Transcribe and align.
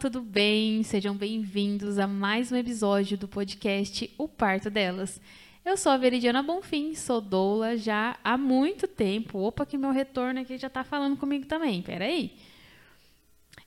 tudo 0.00 0.22
bem? 0.22 0.82
Sejam 0.82 1.14
bem-vindos 1.14 1.98
a 1.98 2.06
mais 2.06 2.50
um 2.50 2.56
episódio 2.56 3.18
do 3.18 3.28
podcast 3.28 4.10
O 4.16 4.26
Parto 4.26 4.70
Delas. 4.70 5.20
Eu 5.62 5.76
sou 5.76 5.92
a 5.92 5.98
Veridiana 5.98 6.42
Bonfim, 6.42 6.94
sou 6.94 7.20
doula 7.20 7.76
já 7.76 8.16
há 8.24 8.38
muito 8.38 8.88
tempo. 8.88 9.40
Opa, 9.40 9.66
que 9.66 9.76
meu 9.76 9.90
retorno 9.90 10.40
aqui 10.40 10.56
já 10.56 10.70
tá 10.70 10.82
falando 10.82 11.18
comigo 11.18 11.44
também, 11.44 11.82
peraí. 11.82 12.34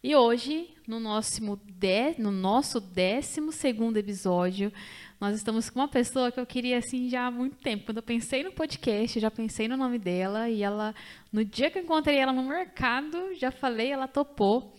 E 0.04 0.16
hoje, 0.16 0.74
no 0.88 1.00
nosso, 1.00 1.40
de, 1.68 2.16
no 2.18 2.32
nosso 2.32 2.82
décimo 2.82 3.52
segundo 3.52 3.98
episódio, 3.98 4.74
nós 5.22 5.36
estamos 5.36 5.70
com 5.70 5.82
uma 5.82 5.88
pessoa 5.88 6.32
que 6.32 6.40
eu 6.40 6.48
queria 6.48 6.80
assim 6.80 7.10
já 7.10 7.28
há 7.28 7.32
muito 7.32 7.58
tempo. 7.58 7.86
Quando 7.86 7.98
eu 7.98 8.04
pensei 8.04 8.44
no 8.44 8.52
podcast, 8.52 9.20
já 9.20 9.30
pensei 9.30 9.68
no 9.68 9.78
nome 9.78 10.00
dela 10.00 10.50
e 10.50 10.64
ela, 10.64 10.96
no 11.32 11.46
dia 11.46 11.70
que 11.70 11.78
eu 11.78 11.84
encontrei 11.84 12.18
ela 12.18 12.34
no 12.34 12.42
mercado, 12.42 13.36
já 13.36 13.52
falei, 13.52 13.92
ela 13.92 14.08
topou. 14.08 14.74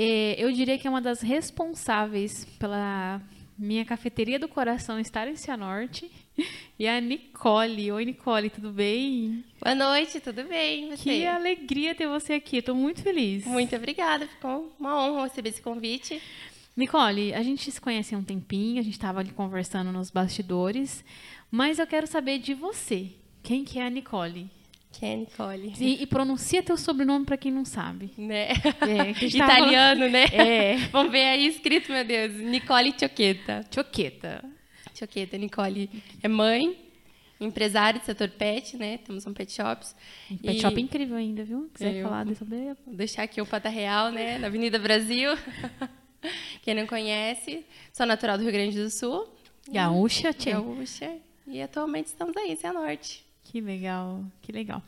É, 0.00 0.36
eu 0.38 0.52
diria 0.52 0.78
que 0.78 0.86
é 0.86 0.90
uma 0.90 1.00
das 1.00 1.20
responsáveis 1.20 2.44
pela 2.56 3.20
minha 3.58 3.84
cafeteria 3.84 4.38
do 4.38 4.46
coração 4.46 5.00
estar 5.00 5.26
em 5.26 5.34
Cianorte. 5.34 6.08
E 6.78 6.86
a 6.86 7.00
Nicole. 7.00 7.90
Oi, 7.90 8.04
Nicole, 8.04 8.48
tudo 8.48 8.70
bem? 8.70 9.44
Boa 9.60 9.74
noite, 9.74 10.20
tudo 10.20 10.44
bem? 10.44 10.90
Você? 10.90 11.02
Que 11.02 11.26
alegria 11.26 11.96
ter 11.96 12.06
você 12.06 12.34
aqui, 12.34 12.58
estou 12.58 12.76
muito 12.76 13.02
feliz. 13.02 13.44
Muito 13.44 13.74
obrigada, 13.74 14.28
ficou 14.28 14.72
uma 14.78 15.04
honra 15.04 15.24
receber 15.24 15.48
esse 15.48 15.60
convite. 15.60 16.22
Nicole, 16.76 17.34
a 17.34 17.42
gente 17.42 17.68
se 17.68 17.80
conhece 17.80 18.14
há 18.14 18.18
um 18.18 18.22
tempinho, 18.22 18.78
a 18.78 18.84
gente 18.84 18.92
estava 18.92 19.18
ali 19.18 19.32
conversando 19.32 19.90
nos 19.90 20.12
bastidores, 20.12 21.04
mas 21.50 21.80
eu 21.80 21.88
quero 21.88 22.06
saber 22.06 22.38
de 22.38 22.54
você. 22.54 23.08
Quem 23.42 23.64
que 23.64 23.80
é 23.80 23.86
a 23.86 23.90
Nicole? 23.90 24.48
Quem 24.92 25.12
é 25.12 25.16
Nicole? 25.16 25.74
E, 25.78 26.02
e 26.02 26.06
pronuncia 26.06 26.62
teu 26.62 26.76
sobrenome 26.76 27.24
para 27.24 27.36
quem 27.36 27.52
não 27.52 27.64
sabe. 27.64 28.10
Né? 28.16 28.48
É, 28.80 29.24
Italiano, 29.24 30.00
falando... 30.00 30.12
né? 30.12 30.24
É. 30.32 30.76
Vamos 30.90 31.12
ver 31.12 31.24
aí 31.24 31.46
escrito, 31.46 31.92
meu 31.92 32.04
Deus. 32.04 32.32
Nicole 32.34 32.94
Choqueta. 32.98 33.64
Choqueta. 33.72 34.44
Choqueta. 34.94 35.38
Nicole 35.38 35.90
é 36.22 36.28
mãe, 36.28 36.76
empresária 37.38 38.00
do 38.00 38.06
setor 38.06 38.30
pet, 38.30 38.76
né? 38.76 38.98
Temos 38.98 39.26
um 39.26 39.32
pet 39.32 39.52
shops. 39.52 39.94
Um 40.30 40.36
pet 40.36 40.56
e... 40.56 40.60
shop 40.60 40.80
incrível 40.80 41.16
ainda, 41.16 41.44
viu? 41.44 41.70
Quiser 41.74 41.94
eu 41.94 42.08
falar 42.08 42.26
sobre... 42.34 42.74
Vou 42.84 42.94
deixar 42.94 43.22
aqui 43.22 43.40
o 43.40 43.46
Pata 43.46 43.68
Real, 43.68 44.10
né? 44.10 44.38
Na 44.38 44.48
Avenida 44.48 44.78
Brasil. 44.78 45.30
Quem 46.62 46.74
não 46.74 46.86
conhece, 46.86 47.64
sou 47.92 48.04
natural 48.04 48.36
do 48.36 48.42
Rio 48.42 48.52
Grande 48.52 48.76
do 48.76 48.90
Sul. 48.90 49.28
Gaúcha, 49.70 50.32
tia. 50.32 50.54
Gaúcha. 50.54 51.16
E 51.46 51.62
atualmente 51.62 52.06
estamos 52.06 52.36
aí, 52.36 52.58
em 52.62 52.72
Norte. 52.72 53.27
Que 53.50 53.62
legal, 53.62 54.22
que 54.42 54.52
legal. 54.52 54.82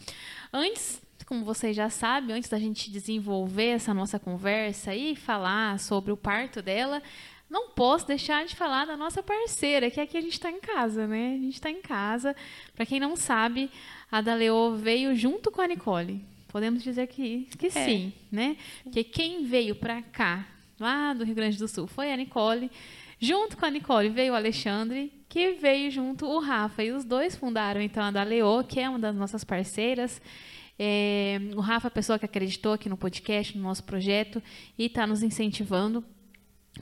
Antes, 0.53 1.01
como 1.25 1.47
vocês 1.47 1.75
já 1.75 1.89
sabem, 1.89 2.37
antes 2.37 2.51
da 2.51 2.59
gente 2.59 2.91
desenvolver 2.91 3.69
essa 3.69 3.95
nossa 3.95 4.19
conversa 4.19 4.95
e 4.95 5.17
falar 5.17 5.79
sobre 5.79 6.13
o 6.13 6.17
parto 6.17 6.61
dela, 6.61 7.03
não 7.49 7.71
posso 7.71 8.07
deixar 8.07 8.45
de 8.45 8.55
falar 8.55 8.85
da 8.85 8.99
nossa 8.99 9.23
parceira, 9.23 9.91
que 9.91 9.99
aqui 9.99 10.19
a 10.19 10.21
gente 10.21 10.35
está 10.35 10.51
em 10.51 10.61
casa, 10.61 11.07
né? 11.07 11.37
A 11.37 11.43
gente 11.43 11.55
está 11.55 11.71
em 11.71 11.81
casa. 11.81 12.37
Para 12.77 12.85
quem 12.85 13.01
não 13.01 13.17
sabe, 13.17 13.71
a 14.13 14.21
Daleo 14.21 14.77
veio 14.77 15.17
junto 15.17 15.51
com 15.51 15.63
a 15.63 15.67
Nicole. 15.67 16.23
Podemos 16.49 16.83
dizer 16.83 17.07
que, 17.07 17.49
que 17.59 17.69
é. 17.69 17.71
sim, 17.71 18.13
né? 18.31 18.59
Porque 18.83 19.03
quem 19.03 19.43
veio 19.47 19.75
para 19.75 20.03
cá 20.03 20.47
lá 20.79 21.15
do 21.15 21.25
Rio 21.25 21.35
Grande 21.35 21.57
do 21.57 21.67
Sul, 21.67 21.87
foi 21.87 22.13
a 22.13 22.17
Nicole. 22.17 22.71
Junto 23.19 23.57
com 23.57 23.65
a 23.65 23.71
Nicole 23.71 24.11
veio 24.11 24.35
o 24.35 24.37
Alexandre, 24.37 25.11
que 25.31 25.53
veio 25.53 25.91
junto 25.93 26.27
o 26.27 26.41
Rafa. 26.41 26.83
E 26.83 26.91
os 26.91 27.05
dois 27.05 27.37
fundaram, 27.37 27.81
então, 27.81 28.03
a 28.03 28.11
da 28.11 28.25
Leô, 28.25 28.65
que 28.65 28.81
é 28.81 28.89
uma 28.89 28.99
das 28.99 29.15
nossas 29.15 29.45
parceiras. 29.45 30.21
É, 30.77 31.41
o 31.55 31.61
Rafa, 31.61 31.87
a 31.87 31.91
pessoa 31.91 32.19
que 32.19 32.25
acreditou 32.25 32.73
aqui 32.73 32.89
no 32.89 32.97
podcast, 32.97 33.57
no 33.57 33.63
nosso 33.63 33.85
projeto, 33.85 34.43
e 34.77 34.87
está 34.87 35.07
nos 35.07 35.23
incentivando 35.23 36.05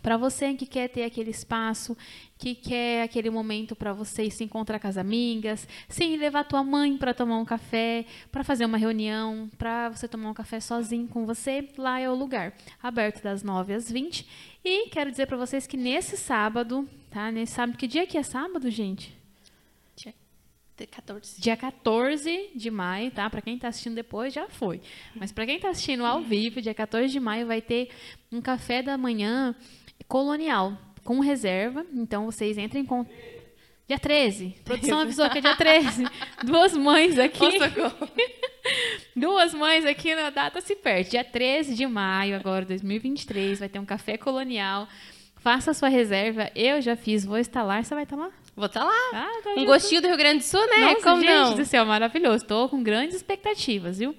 para 0.00 0.16
você 0.16 0.54
que 0.54 0.64
quer 0.64 0.88
ter 0.88 1.04
aquele 1.04 1.30
espaço, 1.30 1.96
que 2.38 2.54
quer 2.54 3.02
aquele 3.02 3.28
momento 3.28 3.76
para 3.76 3.92
você 3.92 4.30
se 4.30 4.44
encontrar 4.44 4.78
com 4.78 4.86
as 4.86 4.96
amigas, 4.96 5.68
sim, 5.88 6.16
levar 6.16 6.44
tua 6.44 6.64
mãe 6.64 6.96
para 6.96 7.12
tomar 7.12 7.36
um 7.36 7.44
café, 7.44 8.06
para 8.32 8.44
fazer 8.44 8.64
uma 8.64 8.78
reunião, 8.78 9.50
para 9.58 9.90
você 9.90 10.08
tomar 10.08 10.30
um 10.30 10.34
café 10.34 10.58
sozinho 10.60 11.08
com 11.08 11.26
você, 11.26 11.68
lá 11.76 12.00
é 12.00 12.08
o 12.08 12.14
lugar. 12.14 12.54
Aberto 12.82 13.22
das 13.22 13.42
9 13.42 13.74
às 13.74 13.90
20. 13.90 14.26
E 14.64 14.88
quero 14.88 15.10
dizer 15.10 15.26
para 15.26 15.36
vocês 15.36 15.66
que 15.66 15.76
nesse 15.76 16.16
sábado, 16.16 16.88
tá? 17.10 17.30
Nesse 17.30 17.52
sábado, 17.52 17.76
que 17.76 17.86
dia 17.86 18.06
que 18.06 18.18
é 18.18 18.22
sábado, 18.22 18.70
gente? 18.70 19.18
Dia 20.78 20.86
14. 20.86 21.40
Dia 21.40 21.56
14 21.56 22.50
de 22.54 22.70
maio, 22.70 23.10
tá? 23.10 23.28
Para 23.28 23.42
quem 23.42 23.56
está 23.56 23.66
assistindo 23.66 23.96
depois, 23.96 24.32
já 24.32 24.48
foi. 24.48 24.80
Mas 25.16 25.32
para 25.32 25.44
quem 25.44 25.56
está 25.56 25.70
assistindo 25.70 26.04
ao 26.04 26.20
vivo, 26.20 26.62
dia 26.62 26.72
14 26.72 27.10
de 27.10 27.18
maio 27.18 27.48
vai 27.48 27.60
ter 27.60 27.88
um 28.30 28.40
café 28.40 28.80
da 28.80 28.96
manhã 28.96 29.56
colonial, 30.06 30.78
com 31.02 31.18
reserva. 31.18 31.84
Então 31.92 32.26
vocês 32.26 32.56
entrem 32.56 32.84
com. 32.84 33.04
Dia 33.88 33.98
13. 33.98 34.54
A 34.60 34.62
produção 34.62 35.00
avisou 35.00 35.28
que 35.30 35.38
é 35.38 35.40
dia 35.40 35.56
13. 35.56 36.04
Duas 36.44 36.76
mães 36.76 37.18
aqui. 37.18 37.58
Duas 39.16 39.52
mães 39.52 39.84
aqui 39.84 40.14
na 40.14 40.30
data 40.30 40.60
se 40.60 40.76
perde. 40.76 41.10
Dia 41.10 41.24
13 41.24 41.74
de 41.74 41.86
maio, 41.88 42.36
agora, 42.36 42.64
2023, 42.64 43.58
vai 43.58 43.68
ter 43.68 43.80
um 43.80 43.84
café 43.84 44.16
colonial. 44.16 44.86
Faça 45.48 45.70
a 45.70 45.74
sua 45.74 45.88
reserva. 45.88 46.50
Eu 46.54 46.78
já 46.82 46.94
fiz, 46.94 47.24
vou 47.24 47.38
lá. 47.62 47.82
Você 47.82 47.94
vai 47.94 48.04
estar 48.04 48.16
lá? 48.16 48.28
Vou 48.54 48.66
estar 48.66 48.84
lá. 48.84 48.92
Ah, 49.14 49.40
tá 49.42 49.54
um 49.56 49.64
gostinho 49.64 50.02
do 50.02 50.08
Rio 50.08 50.16
Grande 50.18 50.40
do 50.40 50.44
Sul, 50.44 50.60
né? 50.60 50.92
Nossa, 50.92 51.02
Como 51.02 51.22
gente 51.22 51.30
não? 51.32 51.54
do 51.54 51.64
céu, 51.64 51.86
maravilhoso. 51.86 52.44
Estou 52.44 52.68
com 52.68 52.82
grandes 52.82 53.16
expectativas, 53.16 53.96
viu? 53.96 54.14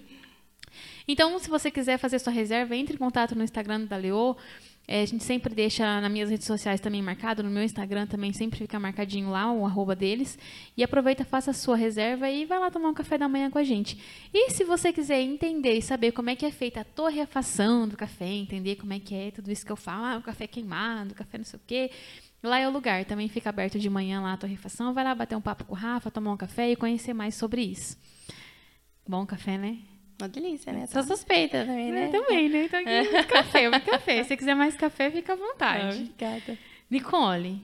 Então, 1.07 1.37
se 1.37 1.47
você 1.47 1.69
quiser 1.69 1.99
fazer 1.99 2.17
sua 2.17 2.33
reserva, 2.33 2.75
entre 2.75 2.95
em 2.95 2.97
contato 2.97 3.35
no 3.35 3.43
Instagram 3.43 3.81
da 3.81 3.95
Leo. 3.95 4.35
É, 4.91 5.03
a 5.03 5.05
gente 5.05 5.23
sempre 5.23 5.53
deixa 5.53 6.01
nas 6.01 6.11
minhas 6.11 6.31
redes 6.31 6.47
sociais 6.47 6.79
também 6.79 6.99
marcado, 6.99 7.43
no 7.43 7.49
meu 7.51 7.61
Instagram 7.61 8.07
também 8.07 8.33
sempre 8.33 8.57
fica 8.57 8.79
marcadinho 8.79 9.29
lá 9.29 9.51
o 9.51 9.63
arroba 9.63 9.95
deles. 9.95 10.35
E 10.75 10.83
aproveita, 10.83 11.23
faça 11.23 11.51
a 11.51 11.53
sua 11.53 11.75
reserva 11.75 12.27
e 12.27 12.43
vai 12.43 12.57
lá 12.57 12.71
tomar 12.71 12.89
um 12.89 12.93
café 12.95 13.15
da 13.15 13.29
manhã 13.29 13.51
com 13.51 13.59
a 13.59 13.63
gente. 13.63 13.99
E 14.33 14.49
se 14.49 14.63
você 14.63 14.91
quiser 14.91 15.21
entender 15.21 15.73
e 15.73 15.81
saber 15.83 16.11
como 16.11 16.31
é 16.31 16.35
que 16.35 16.43
é 16.43 16.49
feita 16.49 16.81
a 16.81 16.83
torrefação 16.83 17.87
do 17.87 17.95
café, 17.95 18.25
entender 18.25 18.77
como 18.77 18.91
é 18.91 18.99
que 18.99 19.13
é 19.13 19.29
tudo 19.29 19.51
isso 19.51 19.63
que 19.63 19.71
eu 19.71 19.75
falo, 19.75 20.05
ah, 20.05 20.17
o 20.17 20.23
café 20.23 20.47
queimado, 20.47 21.11
o 21.11 21.15
café 21.15 21.37
não 21.37 21.45
sei 21.45 21.59
o 21.59 21.61
quê, 21.67 21.91
Lá 22.41 22.57
é 22.57 22.67
o 22.67 22.71
lugar, 22.71 23.03
também 23.03 23.27
fica 23.27 23.49
aberto 23.49 23.77
de 23.77 23.89
manhã 23.89 24.21
lá 24.21 24.31
a 24.33 24.37
torrefação. 24.37 24.93
Vai 24.93 25.03
lá 25.03 25.13
bater 25.13 25.35
um 25.35 25.41
papo 25.41 25.65
com 25.65 25.73
o 25.73 25.77
Rafa, 25.77 26.09
tomar 26.09 26.31
um 26.31 26.37
café 26.37 26.71
e 26.71 26.75
conhecer 26.75 27.13
mais 27.13 27.35
sobre 27.35 27.61
isso. 27.61 27.97
Bom 29.05 29.25
café, 29.25 29.57
né? 29.57 29.77
Uma 30.19 30.27
delícia, 30.27 30.73
né? 30.73 30.85
Sou 30.87 31.01
suspeita 31.01 31.65
também, 31.65 31.91
né? 31.91 32.07
Eu 32.07 32.11
também, 32.11 32.49
né? 32.49 32.65
Então, 32.65 32.79
aqui, 32.79 33.09
muito 33.09 33.27
café, 33.27 33.69
muito 33.69 33.89
café. 33.89 34.23
Se 34.23 34.29
você 34.29 34.37
quiser 34.37 34.53
mais 34.53 34.75
café, 34.75 35.09
fica 35.09 35.33
à 35.33 35.35
vontade. 35.37 35.85
Ah, 35.85 35.89
obrigada. 35.91 36.57
Nicole, 36.89 37.61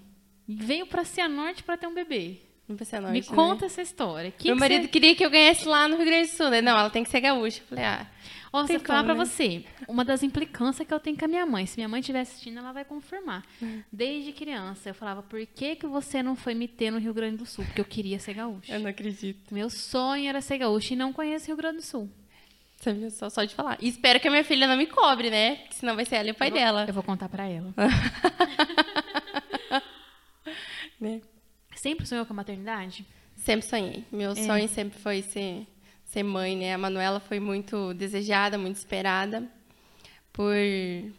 veio 0.48 0.86
para 0.86 1.04
Cianorte 1.04 1.64
para 1.64 1.76
ter 1.76 1.88
um 1.88 1.94
bebê. 1.94 2.38
Cianorte, 2.84 3.14
Me 3.14 3.24
conta 3.24 3.62
né? 3.62 3.68
essa 3.68 3.82
história. 3.82 4.32
Que 4.32 4.48
Meu 4.48 4.56
que 4.56 4.60
marido 4.60 4.84
você... 4.84 4.88
queria 4.88 5.14
que 5.16 5.24
eu 5.26 5.30
ganhasse 5.30 5.68
lá 5.68 5.88
no 5.88 5.98
Rio 5.98 6.06
Grande 6.06 6.30
do 6.30 6.36
Sul, 6.36 6.50
né? 6.50 6.62
Não, 6.62 6.78
ela 6.78 6.90
tem 6.90 7.04
que 7.04 7.10
ser 7.10 7.20
gaúcha. 7.20 7.62
Eu 7.62 7.68
falei, 7.68 7.84
ah. 7.84 8.08
Ó, 8.52 8.66
você 8.66 8.80
falar 8.80 9.04
né? 9.04 9.14
pra 9.14 9.26
você, 9.26 9.66
uma 9.86 10.06
das 10.06 10.24
implicâncias 10.24 10.88
que 10.88 10.94
eu 10.94 11.00
tenho 11.00 11.18
com 11.18 11.26
a 11.26 11.28
minha 11.28 11.46
mãe, 11.46 11.66
se 11.66 11.78
minha 11.78 11.90
mãe 11.90 12.00
estiver 12.00 12.22
assistindo, 12.22 12.58
ela 12.58 12.72
vai 12.72 12.86
confirmar. 12.86 13.46
Desde 13.92 14.32
criança, 14.32 14.90
eu 14.90 14.96
falava, 14.96 15.22
por 15.22 15.46
que, 15.46 15.76
que 15.76 15.86
você 15.86 16.24
não 16.24 16.38
foi 16.38 16.56
me 16.56 16.68
ter 16.68 16.90
no 16.90 16.98
Rio 16.98 17.14
Grande 17.14 17.36
do 17.36 17.46
Sul? 17.46 17.66
Porque 17.66 17.82
eu 17.82 17.86
queria 17.86 18.18
ser 18.18 18.34
gaúcha. 18.34 18.74
Eu 18.74 18.80
não 18.80 18.90
acredito. 18.90 19.54
Meu 19.54 19.70
sonho 19.70 20.30
era 20.30 20.40
ser 20.40 20.58
gaúcha 20.58 20.94
e 20.94 20.98
não 20.98 21.12
conheço 21.12 21.48
Rio 21.48 21.58
Grande 21.58 21.78
do 21.78 21.84
Sul. 21.84 22.10
Sabia 22.86 23.10
só, 23.10 23.32
só 23.32 23.44
de 23.44 23.56
falar. 23.56 23.80
E 23.82 23.88
espero 23.88 24.20
que 24.20 24.28
a 24.28 24.32
minha 24.32 24.44
filha 24.44 24.68
não 24.68 24.78
me 24.78 24.86
cobre, 24.86 25.32
né? 25.32 25.56
Porque 25.56 25.74
senão 25.74 25.96
vai 25.96 26.06
ser 26.06 26.18
ela 26.18 26.28
e 26.28 26.32
o 26.32 26.36
pai 26.36 26.50
eu 26.50 26.52
vou, 26.52 26.60
dela. 26.60 26.86
Eu 26.88 26.94
vou 26.94 27.02
contar 27.02 27.28
pra 27.28 27.48
ela. 27.48 27.74
né? 31.02 31.20
Sempre 31.76 32.06
sonhou 32.06 32.28
com 32.28 32.34
a 32.34 32.36
maternidade? 32.36 33.04
Sempre 33.36 33.66
sonhei. 33.66 34.06
Meu 34.12 34.34
é. 34.34 34.36
sonho 34.36 34.70
sempre 34.70 35.00
foi 35.00 35.24
ser, 35.24 35.66
ser 36.04 36.22
mãe, 36.22 36.56
né? 36.56 36.76
A 36.76 36.78
Manuela 36.78 37.20
foi 37.20 37.40
muito 37.40 37.92
desejada, 37.96 38.56
muito 38.56 38.76
esperada. 38.76 39.50
Por, 40.32 40.54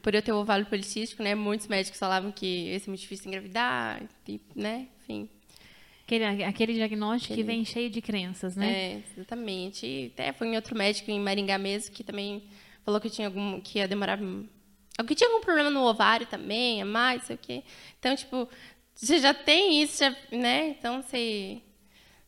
por 0.03 0.15
eu 0.15 0.23
ter 0.23 0.31
o 0.31 0.37
ovário 0.37 0.67
policístico, 0.67 1.21
né? 1.21 1.35
Muitos 1.35 1.67
médicos 1.67 1.99
falavam 1.99 2.31
que 2.31 2.71
ia 2.71 2.79
ser 2.79 2.91
muito 2.91 3.01
difícil 3.01 3.27
engravidar, 3.27 4.05
e, 4.29 4.41
né? 4.55 4.87
Enfim. 5.03 5.29
Aquele, 6.07 6.45
aquele 6.45 6.73
diagnóstico 6.75 7.35
aquele... 7.35 7.49
que 7.49 7.53
vem 7.53 7.65
cheio 7.65 7.91
de 7.91 8.01
crenças, 8.01 8.55
né? 8.55 8.73
É, 8.73 9.03
exatamente. 9.17 9.85
E 9.85 10.07
até 10.15 10.33
foi 10.33 10.47
em 10.47 10.55
outro 10.55 10.77
médico 10.77 11.11
em 11.11 11.19
Maringá 11.19 11.59
mesmo 11.59 11.93
que 11.93 12.05
também 12.05 12.45
falou 12.85 13.01
que 13.01 13.11
tinha 13.11 13.27
algum 13.27 13.61
que 13.61 13.81
ia 13.81 13.89
demorar 13.89 14.17
que 15.05 15.15
tinha 15.15 15.29
algum 15.29 15.41
problema 15.43 15.69
no 15.69 15.83
ovário 15.83 16.27
também, 16.27 16.81
a 16.81 16.85
mais, 16.87 17.25
sei 17.25 17.37
o 17.37 17.39
quê. 17.39 17.63
Então, 17.99 18.15
tipo, 18.15 18.49
você 18.95 19.19
já 19.19 19.35
tem 19.35 19.83
isso, 19.83 19.99
já, 19.99 20.17
né? 20.31 20.69
Então, 20.71 21.03
você 21.03 21.61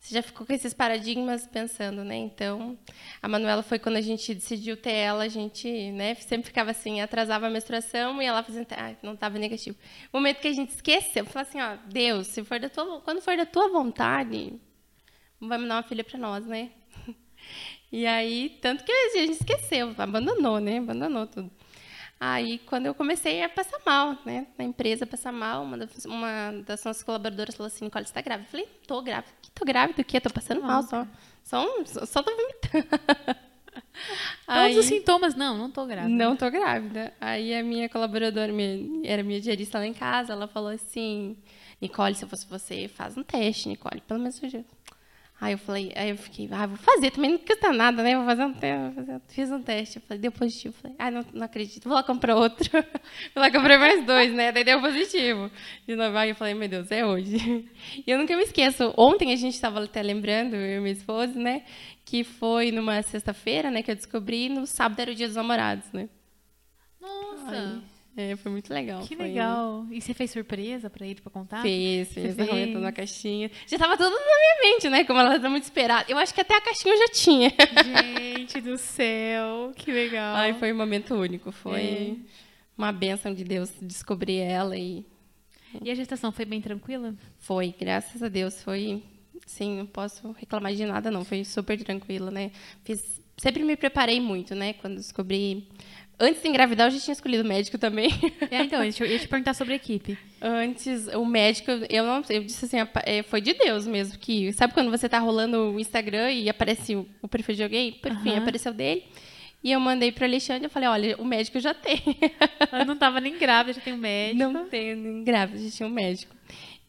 você 0.00 0.14
já 0.14 0.22
ficou 0.22 0.46
com 0.46 0.52
esses 0.52 0.72
paradigmas 0.72 1.46
pensando, 1.46 2.04
né? 2.04 2.16
Então, 2.16 2.78
a 3.20 3.28
Manuela 3.28 3.62
foi 3.62 3.78
quando 3.78 3.96
a 3.96 4.00
gente 4.00 4.34
decidiu 4.34 4.76
ter 4.76 4.92
ela, 4.92 5.24
a 5.24 5.28
gente, 5.28 5.90
né, 5.92 6.14
sempre 6.14 6.46
ficava 6.46 6.70
assim, 6.70 7.00
atrasava 7.00 7.46
a 7.46 7.50
menstruação 7.50 8.22
e 8.22 8.24
ela 8.24 8.42
fazia, 8.42 8.66
ah, 8.70 8.94
não 9.02 9.14
estava 9.14 9.38
negativo. 9.38 9.76
O 10.12 10.16
momento 10.16 10.40
que 10.40 10.48
a 10.48 10.52
gente 10.52 10.70
esqueceu, 10.70 11.26
falou 11.26 11.46
assim, 11.48 11.60
ó, 11.60 11.76
Deus, 11.88 12.28
se 12.28 12.44
for 12.44 12.60
da 12.60 12.68
tua, 12.68 13.00
quando 13.00 13.20
for 13.20 13.36
da 13.36 13.44
tua 13.44 13.68
vontade, 13.68 14.54
vai 15.40 15.58
me 15.58 15.66
dar 15.66 15.76
uma 15.76 15.82
filha 15.82 16.04
para 16.04 16.18
nós, 16.18 16.46
né? 16.46 16.70
E 17.90 18.06
aí, 18.06 18.58
tanto 18.60 18.84
que 18.84 18.92
a 18.92 19.08
gente 19.16 19.32
esqueceu, 19.32 19.94
abandonou, 19.96 20.60
né? 20.60 20.76
Abandonou 20.76 21.26
tudo. 21.26 21.50
Aí, 22.20 22.58
quando 22.66 22.86
eu 22.86 22.94
comecei 22.94 23.42
a 23.42 23.48
passar 23.48 23.78
mal, 23.86 24.16
né? 24.26 24.46
Na 24.58 24.64
empresa, 24.64 25.06
passar 25.06 25.32
mal, 25.32 25.62
uma 25.62 25.76
das, 25.76 26.04
uma 26.04 26.52
das 26.66 26.82
nossas 26.84 27.02
colaboradoras 27.04 27.54
falou 27.54 27.68
assim, 27.68 27.84
Nicole, 27.84 28.04
você 28.04 28.12
tá 28.12 28.20
grávida? 28.20 28.48
Eu 28.48 28.50
falei, 28.50 28.68
tô 28.86 29.00
grávida. 29.02 29.32
Que 29.40 29.50
tô 29.52 29.64
grávida 29.64 30.02
o 30.02 30.04
quê? 30.04 30.20
Tô 30.20 30.30
passando 30.30 30.60
mal, 30.62 30.82
só, 30.82 31.06
só, 31.44 31.64
um, 31.64 31.86
só, 31.86 32.04
só 32.04 32.22
tô 32.22 32.34
vomitando. 32.34 33.38
Todos 34.46 34.76
os 34.78 34.86
sintomas, 34.86 35.34
não, 35.36 35.56
não 35.56 35.70
tô 35.70 35.86
grávida. 35.86 36.12
Não 36.12 36.36
tô 36.36 36.50
grávida. 36.50 37.12
Aí 37.20 37.54
a 37.54 37.62
minha 37.62 37.88
colaboradora, 37.88 38.52
minha, 38.52 39.06
era 39.08 39.22
minha 39.22 39.40
diarista 39.40 39.78
lá 39.78 39.86
em 39.86 39.94
casa, 39.94 40.32
ela 40.32 40.48
falou 40.48 40.70
assim, 40.70 41.36
Nicole, 41.80 42.14
se 42.14 42.24
eu 42.24 42.28
fosse 42.28 42.46
você, 42.46 42.88
faz 42.88 43.16
um 43.16 43.22
teste, 43.22 43.68
Nicole, 43.68 44.00
pelo 44.00 44.18
menos 44.18 44.42
eu 44.42 44.48
Aí 45.40 45.52
eu 45.52 45.58
falei, 45.58 45.92
aí 45.94 46.10
eu 46.10 46.16
fiquei, 46.16 46.48
ah, 46.50 46.66
vou 46.66 46.76
fazer, 46.76 47.12
também 47.12 47.30
não 47.30 47.38
custa 47.38 47.72
nada, 47.72 48.02
né? 48.02 48.16
Vou 48.16 48.24
fazer 48.24 48.44
um 48.44 48.52
teste, 48.52 48.94
fazer, 48.96 49.20
fiz 49.28 49.50
um 49.52 49.62
teste, 49.62 49.96
eu 49.96 50.02
falei, 50.02 50.20
deu 50.20 50.32
positivo. 50.32 50.74
Falei, 50.82 50.96
ah, 50.98 51.10
não, 51.12 51.24
não 51.32 51.44
acredito, 51.44 51.84
vou 51.84 51.94
lá 51.94 52.02
comprar 52.02 52.34
outro. 52.34 52.68
vou 53.32 53.40
lá 53.40 53.48
comprar 53.48 53.78
mais 53.78 54.04
dois, 54.04 54.34
né? 54.34 54.50
Daí 54.50 54.64
deu 54.64 54.80
positivo. 54.80 55.48
De 55.86 55.94
novo, 55.94 56.16
aí 56.16 56.30
eu 56.30 56.34
falei, 56.34 56.54
meu 56.54 56.68
Deus, 56.68 56.90
é 56.90 57.06
hoje. 57.06 57.38
E 58.06 58.10
eu 58.10 58.18
nunca 58.18 58.36
me 58.36 58.42
esqueço, 58.42 58.92
ontem 58.96 59.32
a 59.32 59.36
gente 59.36 59.54
estava 59.54 59.82
até 59.82 60.02
lembrando, 60.02 60.56
eu 60.56 60.78
e 60.78 60.80
minha 60.80 60.92
esposa, 60.92 61.38
né? 61.38 61.62
Que 62.04 62.24
foi 62.24 62.72
numa 62.72 63.00
sexta-feira, 63.02 63.70
né? 63.70 63.82
Que 63.82 63.92
eu 63.92 63.94
descobri, 63.94 64.48
no 64.48 64.66
sábado 64.66 64.98
era 65.00 65.12
o 65.12 65.14
dia 65.14 65.26
dos 65.28 65.36
namorados, 65.36 65.90
né? 65.92 66.08
Nossa! 67.00 67.52
Aí, 67.52 67.97
é, 68.18 68.34
foi 68.34 68.50
muito 68.50 68.74
legal. 68.74 69.00
Que 69.02 69.14
foi... 69.14 69.28
legal. 69.28 69.86
E 69.92 70.00
você 70.00 70.12
fez 70.12 70.32
surpresa 70.32 70.90
para 70.90 71.06
ele 71.06 71.20
para 71.20 71.30
contar? 71.30 71.62
Fez, 71.62 72.12
fez. 72.12 72.34
Você 72.34 72.44
fez. 72.44 72.74
na 72.74 72.90
caixinha. 72.90 73.48
Já 73.64 73.78
tava 73.78 73.96
tudo 73.96 74.10
na 74.10 74.16
minha 74.16 74.74
mente, 74.74 74.88
né? 74.90 75.04
Como 75.04 75.20
ela 75.20 75.38
tá 75.38 75.48
muito 75.48 75.62
esperada. 75.62 76.04
Eu 76.08 76.18
acho 76.18 76.34
que 76.34 76.40
até 76.40 76.56
a 76.56 76.60
caixinha 76.60 76.94
eu 76.94 76.98
já 76.98 77.08
tinha. 77.12 77.52
Gente 78.36 78.60
do 78.60 78.76
céu, 78.76 79.70
que 79.76 79.92
legal. 79.92 80.34
Ai, 80.34 80.52
foi 80.54 80.72
um 80.72 80.76
momento 80.76 81.14
único. 81.14 81.52
Foi 81.52 81.80
é. 81.80 82.16
uma 82.76 82.90
bênção 82.90 83.32
de 83.32 83.44
Deus 83.44 83.72
descobrir 83.80 84.38
ela 84.38 84.76
e... 84.76 85.06
E 85.80 85.88
a 85.88 85.94
gestação 85.94 86.32
foi 86.32 86.44
bem 86.44 86.60
tranquila? 86.60 87.14
Foi, 87.38 87.72
graças 87.78 88.20
a 88.20 88.28
Deus. 88.28 88.60
Foi, 88.64 89.00
sim, 89.46 89.78
não 89.78 89.86
posso 89.86 90.32
reclamar 90.32 90.74
de 90.74 90.84
nada, 90.84 91.08
não. 91.08 91.24
Foi 91.24 91.44
super 91.44 91.80
tranquila, 91.84 92.32
né? 92.32 92.50
Fiz, 92.82 93.20
sempre 93.36 93.62
me 93.62 93.76
preparei 93.76 94.20
muito, 94.20 94.56
né? 94.56 94.72
Quando 94.72 94.96
descobri 94.96 95.68
Antes 96.20 96.42
de 96.42 96.48
engravidar, 96.48 96.88
eu 96.88 96.90
já 96.90 96.98
tinha 96.98 97.12
escolhido 97.12 97.44
médico 97.44 97.78
também. 97.78 98.10
É, 98.50 98.62
então, 98.62 98.82
eu 98.82 99.06
ia 99.06 99.18
te 99.18 99.28
perguntar 99.28 99.52
sobre 99.52 99.74
a 99.74 99.76
equipe. 99.76 100.16
Antes, 100.40 101.06
o 101.08 101.24
médico, 101.24 101.70
eu 101.90 102.04
não 102.04 102.22
eu 102.30 102.42
disse 102.42 102.64
assim, 102.64 102.78
é, 103.04 103.22
foi 103.22 103.40
de 103.40 103.52
Deus 103.52 103.86
mesmo. 103.86 104.18
que 104.18 104.52
Sabe 104.54 104.72
quando 104.72 104.90
você 104.90 105.08
tá 105.08 105.18
rolando 105.18 105.74
o 105.74 105.80
Instagram 105.80 106.30
e 106.32 106.48
aparece 106.48 106.96
o, 106.96 107.06
o 107.20 107.28
perfil 107.28 107.54
de 107.54 107.62
alguém? 107.62 107.92
Por 107.92 108.10
fim, 108.22 108.30
uhum. 108.30 108.38
apareceu 108.38 108.72
dele. 108.72 109.04
E 109.62 109.72
eu 109.72 109.80
mandei 109.80 110.10
para 110.10 110.26
Alexandre 110.26 110.66
e 110.66 110.70
falei, 110.70 110.88
olha, 110.88 111.16
o 111.18 111.24
médico 111.24 111.60
já 111.60 111.74
tem. 111.74 112.00
Eu 112.72 112.86
não 112.86 112.94
estava 112.94 113.20
nem 113.20 113.36
grávida, 113.36 113.74
já 113.74 113.80
tem 113.84 113.92
um 113.92 113.98
médico. 113.98 114.38
Não 114.38 114.66
tenho 114.66 114.96
nem 114.96 115.24
grávida, 115.24 115.58
já 115.58 115.70
tinha 115.70 115.88
um 115.88 115.92
médico. 115.92 116.34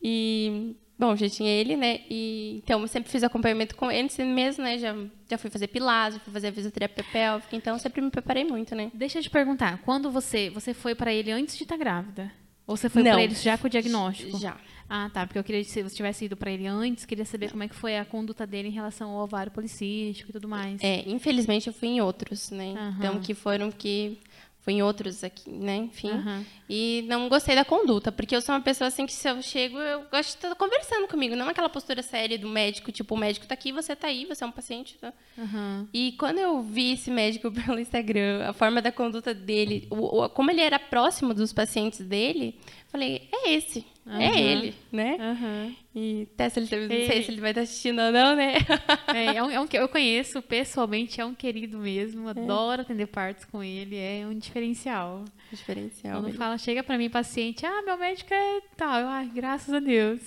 E 0.02 0.76
Bom, 1.00 1.16
já 1.16 1.30
tinha 1.30 1.50
ele, 1.50 1.78
né? 1.78 2.02
E, 2.10 2.62
então, 2.62 2.82
eu 2.82 2.88
sempre 2.88 3.10
fiz 3.10 3.24
acompanhamento 3.24 3.74
com 3.74 3.90
ele 3.90 4.10
mesmo, 4.26 4.66
né? 4.66 4.78
Já, 4.78 4.94
já 5.30 5.38
fui 5.38 5.50
fazer 5.50 5.68
pilates, 5.68 6.18
já 6.18 6.20
fui 6.20 6.34
fazer 6.34 6.50
a 6.50 6.52
fisioterapia 6.52 7.06
pélvica, 7.10 7.56
então 7.56 7.74
eu 7.74 7.80
sempre 7.80 8.02
me 8.02 8.12
preparei 8.12 8.44
muito, 8.44 8.76
né? 8.76 8.92
Deixa 8.94 9.20
eu 9.20 9.24
te 9.24 9.30
perguntar, 9.30 9.80
quando 9.84 10.12
você, 10.12 10.50
você 10.50 10.74
foi 10.74 10.94
para 10.94 11.14
ele 11.14 11.32
antes 11.32 11.56
de 11.56 11.64
estar 11.64 11.78
tá 11.78 11.80
grávida? 11.80 12.30
Ou 12.68 12.76
você 12.76 12.90
foi 12.90 13.02
para 13.02 13.24
ele 13.24 13.34
já 13.34 13.58
com 13.58 13.68
o 13.68 13.70
diagnóstico? 13.70 14.38
Já. 14.38 14.58
Ah, 14.90 15.10
tá, 15.14 15.26
porque 15.26 15.40
eu 15.40 15.44
queria, 15.44 15.64
se 15.64 15.82
você 15.82 15.96
tivesse 15.96 16.26
ido 16.26 16.36
para 16.36 16.52
ele 16.52 16.68
antes, 16.68 17.06
queria 17.06 17.24
saber 17.24 17.52
como 17.52 17.64
é 17.64 17.68
que 17.68 17.76
foi 17.76 17.98
a 17.98 18.04
conduta 18.04 18.46
dele 18.46 18.68
em 18.68 18.72
relação 18.72 19.12
ao 19.12 19.24
ovário 19.24 19.52
policístico 19.52 20.32
e 20.32 20.34
tudo 20.34 20.50
mais. 20.50 20.82
É, 20.84 21.04
infelizmente 21.08 21.68
eu 21.68 21.74
fui 21.74 21.90
em 21.90 22.02
outros, 22.02 22.52
né? 22.52 22.74
Uhum. 22.74 22.96
Então, 22.98 23.20
que 23.20 23.34
foram 23.34 23.72
que 23.72 24.20
em 24.70 24.82
outros 24.82 25.24
aqui, 25.24 25.50
né? 25.50 25.76
Enfim. 25.78 26.12
Uhum. 26.12 26.46
E 26.70 27.04
não 27.08 27.28
gostei 27.28 27.56
da 27.56 27.66
conduta, 27.66 28.12
porque 28.12 28.36
eu 28.36 28.42
sou 28.42 28.54
uma 28.54 28.62
pessoa 28.62 28.88
assim 28.88 29.06
que 29.06 29.14
se 29.14 29.28
eu 29.28 29.42
chego, 29.42 29.78
eu 29.78 30.02
gosto 30.12 30.32
de 30.32 30.46
estar 30.46 30.56
conversando 30.56 31.08
comigo, 31.08 31.36
não 31.36 31.50
aquela 31.50 31.70
postura 31.70 32.04
séria 32.04 32.38
do 32.38 32.48
médico, 32.48 32.92
tipo, 32.92 33.16
o 33.16 33.18
médico 33.18 33.46
está 33.46 33.54
aqui, 33.54 33.72
você 33.72 33.94
está 33.94 34.08
aí, 34.08 34.26
você 34.26 34.44
é 34.44 34.48
um 34.48 34.52
paciente. 34.52 34.98
Tá? 35.00 35.12
Uhum. 35.38 35.88
E 35.94 36.12
quando 36.14 36.38
eu 36.38 36.62
vi 36.62 36.94
esse 36.94 37.10
médico 37.10 37.52
pelo 37.54 37.80
Instagram, 37.80 38.48
a 38.48 38.54
forma 38.54 38.82
da 38.82 38.92
conduta 38.92 39.34
dele, 39.34 39.88
o, 39.90 40.24
o, 40.24 40.30
como 40.30 40.52
ele 40.52 40.62
era 40.62 40.78
próximo 40.78 41.34
dos 41.34 41.52
pacientes 41.52 42.00
dele, 42.00 42.60
falei, 42.90 43.28
é 43.32 43.54
esse. 43.54 43.86
Uhum. 44.10 44.22
É 44.22 44.42
ele, 44.42 44.76
né? 44.92 45.18
Uhum. 45.20 45.76
E 45.96 46.28
se 46.50 46.60
ele, 46.60 46.88
não 46.88 47.06
sei 47.06 47.24
se 47.24 47.32
ele 47.32 47.42
vai 47.42 47.52
estar 47.52 47.62
assistindo 47.62 48.02
ou 48.02 48.12
não, 48.12 48.36
né? 48.36 48.56
É, 49.14 49.38
é, 49.38 49.44
um, 49.44 49.50
é 49.50 49.60
um, 49.60 49.68
eu 49.72 49.90
conheço 49.90 50.42
pessoalmente, 50.42 51.22
é 51.22 51.26
um 51.26 51.34
querido 51.34 51.78
mesmo. 51.78 52.28
É. 52.28 52.32
Adoro 52.32 52.82
atender 52.82 53.08
partos 53.08 53.46
com 53.46 53.64
ele, 53.64 53.96
é 53.96 54.26
um 54.26 54.38
diferencial. 54.38 55.26
Diferencial. 55.52 56.22
Quando 56.22 56.34
fala, 56.36 56.58
chega 56.58 56.84
para 56.84 56.98
mim 56.98 57.10
paciente, 57.10 57.66
ah, 57.66 57.82
meu 57.84 57.98
médico 57.98 58.34
é 58.34 58.62
tal. 58.76 59.00
Eu, 59.00 59.08
ai, 59.08 59.30
graças 59.34 59.74
a 59.74 59.80
Deus. 59.80 60.22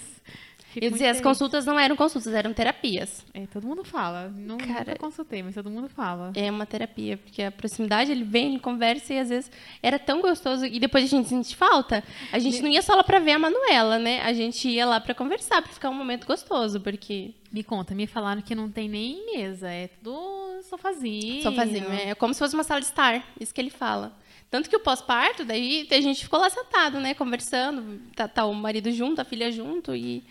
Fico 0.72 0.86
eu 0.86 0.90
dizia, 0.90 1.10
as 1.10 1.20
consultas 1.20 1.66
não 1.66 1.78
eram 1.78 1.94
consultas, 1.94 2.32
eram 2.32 2.54
terapias. 2.54 3.26
É, 3.34 3.46
todo 3.46 3.66
mundo 3.66 3.84
fala. 3.84 4.32
Não, 4.34 4.56
Cara, 4.56 4.78
nunca 4.78 4.96
consultei, 4.96 5.42
mas 5.42 5.54
todo 5.54 5.68
mundo 5.68 5.86
fala. 5.86 6.32
É 6.34 6.50
uma 6.50 6.64
terapia, 6.64 7.18
porque 7.18 7.42
a 7.42 7.50
proximidade, 7.52 8.10
ele 8.10 8.24
vem, 8.24 8.52
ele 8.52 8.58
conversa 8.58 9.12
e 9.12 9.18
às 9.18 9.28
vezes 9.28 9.50
era 9.82 9.98
tão 9.98 10.22
gostoso. 10.22 10.64
E 10.64 10.80
depois 10.80 11.04
a 11.04 11.08
gente 11.08 11.28
sente 11.28 11.54
falta. 11.54 12.02
A 12.32 12.38
gente 12.38 12.62
não 12.62 12.70
ia 12.70 12.80
só 12.80 12.94
lá 12.94 13.04
pra 13.04 13.18
ver 13.18 13.32
a 13.32 13.38
Manuela, 13.38 13.98
né? 13.98 14.22
A 14.22 14.32
gente 14.32 14.66
ia 14.66 14.86
lá 14.86 14.98
pra 14.98 15.14
conversar, 15.14 15.60
pra 15.60 15.70
ficar 15.70 15.90
um 15.90 15.94
momento 15.94 16.26
gostoso, 16.26 16.80
porque... 16.80 17.34
Me 17.52 17.62
conta, 17.62 17.94
me 17.94 18.06
falaram 18.06 18.40
que 18.40 18.54
não 18.54 18.70
tem 18.70 18.88
nem 18.88 19.26
mesa, 19.36 19.68
é 19.68 19.88
tudo 19.88 20.62
sofazinho. 20.62 21.42
Sofazinho, 21.42 21.92
é 21.92 22.14
como 22.14 22.32
se 22.32 22.38
fosse 22.38 22.54
uma 22.54 22.64
sala 22.64 22.80
de 22.80 22.86
estar, 22.86 23.22
isso 23.38 23.52
que 23.52 23.60
ele 23.60 23.68
fala. 23.68 24.16
Tanto 24.50 24.70
que 24.70 24.76
o 24.76 24.80
pós-parto, 24.80 25.44
daí 25.44 25.86
a 25.90 26.00
gente 26.00 26.24
ficou 26.24 26.40
lá 26.40 26.48
sentado, 26.48 26.98
né, 26.98 27.12
conversando, 27.12 28.00
tá, 28.16 28.26
tá 28.26 28.46
o 28.46 28.54
marido 28.54 28.90
junto, 28.90 29.20
a 29.20 29.24
filha 29.24 29.52
junto 29.52 29.94
e 29.94 30.24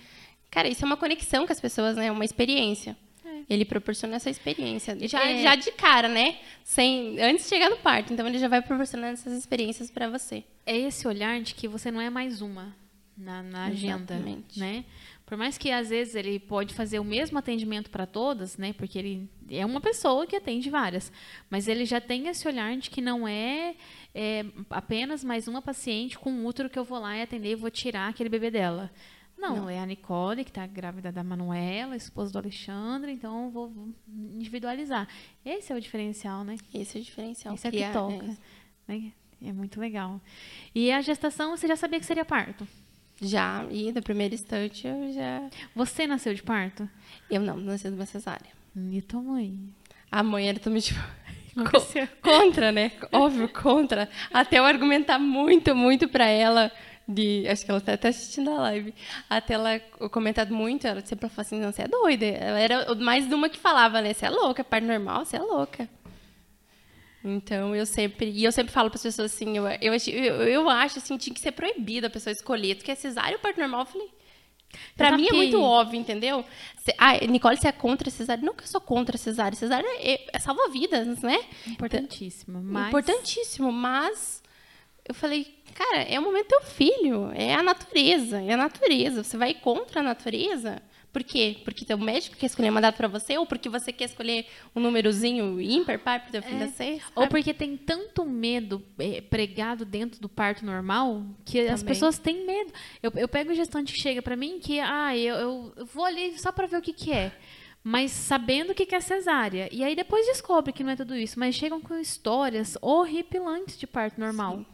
Cara, 0.52 0.68
isso 0.68 0.84
é 0.84 0.86
uma 0.86 0.98
conexão 0.98 1.48
com 1.48 1.54
as 1.54 1.62
pessoas, 1.62 1.96
né? 1.96 2.12
Uma 2.12 2.26
experiência. 2.26 2.98
É. 3.26 3.44
Ele 3.50 3.64
proporciona 3.64 4.18
essa 4.18 4.30
experiência. 4.30 4.98
Já, 5.08 5.26
é. 5.26 5.42
já 5.42 5.56
de 5.56 5.72
cara, 5.72 6.10
né? 6.10 6.40
Sem, 6.62 7.22
antes 7.22 7.46
de 7.46 7.50
chegar 7.50 7.70
no 7.70 7.78
parto. 7.78 8.12
Então, 8.12 8.28
ele 8.28 8.38
já 8.38 8.50
vai 8.50 8.62
proporcionando 8.62 9.14
essas 9.14 9.32
experiências 9.32 9.90
para 9.90 10.10
você. 10.10 10.44
É 10.66 10.78
esse 10.78 11.08
olhar 11.08 11.40
de 11.42 11.56
que 11.56 11.70
você 11.70 11.90
não 11.90 12.02
é 12.02 12.10
mais 12.10 12.42
uma 12.42 12.76
na, 13.18 13.42
na 13.42 13.66
agenda, 13.66 14.22
né? 14.58 14.84
Por 15.26 15.38
mais 15.38 15.58
que, 15.58 15.72
às 15.72 15.88
vezes, 15.88 16.16
ele 16.16 16.38
pode 16.38 16.74
fazer 16.74 17.00
o 17.00 17.04
mesmo 17.06 17.40
atendimento 17.40 17.90
para 17.90 18.06
todas, 18.06 18.58
né? 18.58 18.74
Porque 18.74 19.00
ele 19.00 19.30
é 19.50 19.66
uma 19.66 19.80
pessoa 19.80 20.28
que 20.28 20.36
atende 20.36 20.70
várias. 20.70 21.10
Mas 21.50 21.70
ele 21.70 21.86
já 21.86 22.02
tem 22.02 22.28
esse 22.28 22.46
olhar 22.46 22.76
de 22.76 22.90
que 22.90 23.00
não 23.00 23.26
é, 23.26 23.74
é 24.14 24.46
apenas 24.70 25.24
mais 25.24 25.48
uma 25.48 25.62
paciente 25.62 26.20
com 26.20 26.46
útero 26.46 26.70
que 26.70 26.78
eu 26.78 26.84
vou 26.84 27.00
lá 27.00 27.16
e 27.16 27.22
atender 27.22 27.52
e 27.52 27.56
vou 27.56 27.72
tirar 27.72 28.10
aquele 28.10 28.28
bebê 28.28 28.52
dela 28.52 28.92
não, 29.42 29.56
não, 29.56 29.70
é 29.70 29.80
a 29.80 29.86
Nicole, 29.86 30.44
que 30.44 30.52
está 30.52 30.68
grávida 30.68 31.12
da 31.12 31.24
Manuela, 31.24 31.96
esposa 31.96 32.32
do 32.32 32.38
Alexandre, 32.38 33.12
então 33.12 33.50
vou, 33.50 33.70
vou, 33.70 33.90
individualizar. 34.08 35.08
Esse 35.44 35.74
é 35.74 35.76
o 35.76 35.82
diferencial, 35.82 36.44
né? 36.44 36.58
Esse 36.74 37.00
é 37.00 37.02
o 37.02 37.04
diferencial. 37.04 37.56
Esse 37.56 37.68
é 37.68 37.72
que 37.72 37.92
toca. 37.92 38.24
É. 38.24 38.36
Né? 38.88 39.12
é 39.44 39.52
muito 39.52 39.80
legal. 39.80 40.22
E 40.76 40.92
a 40.92 41.02
gestação, 41.02 41.58
você 41.58 41.68
já 41.68 41.76
sabia 41.76 42.00
que 42.00 42.06
seria 42.06 42.24
parto? 42.24 42.68
Já, 43.20 43.66
e 43.70 43.92
da 43.92 44.02
primeira 44.02 44.34
instante 44.34 44.88
eu 44.88 45.12
já. 45.12 45.50
Você 45.76 46.06
nasceu 46.06 46.34
de 46.34 46.44
parto? 46.44 46.88
Eu 47.30 47.42
não, 47.42 47.58
nasci 47.58 47.90
de 47.90 47.96
uma 47.96 48.06
cesárea. 48.06 48.52
E 48.76 49.02
tua 49.02 49.22
mãe? 49.22 49.60
A 50.12 50.22
mãe 50.24 50.50
era 50.50 50.60
também 50.60 50.82
tipo. 50.82 51.00
contra, 52.22 52.72
né? 52.72 52.92
Óbvio, 53.12 53.50
contra. 53.50 54.08
Até 54.32 54.60
eu 54.60 54.66
argumentar 54.66 55.20
muito, 55.20 55.76
muito 55.76 56.08
para 56.08 56.26
ela 56.28 56.72
de. 57.14 57.48
Acho 57.48 57.66
que 57.66 57.72
ela 57.72 57.80
está 57.80 57.94
até 57.94 58.10
assistindo 58.10 58.50
a 58.52 58.60
live. 58.62 58.94
Até 59.30 59.54
ela 59.54 59.80
comentado 60.10 60.54
muito, 60.54 60.86
ela 60.88 61.02
sempre 61.06 61.30
falou 61.30 61.42
assim: 61.42 61.60
não, 61.60 61.72
você 61.72 61.84
é 61.84 61.88
doida. 61.88 62.26
Ela 62.26 62.60
era 62.60 62.96
mais 62.96 63.28
de 63.28 63.34
uma 63.34 63.50
que 63.50 63.60
falava, 63.60 64.02
né? 64.02 64.14
Você 64.14 64.26
é 64.26 64.30
louca, 64.30 64.64
parte 64.64 64.86
normal, 64.86 65.26
você 65.26 65.38
é 65.38 65.42
louca. 65.42 65.90
Então 67.24 67.76
eu 67.76 67.86
sempre. 67.86 68.30
E 68.30 68.44
eu 68.44 68.52
sempre 68.52 68.74
falo 68.74 68.90
para 68.90 68.98
as 68.98 69.04
pessoas 69.04 69.32
assim: 69.34 69.58
eu, 69.58 69.68
eu, 69.68 69.94
eu, 69.94 70.36
eu 70.44 70.70
acho 70.70 71.00
assim, 71.00 71.18
tinha 71.18 71.34
que 71.34 71.40
ser 71.40 71.52
proibido 71.52 72.08
a 72.08 72.10
pessoa 72.10 72.32
escolher. 72.32 72.76
Tu 72.76 72.86
quer 72.86 72.96
cesárea 72.96 73.34
ou 73.34 73.40
parto 73.40 73.60
normal? 73.60 73.82
Eu 73.82 73.86
falei. 73.86 74.10
Pra 74.96 75.18
mim 75.18 75.28
é 75.28 75.34
muito 75.34 75.62
óbvio, 75.62 76.00
entendeu? 76.00 76.46
Cê, 76.78 76.94
ah, 76.98 77.18
Nicole, 77.28 77.58
você 77.58 77.68
é 77.68 77.72
contra 77.74 78.08
a 78.08 78.12
cesárea? 78.12 78.44
Não 78.44 78.54
que 78.54 78.64
eu 78.64 78.68
sou 78.68 78.80
contra 78.80 79.16
a 79.16 79.20
cesárea. 79.20 79.58
Cesárea 79.58 79.88
é, 80.00 80.26
é 80.32 80.40
salva 80.40 80.70
vidas, 80.70 81.22
não 81.22 81.30
é? 81.30 81.44
Importantíssimo. 81.68 82.62
Mas... 82.64 82.88
Importantíssimo, 82.88 83.72
mas 83.72 84.42
eu 85.08 85.14
falei, 85.14 85.61
cara, 85.74 86.04
é 86.04 86.20
o 86.20 86.24
momento 86.24 86.48
do 86.48 86.50
teu 86.50 86.62
filho, 86.62 87.32
é 87.34 87.54
a 87.54 87.64
natureza, 87.64 88.42
é 88.42 88.54
a 88.54 88.58
natureza. 88.58 89.24
Você 89.24 89.38
vai 89.38 89.54
contra 89.54 90.02
a 90.02 90.04
natureza? 90.04 90.82
Por 91.12 91.24
quê? 91.24 91.58
Porque 91.66 91.84
teu 91.84 91.98
médico 91.98 92.38
quer 92.38 92.46
escolher 92.46 92.72
mandado 92.72 92.96
para 92.96 93.08
você 93.08 93.38
ou 93.38 93.46
porque 93.46 93.68
você 93.68 93.92
quer 93.92 94.06
escolher 94.06 94.46
um 94.74 94.80
númerozinho 94.80 95.60
ímpar 95.60 96.00
para 96.00 96.24
o 96.26 96.32
teu 96.32 96.42
filho 96.42 96.56
é. 96.56 96.66
nascer? 96.66 97.02
Ou 97.14 97.28
porque 97.28 97.54
tem 97.54 97.76
tanto 97.76 98.26
medo 98.26 98.82
é, 98.98 99.20
pregado 99.20 99.84
dentro 99.84 100.22
do 100.22 100.30
parto 100.30 100.66
normal 100.66 101.26
que 101.44 101.58
Também. 101.58 101.74
as 101.74 101.84
pessoas 101.84 102.18
têm 102.18 102.46
medo. 102.46 102.72
Eu, 103.04 103.12
eu 103.16 103.28
pego 103.28 103.52
o 103.52 103.56
gestante 103.56 103.92
que 103.92 104.00
chega 104.00 104.22
para 104.22 104.38
mim 104.38 104.60
que, 104.60 104.80
ah, 104.80 105.16
eu, 105.18 105.74
eu 105.76 105.86
vou 105.86 106.06
ali 106.06 106.40
só 106.40 106.50
para 106.50 106.66
ver 106.66 106.78
o 106.78 106.82
que, 106.82 106.94
que 106.94 107.12
é. 107.12 107.34
mas 107.84 108.12
sabendo 108.12 108.72
o 108.72 108.76
que 108.76 108.96
é 108.96 109.02
cesárea. 109.02 109.68
E 109.70 109.84
aí 109.84 109.96
depois 109.96 110.26
descobre 110.28 110.72
que 110.72 110.82
não 110.82 110.92
é 110.92 110.96
tudo 110.96 111.14
isso, 111.14 111.38
mas 111.38 111.56
chegam 111.56 111.82
com 111.82 111.98
histórias 111.98 112.78
horripilantes 112.82 113.78
de 113.78 113.86
parto 113.86 114.18
normal. 114.18 114.60
Sim. 114.60 114.66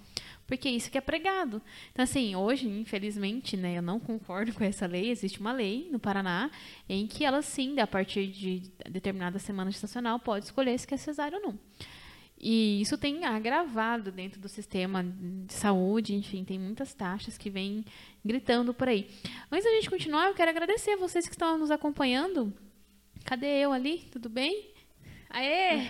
Porque 0.48 0.70
isso 0.70 0.90
que 0.90 0.98
é 0.98 1.02
pregado. 1.02 1.62
Então, 1.92 2.04
assim, 2.04 2.36
hoje, 2.36 2.68
infelizmente, 2.68 3.58
né, 3.58 3.78
eu 3.78 3.82
não 3.82 4.00
concordo 4.00 4.54
com 4.54 4.64
essa 4.64 4.88
lei. 4.88 5.12
Existe 5.12 5.42
uma 5.42 5.52
lei 5.52 5.90
no 5.92 6.00
Paraná 6.00 6.50
em 6.88 7.06
que 7.06 7.26
ela, 7.26 7.42
sim, 7.42 7.80
a 7.82 7.86
partir 7.86 8.28
de 8.28 8.64
determinada 8.90 9.38
semana 9.40 9.70
gestacional, 9.70 10.18
pode 10.20 10.46
escolher 10.46 10.80
se 10.80 10.88
quer 10.88 10.98
cesárea 10.98 11.38
ou 11.38 11.44
não. 11.44 11.60
E 12.40 12.80
isso 12.82 12.98
tem 12.98 13.26
agravado 13.26 14.12
dentro 14.12 14.40
do 14.40 14.48
sistema 14.48 15.04
de 15.04 15.54
saúde, 15.54 16.14
enfim, 16.14 16.46
tem 16.46 16.60
muitas 16.60 16.94
taxas 16.94 17.38
que 17.38 17.50
vêm 17.50 17.84
gritando 18.24 18.74
por 18.74 18.88
aí. 18.88 19.10
Antes 19.52 19.66
da 19.66 19.72
gente 19.72 19.90
continuar, 19.90 20.28
eu 20.28 20.36
quero 20.36 20.52
agradecer 20.52 20.92
a 20.92 20.98
vocês 20.98 21.26
que 21.26 21.34
estão 21.34 21.58
nos 21.58 21.72
acompanhando. 21.72 22.54
Cadê 23.26 23.48
eu 23.48 23.74
ali? 23.74 24.08
Tudo 24.12 24.30
bem? 24.30 24.77
Aê! 25.30 25.88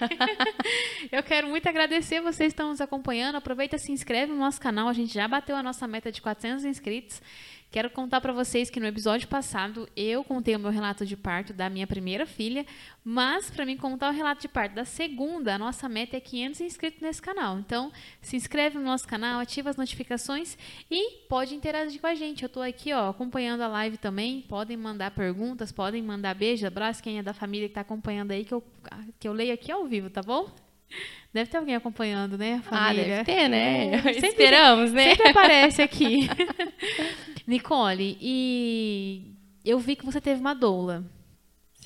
eu 1.11 1.21
quero 1.23 1.47
muito 1.47 1.67
agradecer 1.67 2.21
vocês 2.21 2.47
que 2.49 2.53
estão 2.53 2.69
nos 2.69 2.81
acompanhando. 2.81 3.35
Aproveita, 3.35 3.77
se 3.77 3.91
inscreve 3.91 4.31
no 4.31 4.39
nosso 4.39 4.59
canal. 4.59 4.87
A 4.87 4.93
gente 4.93 5.13
já 5.13 5.27
bateu 5.27 5.55
a 5.55 5.63
nossa 5.63 5.87
meta 5.87 6.11
de 6.11 6.21
400 6.21 6.65
inscritos. 6.65 7.21
Quero 7.69 7.89
contar 7.89 8.21
para 8.21 8.31
vocês 8.31 8.69
que 8.69 8.79
no 8.79 8.85
episódio 8.85 9.27
passado 9.27 9.89
eu 9.93 10.23
contei 10.23 10.55
o 10.55 10.59
meu 10.59 10.71
relato 10.71 11.05
de 11.05 11.17
parto 11.17 11.51
da 11.51 11.69
minha 11.69 11.85
primeira 11.85 12.25
filha, 12.25 12.65
mas 13.03 13.49
para 13.49 13.65
mim 13.65 13.75
contar 13.75 14.09
o 14.09 14.13
relato 14.13 14.41
de 14.41 14.47
parto 14.47 14.73
da 14.73 14.85
segunda, 14.85 15.55
a 15.55 15.59
nossa 15.59 15.89
meta 15.89 16.15
é 16.15 16.19
500 16.19 16.61
inscritos 16.61 17.01
nesse 17.01 17.21
canal. 17.21 17.59
Então, 17.59 17.91
se 18.21 18.37
inscreve 18.37 18.77
no 18.77 18.85
nosso 18.85 19.05
canal, 19.05 19.41
ativa 19.41 19.69
as 19.69 19.75
notificações 19.75 20.57
e 20.89 21.25
pode 21.27 21.55
interagir 21.55 21.99
com 21.99 22.07
a 22.07 22.15
gente. 22.15 22.43
Eu 22.43 22.47
estou 22.47 22.63
aqui, 22.63 22.93
ó, 22.93 23.09
acompanhando 23.09 23.61
a 23.61 23.67
live 23.67 23.97
também. 23.97 24.41
Podem 24.41 24.77
mandar 24.77 25.11
perguntas, 25.11 25.69
podem 25.69 26.01
mandar 26.01 26.35
beijo, 26.35 26.65
abraço 26.65 27.03
quem 27.03 27.19
é 27.19 27.23
da 27.23 27.33
família 27.33 27.67
que 27.67 27.71
está 27.71 27.81
acompanhando 27.81 28.31
aí 28.31 28.45
que 28.45 28.53
eu 28.53 28.63
que 29.19 29.27
eu 29.27 29.33
leio 29.33 29.53
aqui 29.53 29.69
ao 29.69 29.85
vivo, 29.85 30.09
tá 30.09 30.21
bom? 30.21 30.66
Deve 31.33 31.51
ter 31.51 31.57
alguém 31.57 31.75
acompanhando, 31.75 32.37
né? 32.37 32.63
ah, 32.71 32.93
deve 32.93 33.23
ter, 33.23 33.47
né? 33.47 33.93
É, 33.93 34.01
sempre, 34.13 34.27
Esperamos, 34.29 34.91
né? 34.91 35.09
Sempre 35.09 35.29
aparece 35.29 35.81
aqui. 35.81 36.29
Nicole, 37.45 38.17
e 38.19 39.33
eu 39.63 39.77
vi 39.79 39.95
que 39.95 40.05
você 40.05 40.19
teve 40.19 40.39
uma 40.39 40.53
doula. 40.53 41.03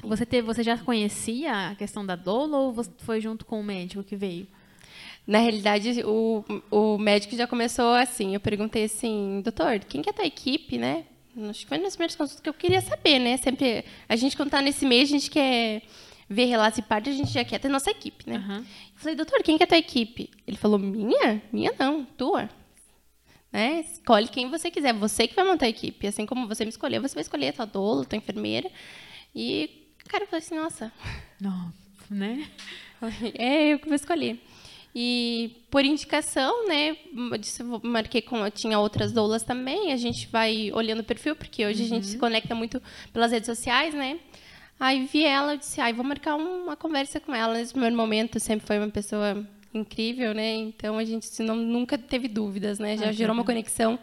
Você, 0.03 0.25
teve, 0.25 0.45
você 0.45 0.63
já 0.63 0.77
conhecia 0.77 1.69
a 1.69 1.75
questão 1.75 2.05
da 2.05 2.15
doula 2.15 2.57
ou 2.57 2.71
você 2.73 2.89
foi 2.99 3.19
junto 3.19 3.45
com 3.45 3.59
o 3.59 3.63
médico 3.63 4.03
que 4.03 4.15
veio? 4.15 4.47
Na 5.27 5.39
realidade, 5.39 6.01
o, 6.03 6.43
o 6.71 6.97
médico 6.97 7.35
já 7.35 7.45
começou 7.45 7.93
assim. 7.93 8.33
Eu 8.33 8.39
perguntei 8.39 8.85
assim, 8.85 9.41
doutor, 9.43 9.79
quem 9.79 10.01
que 10.01 10.09
é 10.09 10.11
a 10.11 10.15
tua 10.15 10.25
equipe, 10.25 10.77
né? 10.77 11.05
Acho 11.49 11.61
que 11.61 11.67
foi 11.67 11.77
nas 11.77 11.95
primeiras 11.95 12.15
consultas 12.15 12.41
que 12.41 12.49
eu 12.49 12.53
queria 12.53 12.81
saber, 12.81 13.19
né? 13.19 13.37
Sempre, 13.37 13.85
a 14.09 14.15
gente, 14.15 14.35
quando 14.35 14.47
está 14.47 14.61
nesse 14.61 14.85
mês, 14.85 15.09
a 15.09 15.11
gente 15.11 15.29
quer 15.29 15.83
ver 16.31 16.45
relatos 16.45 16.79
e 16.79 16.81
parte, 16.81 17.09
a 17.09 17.13
gente 17.13 17.29
já 17.29 17.43
quer 17.43 17.59
ter 17.59 17.67
nossa 17.67 17.91
equipe, 17.91 18.29
né? 18.29 18.37
Uhum. 18.37 18.57
Eu 18.59 18.65
falei, 18.95 19.15
doutor, 19.15 19.43
quem 19.43 19.57
que 19.57 19.63
é 19.63 19.65
a 19.65 19.67
tua 19.67 19.77
equipe? 19.77 20.29
Ele 20.47 20.55
falou, 20.55 20.79
minha? 20.79 21.43
Minha 21.51 21.73
não, 21.77 22.05
tua. 22.05 22.49
Né? 23.51 23.81
Escolhe 23.81 24.29
quem 24.29 24.49
você 24.49 24.71
quiser, 24.71 24.93
você 24.93 25.27
que 25.27 25.35
vai 25.35 25.43
montar 25.43 25.65
a 25.65 25.69
equipe. 25.69 26.07
Assim 26.07 26.25
como 26.25 26.47
você 26.47 26.63
me 26.63 26.69
escolheu, 26.69 27.01
você 27.01 27.13
vai 27.13 27.21
escolher 27.21 27.49
a 27.49 27.53
tua 27.53 27.65
doula, 27.65 28.03
a 28.03 28.05
tua 28.05 28.17
enfermeira. 28.17 28.71
E, 29.35 29.89
cara, 30.07 30.23
eu 30.23 30.27
falei 30.27 30.45
assim, 30.45 30.55
nossa. 30.55 30.91
Não, 31.39 31.73
né? 32.09 32.47
É 33.33 33.73
eu 33.73 33.79
que 33.79 33.87
vou 33.87 33.95
escolher. 33.95 34.39
E 34.93 35.65
por 35.71 35.83
indicação, 35.83 36.67
né, 36.67 36.95
marquei 37.81 38.21
com, 38.21 38.47
tinha 38.51 38.77
outras 38.77 39.11
doulas 39.11 39.41
também, 39.41 39.91
a 39.91 39.97
gente 39.97 40.27
vai 40.27 40.71
olhando 40.71 40.99
o 40.99 41.03
perfil, 41.03 41.35
porque 41.35 41.65
hoje 41.65 41.79
uhum. 41.79 41.85
a 41.85 41.89
gente 41.89 42.05
se 42.05 42.13
uhum. 42.13 42.19
conecta 42.19 42.53
muito 42.53 42.79
pelas 43.11 43.31
redes 43.31 43.47
sociais, 43.47 43.93
né? 43.95 44.19
Aí 44.81 45.05
vi 45.05 45.23
ela, 45.23 45.53
eu 45.53 45.57
disse, 45.57 45.79
ai, 45.79 45.93
vou 45.93 46.03
marcar 46.03 46.35
uma 46.35 46.75
conversa 46.75 47.19
com 47.19 47.35
ela. 47.35 47.53
Nesse 47.53 47.71
primeiro 47.71 47.95
momento, 47.95 48.39
sempre 48.39 48.65
foi 48.65 48.79
uma 48.79 48.89
pessoa 48.89 49.47
incrível, 49.71 50.33
né? 50.33 50.55
Então 50.55 50.97
a 50.97 51.03
gente 51.05 51.43
não, 51.43 51.55
nunca 51.55 51.99
teve 51.99 52.27
dúvidas, 52.27 52.79
né? 52.79 52.97
Já 52.97 53.09
ah, 53.09 53.11
gerou 53.11 53.35
uma 53.35 53.43
conexão 53.43 53.99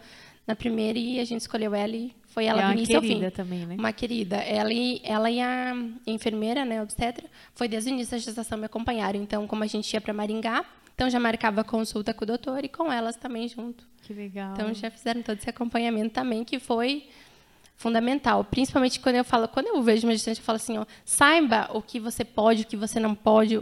na 0.47 0.55
primeira 0.55 0.97
e 0.97 1.19
a 1.19 1.25
gente 1.25 1.41
escolheu 1.41 1.75
ela 1.75 1.93
e 1.93 2.15
foi 2.27 2.45
ela 2.45 2.63
é 2.63 2.67
do 2.67 2.71
início 2.71 2.95
ao 2.95 3.01
fim. 3.01 3.29
também, 3.29 3.65
né? 3.65 3.75
Uma 3.77 3.91
querida. 3.91 4.37
Ela 4.37 4.71
e, 4.71 5.01
ela 5.03 5.29
e 5.29 5.41
a 5.41 5.75
enfermeira, 6.07 6.63
né, 6.63 6.81
obstetra, 6.81 7.25
foi 7.53 7.67
desde 7.67 7.89
o 7.89 7.93
início 7.93 8.11
da 8.11 8.17
gestação 8.17 8.57
me 8.57 8.65
acompanharam. 8.65 9.21
Então, 9.21 9.45
como 9.47 9.65
a 9.65 9.67
gente 9.67 9.93
ia 9.93 9.99
para 9.99 10.13
Maringá, 10.13 10.63
então 10.95 11.09
já 11.09 11.19
marcava 11.19 11.61
consulta 11.61 12.13
com 12.13 12.23
o 12.23 12.27
doutor 12.27 12.63
e 12.63 12.69
com 12.69 12.89
elas 12.89 13.17
também 13.17 13.49
junto. 13.49 13.85
Que 14.01 14.13
legal. 14.13 14.53
Então 14.53 14.73
já 14.73 14.89
fizeram 14.89 15.21
todo 15.21 15.37
esse 15.37 15.49
acompanhamento 15.49 16.11
também, 16.11 16.45
que 16.45 16.57
foi 16.57 17.09
fundamental. 17.79 18.43
Principalmente 18.43 18.99
quando 18.99 19.15
eu 19.15 19.23
falo, 19.23 19.47
quando 19.47 19.67
eu 19.67 19.81
vejo 19.81 20.05
uma 20.05 20.11
gestante, 20.11 20.41
eu 20.41 20.45
falo 20.45 20.57
assim, 20.57 20.77
ó, 20.77 20.85
saiba 21.05 21.69
o 21.73 21.81
que 21.81 21.97
você 21.97 22.25
pode, 22.25 22.63
o 22.63 22.67
que 22.67 22.75
você 22.75 22.99
não 22.99 23.15
pode. 23.15 23.59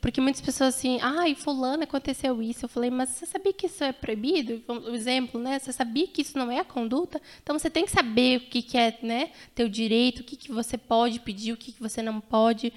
Porque 0.00 0.20
muitas 0.20 0.40
pessoas 0.40 0.74
assim, 0.74 0.98
ai, 1.00 1.36
fulano, 1.36 1.84
aconteceu 1.84 2.42
isso. 2.42 2.64
Eu 2.64 2.68
falei, 2.68 2.90
mas 2.90 3.10
você 3.10 3.24
sabia 3.24 3.52
que 3.52 3.66
isso 3.66 3.84
é 3.84 3.92
proibido? 3.92 4.60
O 4.66 4.92
exemplo, 4.92 5.40
né? 5.40 5.60
Você 5.60 5.72
sabia 5.72 6.08
que 6.08 6.22
isso 6.22 6.36
não 6.36 6.50
é 6.50 6.58
a 6.58 6.64
conduta? 6.64 7.22
Então 7.40 7.56
você 7.56 7.70
tem 7.70 7.84
que 7.84 7.92
saber 7.92 8.38
o 8.38 8.40
que, 8.40 8.62
que 8.62 8.76
é, 8.76 8.98
né? 9.00 9.30
Teu 9.54 9.68
direito, 9.68 10.20
o 10.20 10.24
que, 10.24 10.34
que 10.34 10.50
você 10.50 10.76
pode 10.76 11.20
pedir, 11.20 11.52
o 11.52 11.56
que, 11.56 11.70
que 11.70 11.80
você 11.80 12.02
não 12.02 12.20
pode, 12.20 12.72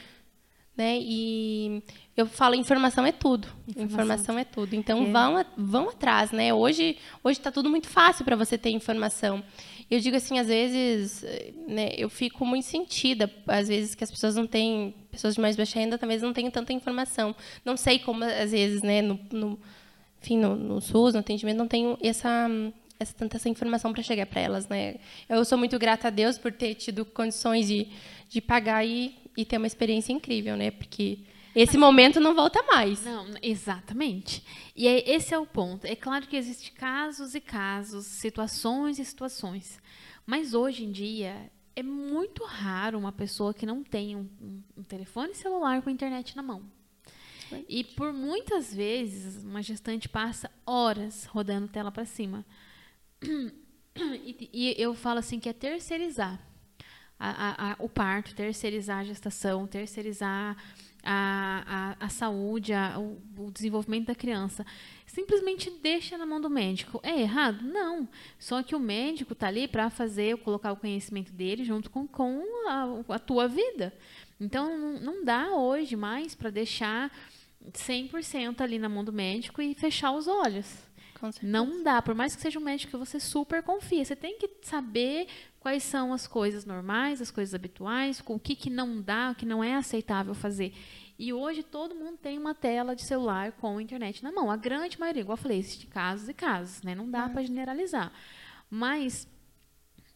né? 0.77 0.99
E 1.01 1.81
eu 2.15 2.27
falo, 2.27 2.53
informação 2.53 3.03
é 3.07 3.11
tudo. 3.11 3.47
Informação, 3.67 3.85
informação 3.85 4.39
é 4.39 4.43
tudo. 4.43 4.75
Então 4.75 5.01
é. 5.01 5.11
vão, 5.11 5.45
vão 5.57 5.89
atrás, 5.89 6.31
né? 6.31 6.53
Hoje, 6.53 6.95
hoje 7.23 7.39
está 7.39 7.51
tudo 7.51 7.71
muito 7.71 7.87
fácil 7.87 8.23
para 8.23 8.35
você 8.35 8.55
ter 8.55 8.69
informação. 8.69 9.43
Eu 9.89 9.99
digo 9.99 10.15
assim, 10.15 10.37
às 10.37 10.47
vezes, 10.47 11.25
né, 11.67 11.89
eu 11.97 12.09
fico 12.09 12.45
muito 12.45 12.65
sentida, 12.65 13.31
às 13.47 13.67
vezes 13.67 13.95
que 13.95 14.03
as 14.03 14.11
pessoas 14.11 14.35
não 14.35 14.45
têm, 14.45 14.93
pessoas 15.09 15.35
de 15.35 15.41
mais 15.41 15.55
baixa 15.55 15.79
renda 15.79 15.97
talvez 15.97 16.21
não 16.21 16.31
tenham 16.31 16.51
tanta 16.51 16.71
informação. 16.71 17.35
Não 17.65 17.75
sei 17.75 17.97
como, 17.97 18.23
às 18.23 18.51
vezes, 18.51 18.83
né, 18.83 19.01
no, 19.01 19.19
no 19.31 19.59
enfim, 20.21 20.37
no, 20.37 20.55
no 20.55 20.81
SUS, 20.81 21.13
no 21.13 21.21
atendimento, 21.21 21.57
não 21.57 21.67
tenho 21.67 21.97
essa, 22.01 22.47
essa 22.99 23.13
tanta 23.13 23.37
essa 23.37 23.49
informação 23.49 23.93
para 23.93 24.03
chegar 24.03 24.25
para 24.25 24.41
elas, 24.41 24.67
né? 24.67 24.95
Eu 25.27 25.43
sou 25.45 25.57
muito 25.57 25.79
grata 25.79 26.07
a 26.07 26.11
Deus 26.11 26.37
por 26.37 26.51
ter 26.51 26.75
tido 26.75 27.05
condições 27.05 27.67
de, 27.67 27.87
de 28.29 28.41
pagar 28.41 28.85
e, 28.85 29.15
e 29.35 29.45
ter 29.45 29.57
uma 29.57 29.67
experiência 29.67 30.11
incrível, 30.11 30.57
né? 30.57 30.71
Porque 30.71 31.19
esse 31.55 31.77
momento 31.77 32.19
não 32.19 32.35
volta 32.35 32.61
mais. 32.63 33.03
Não, 33.03 33.27
exatamente. 33.41 34.43
E 34.75 34.87
é, 34.87 35.09
esse 35.09 35.33
é 35.33 35.39
o 35.39 35.45
ponto. 35.45 35.85
É 35.85 35.95
claro 35.95 36.27
que 36.27 36.35
existem 36.35 36.73
casos 36.73 37.35
e 37.35 37.41
casos, 37.41 38.05
situações 38.05 38.99
e 38.99 39.05
situações. 39.05 39.79
Mas 40.25 40.53
hoje 40.53 40.85
em 40.85 40.91
dia 40.91 41.51
é 41.75 41.83
muito 41.83 42.43
raro 42.43 42.97
uma 42.99 43.11
pessoa 43.11 43.53
que 43.53 43.65
não 43.65 43.83
tem 43.83 44.15
um, 44.15 44.29
um, 44.41 44.63
um 44.77 44.83
telefone 44.83 45.33
celular 45.33 45.81
com 45.81 45.89
internet 45.89 46.35
na 46.35 46.43
mão. 46.43 46.63
E 47.67 47.83
por 47.83 48.13
muitas 48.13 48.73
vezes 48.73 49.43
uma 49.43 49.61
gestante 49.61 50.07
passa 50.07 50.51
horas 50.65 51.25
rodando 51.25 51.67
tela 51.67 51.91
para 51.91 52.05
cima. 52.05 52.45
E, 54.01 54.49
e, 54.53 54.81
eu 54.81 54.93
falo 54.93 55.19
assim 55.19 55.41
que 55.41 55.49
é 55.49 55.51
terceirizar 55.51 56.39
a, 57.19 57.29
a, 57.29 57.71
a, 57.71 57.75
o 57.79 57.89
parto, 57.89 58.33
terceirizar 58.33 58.99
a 58.99 59.03
gestação, 59.03 59.67
terceirizar 59.67 60.55
a, 61.03 61.95
a, 61.99 62.05
a 62.05 62.09
saúde, 62.09 62.73
a, 62.73 62.99
o, 62.99 63.21
o, 63.37 63.51
desenvolvimento 63.51 64.07
da 64.07 64.15
criança. 64.15 64.65
Simplesmente 65.05 65.69
deixa 65.69 66.17
na 66.17 66.25
mão 66.25 66.39
do 66.39 66.49
médico. 66.49 66.99
É 67.03 67.21
errado? 67.21 67.63
Não. 67.63 68.07
Só 68.37 68.61
que 68.61 68.75
o 68.75 68.79
médico 68.79 69.33
está 69.33 69.47
ali 69.47 69.67
para 69.67 69.89
fazer, 69.89 70.37
colocar 70.37 70.71
o 70.71 70.77
conhecimento 70.77 71.31
dele 71.31 71.63
junto 71.63 71.89
com, 71.89 72.07
com 72.07 72.43
a, 72.67 73.15
a 73.15 73.19
tua 73.19 73.47
vida. 73.47 73.93
Então, 74.39 74.77
não, 74.77 74.99
não 74.99 75.25
dá 75.25 75.53
hoje 75.55 75.95
mais 75.95 76.35
para 76.35 76.49
deixar 76.49 77.11
100% 77.71 78.61
ali 78.61 78.79
na 78.79 78.89
mão 78.89 79.03
do 79.03 79.11
médico 79.13 79.61
e 79.61 79.73
fechar 79.73 80.11
os 80.11 80.27
olhos. 80.27 80.89
Não 81.41 81.83
dá, 81.83 82.01
por 82.01 82.15
mais 82.15 82.33
que 82.33 82.41
seja 82.41 82.59
um 82.59 82.63
médico 82.63 82.91
que 82.91 82.97
você 82.97 83.19
super 83.19 83.61
confia, 83.61 84.05
você 84.05 84.15
tem 84.15 84.37
que 84.37 84.49
saber 84.61 85.27
quais 85.59 85.83
são 85.83 86.13
as 86.13 86.25
coisas 86.25 86.65
normais, 86.65 87.21
as 87.21 87.31
coisas 87.31 87.53
habituais, 87.53 88.21
com 88.21 88.35
o 88.35 88.39
que, 88.39 88.55
que 88.55 88.69
não 88.69 89.01
dá, 89.01 89.31
o 89.31 89.35
que 89.35 89.45
não 89.45 89.63
é 89.63 89.75
aceitável 89.75 90.33
fazer. 90.33 90.73
E 91.17 91.33
hoje 91.33 91.63
todo 91.63 91.93
mundo 91.93 92.17
tem 92.17 92.37
uma 92.37 92.55
tela 92.55 92.95
de 92.95 93.03
celular 93.03 93.51
com 93.53 93.81
internet 93.81 94.23
na 94.23 94.31
mão. 94.31 94.49
A 94.49 94.55
grande 94.55 94.97
maioria, 94.97 95.21
igual 95.21 95.37
eu 95.37 95.41
falei, 95.41 95.59
existem 95.59 95.89
casos 95.89 96.29
e 96.29 96.33
casos, 96.33 96.81
né? 96.81 96.95
Não 96.95 97.09
dá 97.09 97.25
é. 97.25 97.29
para 97.29 97.43
generalizar. 97.43 98.11
Mas 98.69 99.27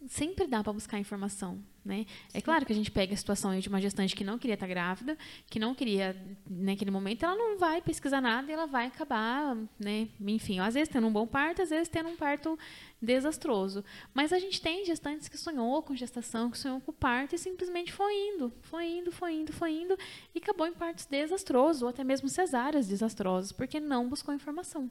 sempre 0.08 0.48
dá 0.48 0.64
para 0.64 0.72
buscar 0.72 0.98
informação. 1.00 1.62
Né? 1.86 2.06
É 2.34 2.40
claro 2.40 2.66
que 2.66 2.72
a 2.72 2.76
gente 2.76 2.90
pega 2.90 3.14
a 3.14 3.18
situação 3.18 3.58
de 3.60 3.68
uma 3.68 3.82
gestante 3.82 4.16
que 4.16 4.24
não 4.24 4.38
queria 4.38 4.54
estar 4.54 4.68
grávida, 4.68 5.18
que 5.50 5.60
não 5.60 5.76
queria 5.76 6.16
naquele 6.50 6.90
momento, 6.90 7.26
ela 7.26 7.36
não 7.36 7.58
vai 7.58 7.82
pesquisar 7.82 8.22
nada 8.22 8.50
e 8.50 8.54
ela 8.54 8.66
vai 8.66 8.88
acabar, 8.88 9.58
né? 9.78 10.08
enfim, 10.22 10.60
às 10.60 10.76
vezes 10.76 10.88
tendo 10.88 11.08
um 11.08 11.12
bom 11.12 11.28
parto, 11.28 11.62
às 11.62 11.70
vezes 11.70 11.90
tendo 11.90 12.08
um 12.08 12.16
parto 12.16 12.58
desastroso. 13.02 13.84
Mas 14.14 14.32
a 14.32 14.40
gente 14.40 14.62
tem 14.62 14.86
gestantes 14.86 15.28
que 15.28 15.38
sonhou 15.38 15.84
com 15.84 15.94
gestação, 15.94 16.50
que 16.50 16.58
sonhou 16.58 16.80
com 16.80 16.94
parto 16.94 17.36
e 17.36 17.38
simplesmente 17.38 17.92
foi 17.92 18.14
indo, 18.14 18.54
foi 18.62 18.86
indo, 18.86 19.12
foi 19.12 19.34
indo, 19.34 19.52
foi 19.52 19.72
indo 19.72 19.98
e 20.34 20.40
acabou 20.40 20.66
em 20.66 20.74
partos 20.74 21.06
desastrosos 21.06 21.82
ou 21.82 21.90
até 21.90 22.04
mesmo 22.04 22.30
cesáreas 22.30 22.88
desastrosas, 22.88 23.52
porque 23.52 23.80
não 23.80 24.08
buscou 24.08 24.34
informação. 24.34 24.90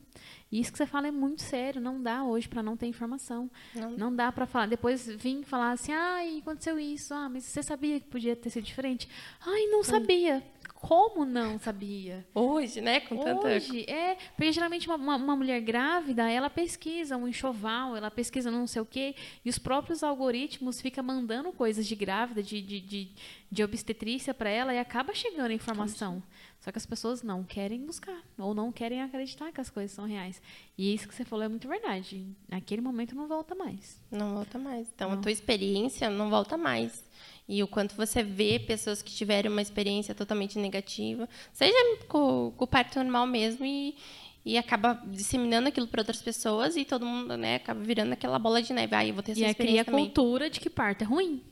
E 0.50 0.60
isso 0.60 0.70
que 0.70 0.76
você 0.76 0.86
fala 0.86 1.08
é 1.08 1.10
muito 1.10 1.40
sério, 1.40 1.80
não 1.80 2.02
dá 2.02 2.22
hoje 2.22 2.48
para 2.48 2.62
não 2.62 2.76
ter 2.76 2.86
informação. 2.86 3.50
Não, 3.74 3.90
não 3.92 4.14
dá 4.14 4.30
para 4.30 4.44
falar, 4.46 4.66
depois 4.66 5.06
vir 5.06 5.42
falar 5.44 5.72
assim: 5.72 5.92
"Ah, 5.92 6.18
aconteceu 6.38 6.78
isso. 6.82 7.14
Ah, 7.14 7.28
mas 7.28 7.44
você 7.44 7.62
sabia 7.62 7.98
que 8.00 8.06
podia 8.06 8.36
ter 8.36 8.50
sido 8.50 8.64
diferente? 8.64 9.08
Ai, 9.40 9.66
não 9.66 9.82
sabia. 9.82 10.42
Como 10.74 11.24
não 11.24 11.60
sabia? 11.60 12.26
Hoje, 12.34 12.80
né? 12.80 12.98
Com 13.00 13.16
tanta. 13.16 13.46
Hoje, 13.46 13.88
é. 13.88 14.16
Porque 14.36 14.50
geralmente 14.50 14.88
uma, 14.88 14.96
uma, 14.96 15.16
uma 15.16 15.36
mulher 15.36 15.60
grávida, 15.60 16.28
ela 16.28 16.50
pesquisa 16.50 17.16
um 17.16 17.28
enxoval, 17.28 17.96
ela 17.96 18.10
pesquisa 18.10 18.50
não 18.50 18.66
sei 18.66 18.82
o 18.82 18.84
quê, 18.84 19.14
e 19.44 19.48
os 19.48 19.58
próprios 19.58 20.02
algoritmos 20.02 20.80
ficam 20.80 21.04
mandando 21.04 21.52
coisas 21.52 21.86
de 21.86 21.94
grávida, 21.94 22.42
de, 22.42 22.60
de, 22.60 22.80
de, 22.80 23.08
de 23.48 23.62
obstetrícia 23.62 24.34
para 24.34 24.50
ela, 24.50 24.74
e 24.74 24.78
acaba 24.78 25.14
chegando 25.14 25.52
a 25.52 25.54
informação. 25.54 26.20
Só 26.62 26.70
que 26.70 26.78
as 26.78 26.86
pessoas 26.86 27.24
não 27.24 27.42
querem 27.42 27.84
buscar, 27.84 28.22
ou 28.38 28.54
não 28.54 28.70
querem 28.70 29.02
acreditar 29.02 29.50
que 29.50 29.60
as 29.60 29.68
coisas 29.68 29.90
são 29.90 30.06
reais. 30.06 30.40
E 30.78 30.94
isso 30.94 31.08
que 31.08 31.14
você 31.14 31.24
falou 31.24 31.44
é 31.44 31.48
muito 31.48 31.66
verdade. 31.66 32.24
Naquele 32.48 32.80
momento 32.80 33.16
não 33.16 33.26
volta 33.26 33.52
mais. 33.52 34.00
Não 34.08 34.34
volta 34.34 34.60
mais. 34.60 34.86
Então, 34.94 35.10
Não. 35.10 35.18
a 35.18 35.20
tua 35.20 35.32
experiência 35.32 36.08
não 36.08 36.30
volta 36.30 36.56
mais. 36.56 37.04
E 37.48 37.64
o 37.64 37.66
quanto 37.66 37.96
você 37.96 38.22
vê 38.22 38.60
pessoas 38.60 39.02
que 39.02 39.10
tiveram 39.10 39.50
uma 39.50 39.60
experiência 39.60 40.14
totalmente 40.14 40.56
negativa, 40.56 41.28
seja 41.52 41.74
com, 42.06 42.52
com 42.56 42.64
o 42.64 42.68
parto 42.68 42.96
normal 43.00 43.26
mesmo, 43.26 43.66
e, 43.66 43.96
e 44.44 44.56
acaba 44.56 45.02
disseminando 45.06 45.66
aquilo 45.66 45.88
para 45.88 46.02
outras 46.02 46.22
pessoas, 46.22 46.76
e 46.76 46.84
todo 46.84 47.04
mundo 47.04 47.36
né, 47.36 47.56
acaba 47.56 47.80
virando 47.80 48.12
aquela 48.12 48.38
bola 48.38 48.62
de 48.62 48.72
neve. 48.72 48.94
Ah, 48.94 49.04
eu 49.04 49.14
vou 49.14 49.22
ter 49.24 49.32
essa 49.32 49.40
E 49.40 49.44
aí 49.44 49.52
cria 49.52 49.80
experiência 49.80 49.92
a 49.92 49.96
cultura 49.96 50.48
de 50.48 50.60
que 50.60 50.70
parto 50.70 51.02
é 51.02 51.06
ruim. 51.06 51.42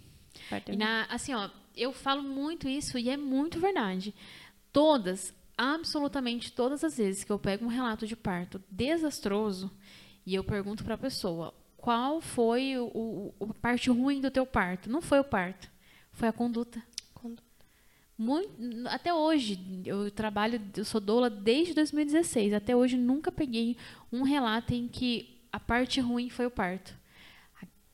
Parto 0.49 0.71
E 0.71 0.77
na, 0.77 1.07
assim, 1.11 1.35
ó, 1.35 1.51
eu 1.77 1.93
falo 1.93 2.23
muito 2.23 2.69
isso 2.69 2.99
e 2.99 3.11
é 3.11 3.17
muito 3.17 3.59
verdade. 3.59 4.15
Todas, 4.73 5.35
absolutamente 5.57 6.53
todas 6.53 6.85
as 6.85 6.97
vezes 6.97 7.25
que 7.25 7.33
eu 7.33 7.39
pego 7.39 7.65
um 7.65 7.69
relato 7.69 8.07
de 8.07 8.17
parto 8.17 8.63
desastroso 8.71 9.71
e 10.25 10.35
eu 10.35 10.45
pergunto 10.45 10.85
para 10.85 10.95
a 10.95 10.99
pessoa 10.99 11.53
qual 11.77 12.21
foi 12.21 12.77
o, 12.79 13.35
o, 13.39 13.51
a 13.51 13.55
parte 13.55 13.91
ruim 13.91 14.21
do 14.21 14.31
teu 14.31 14.47
parto, 14.47 14.91
não 14.91 15.01
foi 15.01 15.19
o 15.19 15.25
parto, 15.25 15.71
foi 16.13 16.29
a 16.29 16.33
conduta. 16.33 16.83
Muito, 18.21 18.51
até 18.89 19.15
hoje, 19.15 19.59
eu 19.83 20.11
trabalho, 20.11 20.61
eu 20.77 20.85
sou 20.85 21.01
doula 21.01 21.31
desde 21.31 21.73
2016. 21.73 22.53
Até 22.53 22.77
hoje 22.77 22.95
nunca 22.95 23.33
peguei 23.33 23.79
um 24.13 24.21
relato 24.21 24.75
em 24.75 24.87
que 24.87 25.41
a 25.51 25.59
parte 25.59 26.03
ruim 26.03 26.29
foi 26.29 26.45
o 26.45 26.51
parto. 26.51 26.95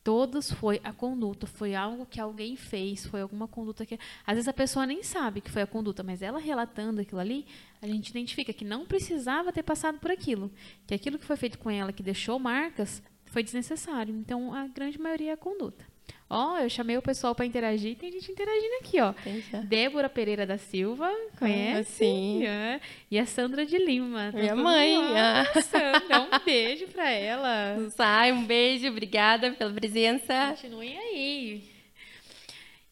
Todos 0.06 0.52
foi 0.52 0.80
a 0.84 0.92
conduta, 0.92 1.48
foi 1.48 1.74
algo 1.74 2.06
que 2.06 2.20
alguém 2.20 2.54
fez, 2.54 3.04
foi 3.04 3.22
alguma 3.22 3.48
conduta 3.48 3.84
que. 3.84 3.98
Às 4.24 4.34
vezes 4.36 4.46
a 4.46 4.52
pessoa 4.52 4.86
nem 4.86 5.02
sabe 5.02 5.40
que 5.40 5.50
foi 5.50 5.62
a 5.62 5.66
conduta, 5.66 6.04
mas 6.04 6.22
ela 6.22 6.38
relatando 6.38 7.00
aquilo 7.00 7.20
ali, 7.20 7.44
a 7.82 7.88
gente 7.88 8.10
identifica 8.10 8.52
que 8.52 8.64
não 8.64 8.86
precisava 8.86 9.52
ter 9.52 9.64
passado 9.64 9.98
por 9.98 10.12
aquilo. 10.12 10.48
Que 10.86 10.94
aquilo 10.94 11.18
que 11.18 11.24
foi 11.24 11.36
feito 11.36 11.58
com 11.58 11.68
ela, 11.68 11.92
que 11.92 12.04
deixou 12.04 12.38
marcas, 12.38 13.02
foi 13.24 13.42
desnecessário. 13.42 14.14
Então 14.14 14.54
a 14.54 14.68
grande 14.68 14.96
maioria 14.96 15.30
é 15.30 15.34
a 15.34 15.36
conduta. 15.36 15.84
Ó, 16.28 16.58
eu 16.58 16.68
chamei 16.68 16.96
o 16.98 17.02
pessoal 17.02 17.36
para 17.36 17.46
interagir, 17.46 17.96
tem 17.96 18.10
gente 18.10 18.32
interagindo 18.32 18.74
aqui, 18.80 19.00
ó. 19.00 19.12
Tem 19.12 19.40
já. 19.42 19.60
Débora 19.60 20.08
Pereira 20.08 20.44
da 20.44 20.58
Silva, 20.58 21.08
conhece? 21.38 21.92
sim. 21.92 22.44
É. 22.44 22.80
E 23.08 23.16
a 23.16 23.24
Sandra 23.24 23.64
de 23.64 23.78
Lima. 23.78 24.32
Tá 24.32 24.38
Minha 24.38 24.56
mãe, 24.56 24.96
ah. 25.16 25.46
Ah, 25.54 25.62
Sandra, 25.62 26.20
um 26.22 26.44
beijo 26.44 26.88
pra 26.88 27.08
ela. 27.08 27.76
Sai, 27.94 28.32
um 28.32 28.44
beijo, 28.44 28.88
obrigada 28.88 29.52
pela 29.52 29.72
presença. 29.72 30.48
Continuem 30.50 30.98
aí. 30.98 31.70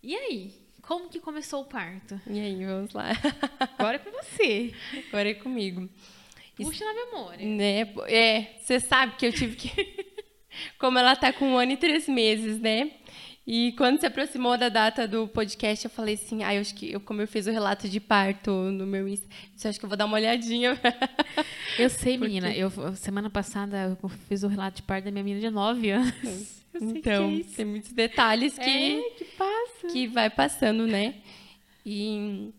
E 0.00 0.14
aí? 0.14 0.54
Como 0.82 1.08
que 1.08 1.18
começou 1.18 1.62
o 1.62 1.64
parto? 1.64 2.20
E 2.28 2.38
aí, 2.38 2.64
vamos 2.64 2.92
lá. 2.92 3.10
Agora 3.78 3.96
é 3.96 3.98
com 3.98 4.10
você. 4.12 4.72
Agora 5.08 5.30
é 5.30 5.34
comigo. 5.34 5.88
Puxa 6.56 6.84
na 6.84 6.94
memória. 6.94 7.44
Né? 7.44 7.80
É, 8.06 8.58
você 8.60 8.78
sabe 8.78 9.16
que 9.16 9.26
eu 9.26 9.32
tive 9.32 9.56
que. 9.56 10.14
Como 10.78 10.96
ela 10.96 11.16
tá 11.16 11.32
com 11.32 11.46
um 11.46 11.58
ano 11.58 11.72
e 11.72 11.76
três 11.76 12.06
meses, 12.06 12.60
né? 12.60 12.92
E 13.46 13.72
quando 13.72 14.00
se 14.00 14.06
aproximou 14.06 14.56
da 14.56 14.70
data 14.70 15.06
do 15.06 15.28
podcast, 15.28 15.84
eu 15.84 15.90
falei 15.90 16.14
assim: 16.14 16.42
ah, 16.42 16.54
eu 16.54 16.62
acho 16.62 16.74
que 16.74 16.92
eu, 16.92 17.00
como 17.00 17.20
eu 17.20 17.28
fiz 17.28 17.46
o 17.46 17.50
relato 17.50 17.86
de 17.88 18.00
parto 18.00 18.50
no 18.50 18.86
meu 18.86 19.06
Insta, 19.06 19.26
eu 19.62 19.68
acho 19.70 19.78
que 19.78 19.84
eu 19.84 19.88
vou 19.88 19.98
dar 19.98 20.06
uma 20.06 20.16
olhadinha. 20.16 20.80
Eu 21.78 21.90
sei, 21.90 22.16
menina. 22.16 22.54
Eu, 22.54 22.70
semana 22.94 23.28
passada 23.28 23.98
eu 24.00 24.08
fiz 24.28 24.44
o 24.44 24.48
relato 24.48 24.76
de 24.76 24.82
parto 24.82 25.06
da 25.06 25.10
minha 25.10 25.24
menina 25.24 25.40
de 25.48 25.50
9 25.52 25.90
anos. 25.90 26.14
Eu 26.72 26.80
sei 26.80 26.88
então, 26.90 27.30
é 27.30 27.54
tem 27.56 27.64
muitos 27.64 27.92
detalhes 27.92 28.56
que, 28.56 28.62
É, 28.98 29.10
que 29.10 29.24
passa. 29.24 29.86
que 29.92 30.06
vai 30.06 30.30
passando, 30.30 30.86
né? 30.86 31.14
E, 31.84 32.52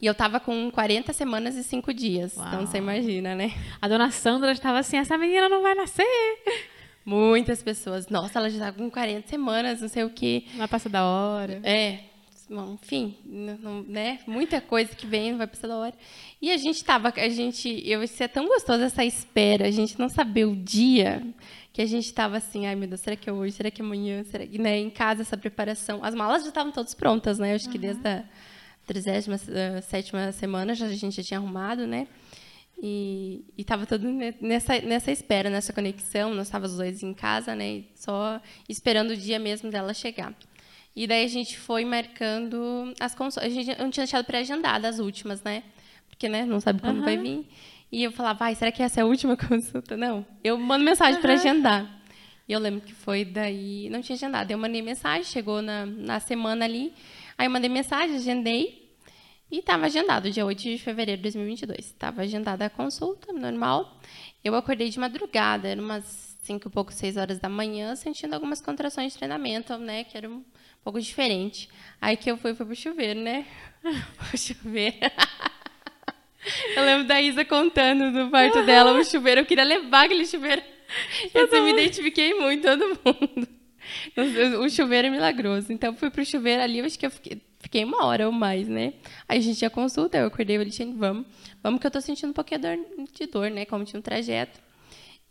e 0.00 0.06
eu 0.06 0.14
tava 0.14 0.38
com 0.40 0.70
40 0.70 1.12
semanas 1.12 1.56
e 1.56 1.64
5 1.64 1.92
dias. 1.94 2.32
Então 2.34 2.58
Uau. 2.58 2.66
você 2.66 2.78
imagina, 2.78 3.34
né? 3.34 3.52
A 3.80 3.88
dona 3.88 4.10
Sandra 4.10 4.52
estava 4.52 4.78
assim: 4.80 4.96
essa 4.96 5.16
menina 5.16 5.48
não 5.48 5.62
vai 5.62 5.74
nascer. 5.74 6.04
Muitas 7.04 7.62
pessoas. 7.62 8.08
Nossa, 8.08 8.38
ela 8.38 8.48
já 8.50 8.58
tá 8.66 8.72
com 8.72 8.90
40 8.90 9.28
semanas, 9.28 9.80
não 9.80 9.88
sei 9.88 10.04
o 10.04 10.10
quê. 10.10 10.44
Vai 10.56 10.68
passar 10.68 10.88
da 10.88 11.04
hora. 11.04 11.60
É, 11.64 11.98
bom, 12.48 12.78
enfim, 12.82 13.16
não- 13.24 13.82
né? 13.82 14.20
Muita 14.26 14.60
coisa 14.60 14.94
que 14.94 15.06
vem, 15.06 15.32
não 15.32 15.38
vai 15.38 15.46
precisar 15.46 15.68
da 15.68 15.76
hora. 15.76 15.94
E 16.40 16.50
a 16.50 16.56
gente 16.56 16.84
tava, 16.84 17.12
a 17.16 17.28
gente, 17.28 17.82
eu 17.84 18.02
isso 18.02 18.22
é 18.22 18.28
tão 18.28 18.46
gostoso 18.46 18.82
essa 18.84 19.04
espera, 19.04 19.66
a 19.66 19.70
gente 19.70 19.98
não 19.98 20.08
saber 20.08 20.44
o 20.44 20.54
dia 20.54 21.22
que 21.72 21.80
a 21.80 21.86
gente 21.86 22.12
tava 22.12 22.36
assim, 22.36 22.66
ai 22.66 22.74
meu 22.76 22.86
Deus, 22.86 23.00
será 23.00 23.16
que 23.16 23.30
é 23.30 23.32
hoje, 23.32 23.56
será 23.56 23.70
que 23.70 23.80
é 23.80 23.84
amanhã, 23.84 24.22
será 24.24 24.46
que, 24.46 24.58
né, 24.58 24.78
em 24.78 24.90
casa 24.90 25.22
essa 25.22 25.36
preparação. 25.38 26.00
As 26.04 26.14
malas 26.14 26.42
já 26.42 26.48
estavam 26.50 26.70
todas 26.70 26.92
prontas, 26.94 27.38
né? 27.38 27.52
Eu 27.52 27.56
acho 27.56 27.70
que 27.70 27.78
desde 27.78 28.06
a 28.06 28.24
37ª 28.86 30.32
semana 30.32 30.74
já, 30.74 30.86
a 30.86 30.94
gente 30.94 31.16
já 31.16 31.22
tinha 31.22 31.38
arrumado, 31.40 31.86
né? 31.86 32.06
E, 32.84 33.44
e 33.56 33.62
tava 33.62 33.86
todo 33.86 34.08
ne- 34.08 34.34
nessa, 34.40 34.80
nessa 34.80 35.12
espera, 35.12 35.48
nessa 35.48 35.72
conexão. 35.72 36.34
Nós 36.34 36.48
estávamos 36.48 36.72
os 36.72 36.78
dois 36.78 37.02
em 37.02 37.14
casa, 37.14 37.54
né? 37.54 37.84
Só 37.94 38.40
esperando 38.68 39.12
o 39.12 39.16
dia 39.16 39.38
mesmo 39.38 39.70
dela 39.70 39.94
chegar. 39.94 40.34
E 40.94 41.06
daí 41.06 41.24
a 41.24 41.28
gente 41.28 41.56
foi 41.56 41.84
marcando 41.84 42.92
as 42.98 43.14
consultas. 43.14 43.50
A 43.50 43.54
gente 43.54 43.70
eu 43.70 43.78
não 43.78 43.90
tinha 43.90 44.04
deixado 44.04 44.24
pré-agendada 44.24 44.88
as 44.88 44.98
últimas, 44.98 45.42
né? 45.44 45.62
Porque, 46.08 46.28
né, 46.28 46.44
não 46.44 46.58
sabe 46.60 46.80
quando 46.80 47.02
vai 47.02 47.16
vir. 47.16 47.46
E 47.90 48.02
eu 48.02 48.10
falava, 48.10 48.40
vai, 48.40 48.54
será 48.56 48.72
que 48.72 48.82
essa 48.82 49.00
é 49.00 49.02
a 49.02 49.06
última 49.06 49.36
consulta? 49.38 49.96
Não. 49.96 50.26
Eu 50.42 50.58
mando 50.58 50.84
mensagem 50.84 51.20
para 51.20 51.34
agendar. 51.34 52.00
E 52.48 52.52
eu 52.52 52.58
lembro 52.58 52.80
que 52.80 52.92
foi 52.92 53.24
daí. 53.24 53.88
Não 53.90 54.02
tinha 54.02 54.16
agendado. 54.16 54.50
Eu 54.50 54.58
mandei 54.58 54.82
mensagem, 54.82 55.22
chegou 55.24 55.62
na, 55.62 55.86
na 55.86 56.18
semana 56.18 56.64
ali. 56.64 56.92
Aí 57.38 57.46
eu 57.46 57.50
mandei 57.50 57.70
mensagem, 57.70 58.16
agendei. 58.16 58.81
E 59.52 59.58
estava 59.58 59.84
agendado, 59.84 60.30
dia 60.30 60.46
8 60.46 60.62
de 60.62 60.78
fevereiro 60.78 61.18
de 61.18 61.24
2022. 61.24 61.78
Estava 61.80 62.22
agendada 62.22 62.64
a 62.64 62.70
consulta, 62.70 63.34
normal. 63.34 64.00
Eu 64.42 64.54
acordei 64.54 64.88
de 64.88 64.98
madrugada, 64.98 65.68
era 65.68 65.78
umas 65.78 66.38
5 66.42 66.68
e 66.68 66.70
pouco, 66.70 66.90
6 66.90 67.18
horas 67.18 67.38
da 67.38 67.50
manhã, 67.50 67.94
sentindo 67.94 68.32
algumas 68.32 68.62
contrações 68.62 69.12
de 69.12 69.18
treinamento, 69.18 69.76
né? 69.76 70.04
Que 70.04 70.16
era 70.16 70.26
um 70.26 70.42
pouco 70.82 70.98
diferente. 70.98 71.68
Aí 72.00 72.16
que 72.16 72.30
eu 72.30 72.38
fui, 72.38 72.54
fui 72.54 72.64
pro 72.64 72.74
chuveiro, 72.74 73.20
né? 73.20 73.44
o 74.32 74.38
chuveiro. 74.38 74.96
eu 76.74 76.82
lembro 76.82 77.06
da 77.06 77.20
Isa 77.20 77.44
contando 77.44 78.10
do 78.10 78.30
parto 78.30 78.64
dela, 78.64 78.98
o 78.98 79.04
chuveiro. 79.04 79.42
Eu 79.42 79.46
queria 79.46 79.64
levar 79.64 80.06
aquele 80.06 80.24
chuveiro. 80.24 80.62
Eu 81.34 81.44
assim, 81.44 81.60
me 81.60 81.72
identifiquei 81.72 82.32
muito, 82.32 82.62
todo 82.62 82.98
mundo. 83.04 83.61
O 84.60 84.68
chuveiro 84.68 85.08
é 85.08 85.10
milagroso. 85.10 85.72
Então, 85.72 85.94
fui 85.94 86.10
pro 86.10 86.24
chuveiro 86.24 86.62
ali, 86.62 86.78
eu 86.78 86.84
acho 86.84 86.98
que 86.98 87.06
eu 87.06 87.10
fiquei, 87.10 87.40
fiquei 87.60 87.84
uma 87.84 88.04
hora 88.04 88.26
ou 88.26 88.32
mais, 88.32 88.68
né? 88.68 88.94
Aí 89.28 89.38
a 89.38 89.42
gente 89.42 89.58
tinha 89.58 89.70
consulta, 89.70 90.18
eu 90.18 90.26
acordei, 90.26 90.56
eu 90.56 90.70
falei, 90.70 90.94
vamos. 90.94 91.26
Vamos 91.62 91.80
que 91.80 91.86
eu 91.86 91.90
tô 91.90 92.00
sentindo 92.00 92.30
um 92.30 92.32
pouquinho 92.32 92.60
de 93.12 93.26
dor, 93.26 93.50
né? 93.50 93.64
Como 93.64 93.84
tinha 93.84 93.98
um 93.98 94.02
trajeto. 94.02 94.60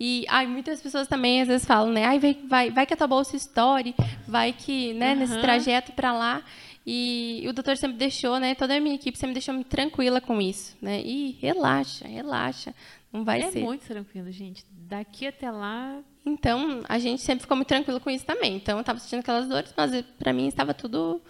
E 0.04 0.26
ai, 0.28 0.48
muitas 0.48 0.82
pessoas 0.82 1.08
também 1.08 1.44
às 1.44 1.48
vezes 1.48 1.64
falam, 1.64 1.92
né? 1.92 2.06
Ai, 2.06 2.18
vai, 2.18 2.36
vai, 2.48 2.72
vai 2.72 2.86
que 2.88 2.94
a 2.96 2.98
tua 2.98 3.06
bolsa 3.06 3.36
estoure, 3.36 3.94
vai 4.28 4.52
que, 4.52 4.94
né, 4.94 5.14
nesse 5.14 5.34
Aham. 5.34 5.42
trajeto 5.42 5.92
para 5.92 6.12
lá. 6.12 6.44
E, 6.86 7.46
o 7.48 7.54
doutor 7.54 7.78
sempre 7.78 7.98
deixou, 7.98 8.40
né? 8.40 8.56
Toda 8.56 8.76
a 8.76 8.80
minha 8.80 8.96
equipe 8.96 9.16
sempre 9.16 9.34
deixou 9.34 9.54
me 9.54 9.64
tranquila 9.64 10.20
com 10.20 10.42
isso, 10.42 10.76
né? 10.82 11.00
E 11.02 11.38
relaxa, 11.40 12.08
relaxa. 12.08 12.74
Não 13.12 13.26
vai 13.26 13.42
é 13.42 13.52
ser. 13.52 13.62
muito 13.62 13.86
tranquilo, 13.86 14.32
gente. 14.32 14.66
Daqui 14.72 15.28
até 15.28 15.52
lá. 15.52 16.02
Então, 16.26 16.82
a 16.88 16.98
gente 16.98 17.22
sempre 17.22 17.42
ficou 17.42 17.58
muito 17.58 17.68
tranquilo 17.68 18.00
com 18.00 18.10
isso 18.10 18.26
também. 18.26 18.56
Então, 18.56 18.78
eu 18.78 18.82
estava 18.82 19.00
sentindo 19.00 19.20
aquelas 19.20 19.48
dores, 19.48 19.74
mas 19.76 20.02
para 20.18 20.32
mim 20.32 20.48
estava 20.48 20.74
tudo 20.74 21.22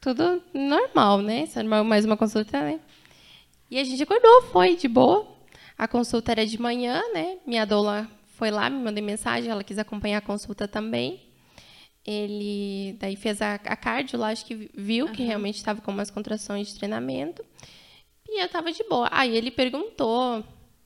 tudo 0.00 0.42
normal, 0.52 1.22
né? 1.22 1.48
Mais 1.86 2.04
uma 2.04 2.16
consulta, 2.16 2.60
né? 2.60 2.78
E 3.70 3.78
a 3.78 3.84
gente 3.84 4.02
acordou, 4.02 4.42
foi 4.52 4.76
de 4.76 4.86
boa. 4.86 5.26
A 5.78 5.88
consulta 5.88 6.30
era 6.32 6.46
de 6.46 6.60
manhã, 6.60 7.00
né? 7.14 7.38
Minha 7.46 7.64
doula 7.64 8.06
foi 8.36 8.50
lá, 8.50 8.68
me 8.68 8.84
mandei 8.84 9.02
mensagem, 9.02 9.50
ela 9.50 9.64
quis 9.64 9.78
acompanhar 9.78 10.18
a 10.18 10.20
consulta 10.20 10.68
também. 10.68 11.22
Ele 12.06 12.96
daí 13.00 13.16
fez 13.16 13.40
a, 13.40 13.54
a 13.54 13.76
cardio 13.76 14.18
lá, 14.18 14.28
acho 14.28 14.44
que 14.44 14.70
viu 14.74 15.08
que 15.08 15.22
realmente 15.22 15.56
estava 15.56 15.80
com 15.80 15.90
umas 15.90 16.10
contrações 16.10 16.68
de 16.68 16.74
treinamento. 16.74 17.42
E 18.28 18.40
eu 18.40 18.46
estava 18.46 18.70
de 18.70 18.84
boa. 18.84 19.08
Aí 19.10 19.34
ele 19.34 19.50
perguntou, 19.50 20.44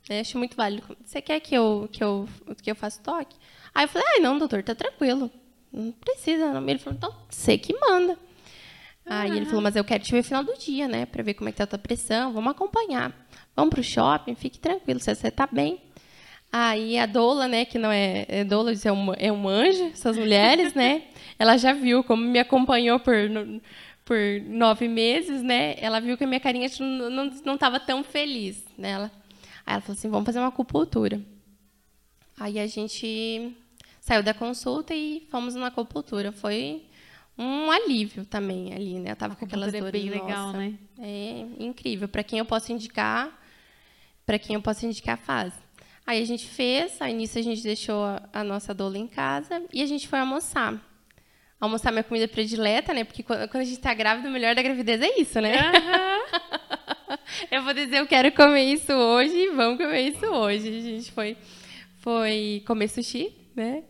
né, 0.08 0.20
acho 0.20 0.38
muito 0.38 0.56
válido, 0.56 0.96
você 1.04 1.20
quer 1.20 1.40
que 1.40 1.54
eu, 1.54 1.88
que 1.92 2.02
eu, 2.02 2.28
que 2.62 2.70
eu 2.70 2.74
faça 2.74 3.02
toque? 3.02 3.36
Aí 3.74 3.84
eu 3.84 3.88
falei, 3.88 4.08
ai, 4.14 4.20
não, 4.20 4.38
doutor, 4.38 4.62
tá 4.62 4.74
tranquilo. 4.74 5.30
Não 5.72 5.92
precisa, 5.92 6.52
não. 6.52 6.66
Ele 6.68 6.78
falou, 6.78 6.96
então, 6.96 7.14
você 7.28 7.58
que 7.58 7.74
manda. 7.78 8.18
Aí 9.06 9.30
ele 9.30 9.46
falou, 9.46 9.62
mas 9.62 9.76
eu 9.76 9.84
quero 9.84 10.02
te 10.02 10.12
ver 10.12 10.18
no 10.18 10.24
final 10.24 10.44
do 10.44 10.56
dia, 10.58 10.86
né? 10.86 11.06
Pra 11.06 11.22
ver 11.22 11.34
como 11.34 11.48
é 11.48 11.52
que 11.52 11.58
tá 11.58 11.64
a 11.64 11.66
tua 11.66 11.78
pressão. 11.78 12.32
Vamos 12.32 12.50
acompanhar. 12.50 13.14
Vamos 13.56 13.74
pro 13.74 13.82
shopping, 13.82 14.34
fique 14.34 14.58
tranquilo, 14.58 15.00
você, 15.00 15.14
você 15.14 15.30
tá 15.30 15.48
bem. 15.50 15.80
Aí 16.50 16.98
a 16.98 17.06
doula, 17.06 17.46
né, 17.46 17.64
que 17.64 17.78
não 17.78 17.90
é, 17.90 18.24
é 18.28 18.44
doula, 18.44 18.72
é 18.72 18.92
um, 18.92 19.14
é 19.14 19.32
um 19.32 19.48
anjo, 19.48 19.84
essas 19.86 20.16
mulheres, 20.16 20.74
né? 20.74 21.02
Ela 21.38 21.56
já 21.56 21.72
viu 21.72 22.02
como 22.02 22.22
me 22.22 22.38
acompanhou 22.38 22.98
por, 22.98 23.14
por 24.04 24.16
nove 24.46 24.88
meses, 24.88 25.42
né? 25.42 25.74
Ela 25.78 26.00
viu 26.00 26.16
que 26.16 26.24
a 26.24 26.26
minha 26.26 26.40
carinha 26.40 26.68
não 26.80 27.54
estava 27.54 27.78
tão 27.78 28.02
feliz, 28.02 28.64
né? 28.78 28.90
Ela, 28.90 29.12
aí 29.68 29.74
ela 29.74 29.80
falou 29.82 29.98
assim, 29.98 30.08
vamos 30.08 30.24
fazer 30.24 30.38
uma 30.38 30.48
acupuntura. 30.48 31.20
Aí 32.40 32.58
a 32.58 32.66
gente 32.66 33.54
saiu 34.00 34.22
da 34.22 34.32
consulta 34.32 34.94
e 34.94 35.26
fomos 35.30 35.54
na 35.54 35.66
acupuntura. 35.66 36.32
Foi 36.32 36.82
um 37.36 37.70
alívio 37.70 38.24
também 38.24 38.72
ali, 38.72 38.98
né? 38.98 39.12
Eu 39.12 39.16
tava 39.16 39.36
com 39.36 39.44
aquelas 39.44 39.70
dores. 39.70 39.88
É 39.88 39.90
bem 39.90 40.08
legal, 40.08 40.52
né? 40.52 40.74
É 40.98 41.44
incrível. 41.58 42.08
Para 42.08 42.24
quem 42.24 42.38
eu 42.38 42.46
posso 42.46 42.72
indicar, 42.72 43.38
para 44.24 44.38
quem 44.38 44.54
eu 44.54 44.62
posso 44.62 44.86
indicar, 44.86 45.18
faz. 45.18 45.52
Aí 46.06 46.22
a 46.22 46.24
gente 46.24 46.48
fez, 46.48 47.02
aí 47.02 47.12
nisso 47.12 47.38
a 47.38 47.42
gente 47.42 47.62
deixou 47.62 48.02
a, 48.02 48.22
a 48.32 48.42
nossa 48.42 48.72
doula 48.72 48.96
em 48.96 49.06
casa 49.06 49.62
e 49.70 49.82
a 49.82 49.86
gente 49.86 50.08
foi 50.08 50.18
almoçar. 50.18 50.82
Almoçar 51.60 51.92
minha 51.92 52.04
comida 52.04 52.26
predileta, 52.26 52.94
né? 52.94 53.04
Porque 53.04 53.22
quando, 53.22 53.46
quando 53.50 53.62
a 53.62 53.66
gente 53.66 53.80
tá 53.80 53.92
grávida, 53.92 54.30
o 54.30 54.32
melhor 54.32 54.54
da 54.54 54.62
gravidez 54.62 55.02
é 55.02 55.20
isso, 55.20 55.38
né? 55.42 55.56
Uhum. 55.60 56.58
eu 57.50 57.62
vou 57.62 57.74
dizer, 57.74 57.98
eu 57.98 58.06
quero 58.06 58.32
comer 58.32 58.64
isso 58.64 58.92
hoje 58.92 59.34
e 59.34 59.50
vamos 59.50 59.78
comer 59.78 60.02
isso 60.02 60.26
hoje. 60.26 60.68
A 60.68 60.80
gente 60.80 61.12
foi, 61.12 61.36
foi 61.98 62.62
comer 62.66 62.88
sushi, 62.88 63.32
né? 63.54 63.82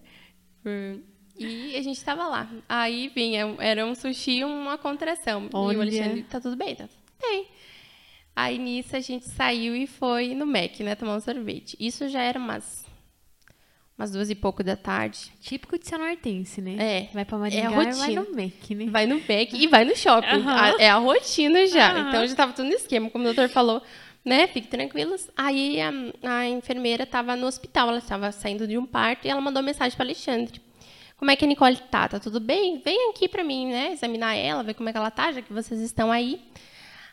E 1.39 1.77
a 1.77 1.83
gente 1.83 1.97
estava 1.97 2.27
lá. 2.27 2.51
Aí 2.69 3.09
vinha, 3.15 3.55
era 3.59 3.87
um 3.87 3.95
sushi 3.95 4.45
uma 4.45 4.77
contração. 4.77 5.49
Olha. 5.53 5.75
E 5.75 5.79
o 5.79 5.83
Alexandre, 5.83 6.23
tá 6.25 6.41
tudo 6.41 6.57
bem? 6.57 6.75
Tá 6.75 6.89
bem. 7.21 7.47
Aí 8.35 8.59
nisso 8.59 8.95
a 8.97 9.01
gente 9.01 9.29
saiu 9.29 9.75
e 9.75 9.87
foi 9.87 10.35
no 10.35 10.47
Mac, 10.47 10.79
né, 10.81 10.95
tomar 10.95 11.17
um 11.17 11.21
sorvete. 11.21 11.77
Isso 11.81 12.09
já 12.09 12.23
era 12.23 12.39
umas 12.39 12.88
umas 13.99 14.13
duas 14.13 14.31
e 14.31 14.35
pouco 14.35 14.63
da 14.63 14.77
tarde. 14.77 15.33
Típico 15.41 15.77
de 15.77 15.89
ser 15.89 15.99
nortense, 15.99 16.61
né? 16.61 16.77
É. 16.79 17.09
Vai 17.13 17.25
pra 17.25 17.37
Maringá 17.37 17.63
é 17.63 17.67
a 17.67 17.69
rotina. 17.69 17.97
vai 17.97 18.15
no 18.15 18.31
Mac, 18.31 18.71
né? 18.71 18.87
Vai 18.91 19.07
no 19.07 19.17
Mac 19.17 19.53
e 19.53 19.67
vai 19.67 19.85
no 19.85 19.97
shopping. 19.97 20.37
Uhum. 20.37 20.49
A, 20.49 20.69
é 20.79 20.89
a 20.89 20.97
rotina 20.97 21.67
já. 21.67 21.93
Uhum. 21.93 22.09
Então 22.09 22.27
já 22.27 22.35
tava 22.37 22.53
tudo 22.53 22.69
no 22.69 22.75
esquema, 22.75 23.11
como 23.11 23.25
o 23.25 23.27
doutor 23.27 23.49
falou, 23.49 23.83
né? 24.25 24.47
Fiquem 24.47 24.71
tranquilos. 24.71 25.29
Aí 25.37 25.81
a, 25.81 25.91
a 26.23 26.49
enfermeira 26.49 27.03
estava 27.03 27.35
no 27.35 27.49
hospital, 27.49 27.89
ela 27.89 27.99
estava 27.99 28.31
saindo 28.31 28.69
de 28.69 28.79
um 28.79 28.87
parto 28.87 29.27
e 29.27 29.31
ela 29.31 29.41
mandou 29.41 29.63
mensagem 29.65 29.97
para 29.97 30.07
Alexandre. 30.07 30.61
Como 31.17 31.33
é 31.33 31.35
que 31.35 31.45
a 31.45 31.49
Nicole 31.49 31.77
tá? 31.91 32.09
Tá 32.09 32.21
tudo 32.21 32.39
bem? 32.39 32.79
Vem 32.79 33.11
aqui 33.11 33.29
para 33.29 33.43
mim, 33.43 33.67
né? 33.67 33.91
Examinar 33.93 34.37
ela, 34.37 34.63
ver 34.63 34.75
como 34.75 34.89
é 34.89 34.93
que 34.93 34.99
ela 34.99 35.11
tá, 35.11 35.33
já 35.33 35.43
que 35.43 35.53
vocês 35.53 35.81
estão 35.81 36.13
aí. 36.13 36.41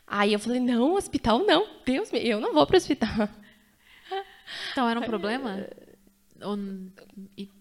Aí 0.05 0.33
eu 0.33 0.39
falei, 0.39 0.59
não, 0.59 0.93
hospital 0.93 1.39
não. 1.39 1.65
Deus 1.83 2.11
me, 2.11 2.19
eu 2.19 2.39
não 2.39 2.53
vou 2.53 2.67
para 2.67 2.75
o 2.75 2.77
hospital. 2.77 3.27
Então 4.71 4.87
era 4.87 4.99
um 4.99 5.03
problema? 5.09 5.67
Ou, 6.45 6.57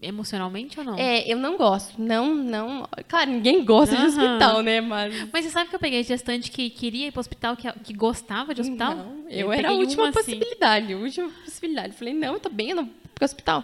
emocionalmente 0.01 0.79
ou 0.79 0.85
não? 0.85 0.97
É, 0.97 1.27
eu 1.27 1.37
não 1.37 1.57
gosto. 1.57 1.99
Não, 2.01 2.33
não. 2.33 2.87
Claro, 3.07 3.31
ninguém 3.31 3.63
gosta 3.65 3.95
uhum. 3.95 4.01
de 4.01 4.07
hospital, 4.07 4.61
né? 4.61 4.81
Mas... 4.81 5.29
Mas 5.31 5.45
você 5.45 5.51
sabe 5.51 5.69
que 5.69 5.75
eu 5.75 5.79
peguei 5.79 6.03
gestante 6.03 6.51
que 6.51 6.69
queria 6.69 7.07
ir 7.07 7.11
para 7.11 7.19
o 7.19 7.21
hospital, 7.21 7.57
que, 7.57 7.71
que 7.79 7.93
gostava 7.93 8.53
de 8.53 8.61
hospital? 8.61 8.95
Não, 8.95 9.29
eu, 9.29 9.47
eu 9.47 9.53
era 9.53 9.69
a 9.69 9.73
última 9.73 10.09
assim. 10.09 10.13
possibilidade. 10.13 10.85
Assim. 10.85 10.93
A 10.93 10.97
última 10.97 11.29
possibilidade. 11.43 11.93
Falei, 11.93 12.13
não, 12.13 12.33
eu 12.33 12.39
tô 12.39 12.49
bem, 12.49 12.69
eu 12.69 12.75
não 12.75 12.85
vou 12.85 12.93
para 13.13 13.23
o 13.23 13.25
hospital. 13.25 13.63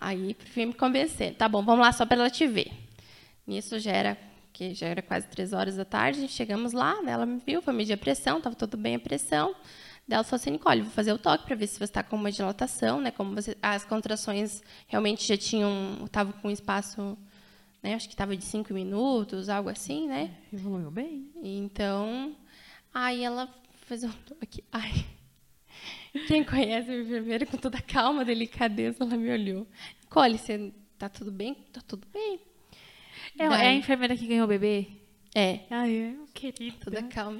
Aí 0.00 0.34
preferi 0.34 0.66
me 0.66 0.74
convencer. 0.74 1.34
Tá 1.34 1.48
bom, 1.48 1.62
vamos 1.62 1.80
lá 1.80 1.92
só 1.92 2.06
para 2.06 2.18
ela 2.18 2.30
te 2.30 2.46
ver. 2.46 2.70
Nisso 3.46 3.78
já 3.78 3.92
era 3.92 4.28
que 4.58 4.74
já 4.74 4.88
era 4.88 5.00
quase 5.00 5.28
três 5.28 5.52
horas 5.52 5.76
da 5.76 5.84
tarde, 5.84 6.26
chegamos 6.26 6.72
lá, 6.72 7.00
né, 7.00 7.12
ela 7.12 7.24
me 7.24 7.40
viu, 7.46 7.62
foi 7.62 7.72
medir 7.72 7.92
a 7.92 7.96
pressão, 7.96 8.38
estava 8.38 8.56
tudo 8.56 8.76
bem 8.76 8.96
a 8.96 8.98
pressão. 8.98 9.54
Daí 10.08 10.16
ela 10.16 10.24
falou 10.24 10.40
assim, 10.40 10.50
Nicole, 10.52 10.80
vou 10.80 10.90
fazer 10.90 11.12
o 11.12 11.18
toque 11.18 11.44
para 11.44 11.54
ver 11.54 11.66
se 11.66 11.76
você 11.78 11.84
está 11.84 12.02
com 12.02 12.16
uma 12.16 12.32
dilatação, 12.32 12.98
né, 12.98 13.10
como 13.10 13.34
você, 13.34 13.54
as 13.60 13.84
contrações 13.84 14.62
realmente 14.86 15.26
já 15.26 15.36
tinham, 15.36 16.02
estava 16.06 16.32
com 16.32 16.48
um 16.48 16.50
espaço, 16.50 17.16
né, 17.82 17.94
acho 17.94 18.08
que 18.08 18.14
estava 18.14 18.34
de 18.34 18.42
cinco 18.42 18.72
minutos, 18.72 19.50
algo 19.50 19.68
assim, 19.68 20.08
né. 20.08 20.34
É, 20.50 20.56
evoluiu 20.56 20.90
bem. 20.90 21.30
Então, 21.42 22.34
aí 22.92 23.22
ela 23.22 23.54
fez 23.86 24.02
um 24.02 24.10
toque, 24.10 24.64
ai... 24.72 24.92
Quem 26.26 26.42
conhece 26.42 26.90
a 26.90 27.00
enfermeira 27.00 27.44
com 27.44 27.58
toda 27.58 27.76
a 27.76 27.82
calma, 27.82 28.24
delicadeza, 28.24 29.04
ela 29.04 29.14
me 29.14 29.30
olhou. 29.30 29.66
Nicole, 30.00 30.38
você 30.38 30.72
tá 30.98 31.08
tudo 31.08 31.30
bem? 31.30 31.54
Tá 31.70 31.82
tudo 31.86 32.08
bem. 32.10 32.40
É, 33.38 33.44
é 33.44 33.68
a 33.68 33.74
enfermeira 33.74 34.16
que 34.16 34.26
ganhou 34.26 34.46
o 34.46 34.48
bebê? 34.48 34.88
É. 35.34 35.60
Ai, 35.70 35.96
é, 35.96 36.14
querida. 36.32 36.76
Toda 36.82 37.02
calma. 37.04 37.38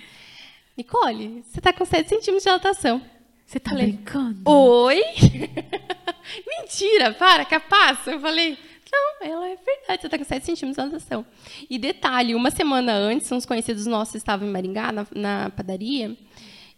Nicole, 0.78 1.42
você 1.42 1.60
tá 1.60 1.72
com 1.72 1.84
7 1.84 2.08
centímetros 2.08 2.44
de 2.44 2.48
dilatação. 2.48 3.02
Você 3.44 3.58
tá 3.58 3.70
falei, 3.70 3.86
brincando? 3.86 4.48
Oi? 4.48 5.02
Mentira, 6.46 7.12
para, 7.14 7.44
capaz. 7.44 8.06
Eu 8.06 8.20
falei, 8.20 8.56
não, 8.92 9.28
ela 9.28 9.48
é 9.48 9.56
verdade, 9.56 10.02
você 10.02 10.08
tá 10.08 10.16
com 10.16 10.22
7 10.22 10.46
centímetros 10.46 10.76
de 10.76 10.90
dilatação. 10.90 11.26
E 11.68 11.80
detalhe, 11.80 12.32
uma 12.32 12.52
semana 12.52 12.92
antes, 12.92 13.32
uns 13.32 13.44
conhecidos 13.44 13.86
nossos 13.86 14.14
estavam 14.14 14.46
em 14.46 14.52
Maringá, 14.52 14.92
na, 14.92 15.04
na 15.10 15.50
padaria, 15.50 16.16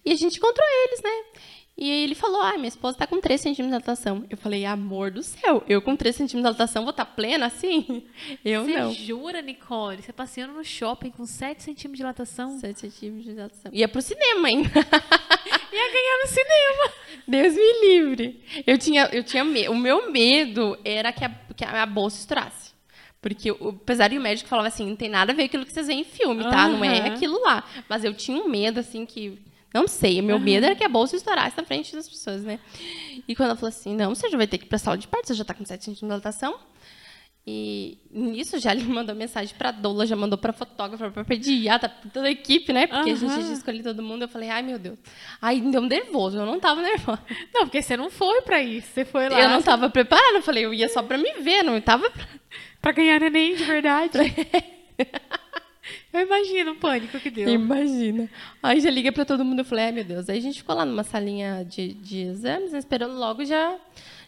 e 0.03 0.13
a 0.13 0.17
gente 0.17 0.39
encontrou 0.39 0.67
eles, 0.87 1.03
né? 1.03 1.43
E 1.81 1.91
aí 1.91 2.03
ele 2.03 2.15
falou: 2.15 2.43
Ah, 2.43 2.57
minha 2.57 2.69
esposa 2.69 2.97
está 2.97 3.07
com 3.07 3.19
3 3.19 3.41
centímetros 3.41 3.67
de 3.67 3.83
dilatação. 3.83 4.27
Eu 4.29 4.37
falei: 4.37 4.67
Amor 4.67 5.11
do 5.11 5.23
céu, 5.23 5.65
eu 5.67 5.81
com 5.81 5.97
3 5.97 6.15
centímetros 6.15 6.53
de 6.53 6.55
dilatação 6.55 6.83
vou 6.83 6.91
estar 6.91 7.07
tá 7.07 7.11
plena 7.11 7.47
assim? 7.47 8.05
Eu 8.45 8.65
Você 8.65 8.79
não. 8.79 8.93
Você 8.93 9.03
jura, 9.03 9.41
Nicole? 9.41 10.03
Você 10.03 10.13
passeando 10.13 10.53
no 10.53 10.63
shopping 10.63 11.11
com 11.11 11.25
7 11.25 11.63
centímetros 11.63 11.93
de 11.93 11.97
dilatação? 11.97 12.59
7 12.59 12.81
centímetros 12.81 13.25
de 13.25 13.31
dilatação. 13.31 13.73
Ia 13.73 13.89
pro 13.89 14.03
cinema 14.03 14.49
ainda. 14.49 14.69
Ia 15.73 15.93
ganhar 15.93 16.19
no 16.23 16.29
cinema. 16.29 16.93
Deus 17.27 17.55
me 17.55 17.89
livre. 17.89 18.45
Eu 18.67 18.77
tinha, 18.77 19.09
eu 19.13 19.25
tinha 19.25 19.43
medo. 19.43 19.73
O 19.73 19.77
meu 19.77 20.11
medo 20.11 20.79
era 20.85 21.13
que 21.13 21.25
a, 21.25 21.31
que 21.57 21.65
a 21.65 21.87
bolsa 21.87 22.19
estourasse. 22.19 22.73
Porque, 23.23 23.51
apesar 23.51 24.09
de 24.09 24.19
o 24.19 24.21
médico 24.21 24.49
falava 24.49 24.69
assim, 24.69 24.87
não 24.87 24.97
tem 24.97 25.09
nada 25.09 25.33
a 25.33 25.35
ver 25.35 25.43
com 25.43 25.47
aquilo 25.47 25.67
que 25.67 25.73
vocês 25.73 25.87
veem 25.87 26.01
em 26.01 26.05
filme, 26.05 26.43
tá? 26.45 26.67
Uhum. 26.67 26.79
Não 26.79 26.85
é 26.85 27.09
aquilo 27.09 27.41
lá. 27.43 27.65
Mas 27.89 28.03
eu 28.03 28.15
tinha 28.15 28.37
um 28.37 28.49
medo, 28.49 28.81
assim, 28.81 29.05
que 29.07 29.39
não 29.73 29.87
sei, 29.87 30.21
o 30.21 30.23
meu 30.23 30.39
medo 30.39 30.67
era 30.67 30.75
que 30.75 30.85
a 30.85 30.89
bolsa 30.89 31.17
estourasse 31.17 31.57
na 31.57 31.65
frente 31.65 31.95
das 31.95 32.09
pessoas, 32.09 32.43
né? 32.43 32.59
E 33.27 33.37
quando 33.37 33.51
ela 33.51 33.57
falou 33.57 33.69
assim, 33.69 33.95
não, 33.95 34.15
você 34.15 34.29
já 34.29 34.37
vai 34.37 34.47
ter 34.47 34.59
que 34.59 34.65
ir 34.65 34.69
para 34.69 34.77
a 34.77 34.79
sala 34.81 34.99
de 34.99 35.07
parto, 35.07 35.29
você 35.29 35.35
já 35.35 35.43
está 35.43 35.55
com 35.55 35.65
7 35.65 35.85
centímetros 35.85 36.01
de 36.01 36.07
dilatação. 36.07 36.59
E 37.47 37.99
nisso 38.11 38.59
já 38.59 38.73
ele 38.73 38.85
mandou 38.93 39.15
mensagem 39.15 39.55
para 39.57 39.71
a 39.71 39.73
doula, 39.73 40.07
já 40.07 40.15
mandou 40.15 40.39
para 40.39 40.53
fotógrafa, 40.53 41.11
para 41.11 41.25
pediatra, 41.25 41.89
para 41.89 42.11
toda 42.11 42.29
a 42.29 42.31
equipe, 42.31 42.73
né? 42.73 42.87
Porque 42.87 43.11
uhum. 43.11 43.17
a 43.17 43.19
gente 43.19 43.47
já 43.47 43.53
escolheu 43.53 43.83
todo 43.83 44.03
mundo. 44.03 44.23
Eu 44.23 44.29
falei, 44.29 44.51
ai 44.51 44.63
meu 44.63 44.79
Deus. 44.79 44.99
Aí 45.41 45.61
deu 45.61 45.81
um 45.81 45.87
nervoso, 45.87 46.37
eu 46.37 46.47
não 46.47 46.57
estava 46.57 46.83
nervosa. 46.83 47.23
Não, 47.55 47.63
porque 47.63 47.83
você 47.83 47.97
não 47.97 48.11
foi 48.11 48.43
para 48.43 48.63
isso, 48.63 48.89
você 48.93 49.05
foi 49.05 49.29
lá. 49.29 49.41
Eu 49.41 49.49
não 49.49 49.59
estava 49.59 49.89
preparada, 49.91 50.39
eu 50.39 50.43
falei, 50.43 50.65
eu 50.65 50.75
ia 50.75 50.89
só 50.89 51.03
para 51.03 51.19
me 51.19 51.33
ver, 51.41 51.63
não 51.63 51.77
estava 51.77 52.11
para 52.81 52.93
ganhar 52.93 53.21
neném 53.21 53.55
de 53.57 53.65
verdade. 53.65 54.19
Eu 56.13 56.21
imagino 56.21 56.73
o 56.73 56.77
pânico 56.77 57.19
que 57.21 57.31
deu. 57.31 57.49
Imagina. 57.49 58.29
Aí 58.63 58.81
já 58.81 58.91
liga 58.91 59.13
para 59.13 59.25
todo 59.25 59.45
mundo, 59.45 59.61
eu 59.61 59.65
falei, 59.65 59.87
ai 59.87 59.93
meu 59.93 60.05
Deus. 60.05 60.29
Aí 60.29 60.39
a 60.39 60.43
gente 60.43 60.59
ficou 60.59 60.75
lá 60.75 60.85
numa 60.85 61.05
salinha 61.05 61.65
de, 61.65 61.95
de 61.95 62.23
exames, 62.23 62.73
esperando 62.73 63.15
logo 63.15 63.45
já 63.45 63.79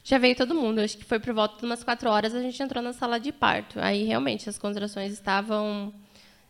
já 0.05 0.19
veio 0.19 0.35
todo 0.35 0.55
mundo. 0.55 0.81
Acho 0.81 0.99
que 0.99 1.05
foi 1.05 1.19
por 1.19 1.33
volta 1.33 1.59
de 1.59 1.65
umas 1.65 1.85
quatro 1.85 2.11
horas 2.11 2.35
a 2.35 2.41
gente 2.41 2.61
entrou 2.63 2.83
na 2.83 2.93
sala 2.93 3.19
de 3.19 3.33
parto. 3.33 3.79
Aí 3.81 4.05
realmente 4.05 4.49
as 4.49 4.59
contrações 4.59 5.13
estavam 5.13 5.93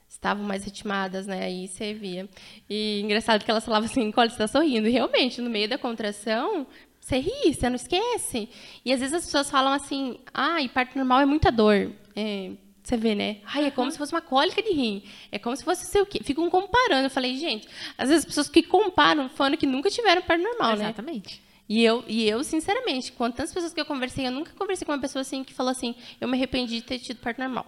estavam 0.09 0.45
mais 0.45 0.65
ritmadas, 0.65 1.27
né? 1.27 1.45
Aí 1.45 1.67
você 1.67 1.95
via. 1.95 2.29
E 2.69 3.01
engraçado 3.01 3.45
que 3.45 3.51
ela 3.51 3.61
falava 3.61 3.87
assim, 3.87 4.05
Nicole, 4.05 4.29
você 4.29 4.35
está 4.35 4.47
sorrindo. 4.47 4.87
E 4.87 4.91
realmente, 4.91 5.41
no 5.41 5.49
meio 5.49 5.69
da 5.69 5.79
contração, 5.79 6.67
você 7.01 7.19
ri, 7.19 7.53
você 7.53 7.69
não 7.69 7.77
esquece. 7.77 8.49
E 8.85 8.93
às 8.93 9.01
vezes 9.01 9.15
as 9.15 9.25
pessoas 9.25 9.51
falam 9.51 9.73
assim, 9.73 10.19
ah, 10.33 10.61
e 10.61 10.69
parto 10.69 10.97
normal 10.97 11.21
é 11.21 11.27
muita 11.27 11.51
dor. 11.51 11.91
É, 12.15 12.51
você 12.83 12.97
vê, 12.97 13.15
né? 13.15 13.39
Ai, 13.45 13.67
é 13.67 13.71
como 13.71 13.91
se 13.91 13.99
fosse 13.99 14.13
uma 14.13 14.21
cólica 14.21 14.61
de 14.61 14.73
rim. 14.73 15.05
É 15.31 15.39
como 15.39 15.57
se 15.57 15.63
fosse 15.63 15.87
sei 15.87 16.03
o 16.03 16.07
quê. 16.07 16.21
Ficam 16.23 16.51
comparando. 16.51 17.07
Eu 17.07 17.11
falei, 17.11 17.37
gente, 17.37 17.69
às 17.97 18.09
vezes 18.09 18.25
as 18.25 18.29
pessoas 18.29 18.49
que 18.49 18.63
comparam 18.63 19.29
falando 19.29 19.57
que 19.57 19.67
nunca 19.67 19.89
tiveram 19.89 20.23
parto 20.23 20.43
normal, 20.43 20.73
Exatamente. 20.73 20.83
né? 20.83 20.91
Exatamente. 20.91 21.43
E 21.69 21.83
eu, 21.83 22.05
e 22.09 22.29
eu, 22.29 22.43
sinceramente, 22.43 23.13
com 23.13 23.31
tantas 23.31 23.55
pessoas 23.55 23.73
que 23.73 23.81
eu 23.81 23.87
conversei, 23.87 24.27
eu 24.27 24.33
nunca 24.33 24.53
conversei 24.53 24.85
com 24.85 24.93
uma 24.93 25.01
pessoa 25.01 25.21
assim 25.23 25.45
que 25.45 25.55
falou 25.55 25.71
assim, 25.71 25.95
eu 26.21 26.27
me 26.27 26.37
arrependi 26.37 26.75
de 26.75 26.83
ter 26.83 26.99
tido 26.99 27.21
parto 27.21 27.39
normal. 27.39 27.67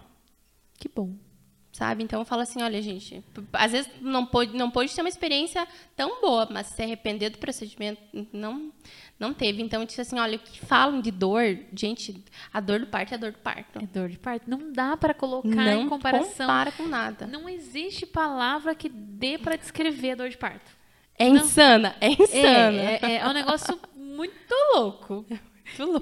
Que 0.79 0.89
bom 0.89 1.15
sabe? 1.75 2.05
Então 2.05 2.21
eu 2.21 2.25
falo 2.25 2.43
assim, 2.43 2.63
olha, 2.63 2.81
gente, 2.81 3.23
às 3.53 3.73
vezes 3.73 3.91
não 4.01 4.25
pode, 4.25 4.57
não 4.57 4.71
pode 4.71 4.95
ter 4.95 5.03
uma 5.03 5.09
experiência 5.09 5.67
tão 5.97 6.21
boa, 6.21 6.47
mas 6.49 6.69
se 6.69 6.81
arrepender 6.81 7.31
do 7.31 7.39
procedimento 7.39 8.01
não 8.33 8.73
não 9.19 9.33
teve. 9.33 9.63
Então 9.63 9.81
eu 9.81 9.87
disse 9.87 10.01
assim, 10.01 10.19
olha, 10.19 10.37
o 10.37 10.41
que 10.41 10.61
falam 10.61 11.01
de 11.01 11.11
dor, 11.11 11.59
gente, 11.75 12.25
a 12.53 12.61
dor 12.61 12.81
do 12.81 12.87
parto 12.87 13.13
é 13.13 13.15
a 13.15 13.19
dor 13.19 13.33
do 13.33 13.39
parto. 13.39 13.79
É 13.79 13.87
dor 13.87 14.09
de 14.09 14.19
parto. 14.19 14.49
Não 14.49 14.73
dá 14.73 14.97
para 14.97 15.15
colocar 15.15 15.49
não 15.49 15.83
em 15.83 15.89
comparação. 15.89 16.27
Não 16.27 16.37
compara 16.37 16.73
com 16.73 16.87
nada. 16.87 17.27
Não 17.27 17.49
existe 17.49 18.07
palavra 18.07 18.75
que 18.75 18.89
dê 18.89 19.39
para 19.39 19.57
descrever 19.57 20.13
a 20.13 20.15
dor 20.17 20.29
de 20.29 20.37
parto. 20.37 20.71
É 21.17 21.29
não. 21.29 21.37
insana, 21.37 21.95
é 22.01 22.09
insana. 22.09 22.83
É, 22.83 22.99
é, 23.03 23.15
é 23.17 23.29
um 23.29 23.33
negócio 23.33 23.79
muito 23.95 24.55
louco. 24.75 25.25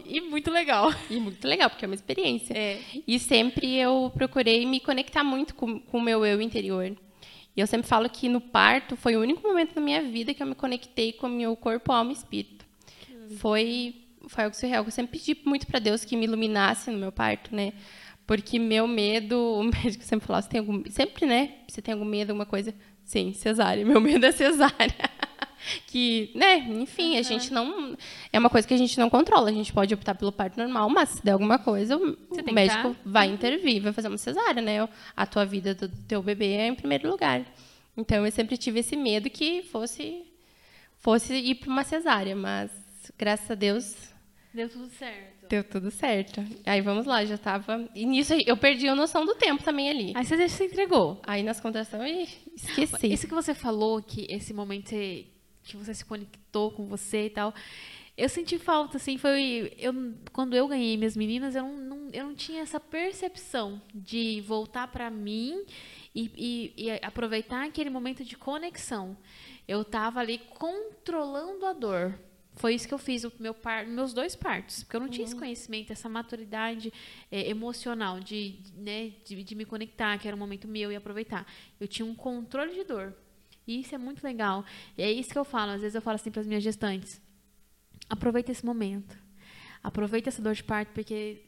E 0.06 0.20
muito 0.20 0.50
legal. 0.50 0.92
E 1.08 1.20
muito 1.20 1.46
legal, 1.46 1.70
porque 1.70 1.84
é 1.84 1.88
uma 1.88 1.94
experiência. 1.94 2.52
É. 2.56 2.80
E 3.06 3.18
sempre 3.18 3.76
eu 3.76 4.10
procurei 4.14 4.66
me 4.66 4.80
conectar 4.80 5.22
muito 5.22 5.54
com, 5.54 5.78
com 5.78 5.98
o 5.98 6.02
meu 6.02 6.26
eu 6.26 6.40
interior. 6.40 6.96
E 7.54 7.60
eu 7.60 7.66
sempre 7.66 7.86
falo 7.86 8.08
que 8.08 8.28
no 8.28 8.40
parto 8.40 8.96
foi 8.96 9.14
o 9.14 9.20
único 9.20 9.46
momento 9.46 9.74
da 9.74 9.80
minha 9.80 10.02
vida 10.02 10.32
que 10.32 10.42
eu 10.42 10.46
me 10.46 10.54
conectei 10.54 11.12
com 11.12 11.26
o 11.26 11.30
meu 11.30 11.54
corpo, 11.54 11.92
alma 11.92 12.10
e 12.10 12.14
espírito. 12.14 12.61
Foi 13.38 14.02
foi 14.28 14.44
algo 14.44 14.56
surreal. 14.56 14.84
Eu 14.84 14.90
sempre 14.90 15.18
pedi 15.18 15.40
muito 15.44 15.66
para 15.66 15.78
Deus 15.78 16.04
que 16.04 16.16
me 16.16 16.24
iluminasse 16.24 16.90
no 16.90 16.98
meu 16.98 17.12
parto, 17.12 17.54
né? 17.54 17.72
Porque 18.26 18.58
meu 18.58 18.86
medo, 18.86 19.36
o 19.58 19.62
médico 19.64 20.04
sempre 20.04 20.26
falava, 20.26 20.42
você 20.42 20.48
tem 20.48 20.60
algum, 20.60 20.82
sempre, 20.90 21.26
né? 21.26 21.54
Você 21.68 21.82
tem 21.82 21.92
algum 21.92 22.04
medo, 22.04 22.30
alguma 22.30 22.46
coisa? 22.46 22.74
Sim, 23.04 23.32
cesárea. 23.32 23.84
Meu 23.84 24.00
medo 24.00 24.24
é 24.24 24.32
cesárea. 24.32 24.94
que, 25.86 26.30
né, 26.34 26.58
enfim, 26.58 27.12
uhum. 27.12 27.18
a 27.18 27.22
gente 27.22 27.52
não. 27.52 27.96
É 28.32 28.38
uma 28.38 28.50
coisa 28.50 28.66
que 28.66 28.74
a 28.74 28.78
gente 28.78 28.98
não 28.98 29.10
controla. 29.10 29.50
A 29.50 29.52
gente 29.52 29.72
pode 29.72 29.92
optar 29.92 30.14
pelo 30.14 30.32
parto 30.32 30.56
normal, 30.58 30.88
mas 30.88 31.10
se 31.10 31.24
der 31.24 31.32
alguma 31.32 31.58
coisa, 31.58 31.96
o, 31.96 32.12
o 32.12 32.52
médico 32.52 32.96
vai 33.04 33.28
uhum. 33.28 33.34
intervir, 33.34 33.82
vai 33.82 33.92
fazer 33.92 34.08
uma 34.08 34.18
cesárea, 34.18 34.62
né? 34.62 34.88
A 35.16 35.26
tua 35.26 35.44
vida 35.44 35.74
do 35.74 35.88
teu 35.88 36.22
bebê 36.22 36.52
é 36.52 36.66
em 36.68 36.74
primeiro 36.74 37.10
lugar. 37.10 37.42
Então 37.96 38.24
eu 38.24 38.32
sempre 38.32 38.56
tive 38.56 38.80
esse 38.80 38.96
medo 38.96 39.28
que 39.28 39.62
fosse 39.64 40.22
fosse 40.98 41.34
ir 41.34 41.56
para 41.56 41.68
uma 41.68 41.82
cesárea, 41.82 42.34
mas 42.36 42.70
graças 43.18 43.50
a 43.50 43.54
Deus 43.54 44.12
deu 44.52 44.68
tudo 44.68 44.88
certo. 44.90 45.48
Deu 45.48 45.64
tudo 45.64 45.90
certo. 45.90 46.44
Aí 46.66 46.80
vamos 46.80 47.06
lá, 47.06 47.24
já 47.24 47.34
estava. 47.34 47.88
E 47.94 48.04
nisso 48.04 48.34
eu 48.46 48.56
perdi 48.56 48.88
a 48.88 48.94
noção 48.94 49.24
do 49.24 49.34
tempo 49.34 49.62
também 49.62 49.88
ali. 49.88 50.12
Aí 50.14 50.24
você 50.24 50.48
se 50.48 50.64
entregou. 50.64 51.20
Aí 51.22 51.42
nas 51.42 51.60
contrações, 51.60 52.38
esqueci. 52.54 53.12
Isso 53.12 53.26
que 53.26 53.34
você 53.34 53.54
falou, 53.54 54.02
que 54.02 54.26
esse 54.28 54.52
momento 54.52 54.90
que 54.90 55.76
você 55.76 55.94
se 55.94 56.04
conectou 56.04 56.70
com 56.72 56.86
você 56.86 57.26
e 57.26 57.30
tal. 57.30 57.54
Eu 58.14 58.28
senti 58.28 58.58
falta, 58.58 58.98
assim, 58.98 59.16
foi. 59.16 59.72
Eu, 59.78 60.14
quando 60.32 60.54
eu 60.54 60.68
ganhei 60.68 60.96
minhas 60.98 61.16
meninas, 61.16 61.54
eu 61.54 61.62
não, 61.62 61.76
não 61.78 62.10
eu 62.12 62.26
não 62.26 62.34
tinha 62.34 62.60
essa 62.60 62.78
percepção 62.78 63.80
de 63.94 64.42
voltar 64.42 64.88
para 64.88 65.10
mim 65.10 65.64
e, 66.14 66.30
e, 66.76 66.84
e, 66.88 66.90
aproveitar 67.02 67.64
aquele 67.64 67.88
momento 67.88 68.22
de 68.22 68.36
conexão. 68.36 69.16
Eu 69.66 69.80
estava 69.80 70.20
ali 70.20 70.38
controlando 70.58 71.64
a 71.64 71.72
dor. 71.72 72.18
Foi 72.54 72.74
isso 72.74 72.86
que 72.86 72.92
eu 72.92 72.98
fiz 72.98 73.22
no 73.24 73.32
meu 73.38 73.54
par, 73.54 73.86
meus 73.86 74.12
dois 74.12 74.36
partos, 74.36 74.82
porque 74.82 74.96
eu 74.96 75.00
não 75.00 75.08
tinha 75.08 75.24
esse 75.24 75.34
uhum. 75.34 75.40
conhecimento, 75.40 75.90
essa 75.90 76.08
maturidade 76.08 76.92
é, 77.30 77.48
emocional 77.48 78.20
de, 78.20 78.58
né, 78.76 79.12
de, 79.24 79.42
de 79.42 79.54
me 79.54 79.64
conectar, 79.64 80.18
que 80.18 80.28
era 80.28 80.36
um 80.36 80.40
momento 80.40 80.68
meu 80.68 80.92
e 80.92 80.96
aproveitar. 80.96 81.46
Eu 81.80 81.88
tinha 81.88 82.04
um 82.04 82.14
controle 82.14 82.74
de 82.74 82.84
dor. 82.84 83.14
E 83.66 83.80
isso 83.80 83.94
é 83.94 83.98
muito 83.98 84.22
legal. 84.22 84.64
E 84.98 85.02
é 85.02 85.10
isso 85.10 85.30
que 85.30 85.38
eu 85.38 85.44
falo. 85.44 85.72
Às 85.72 85.80
vezes 85.80 85.94
eu 85.94 86.02
falo 86.02 86.16
assim 86.16 86.30
para 86.30 86.40
as 86.40 86.46
minhas 86.46 86.62
gestantes: 86.62 87.20
aproveita 88.08 88.52
esse 88.52 88.64
momento. 88.64 89.16
Aproveita 89.82 90.28
essa 90.28 90.42
dor 90.42 90.54
de 90.54 90.62
parto, 90.62 90.92
porque 90.92 91.42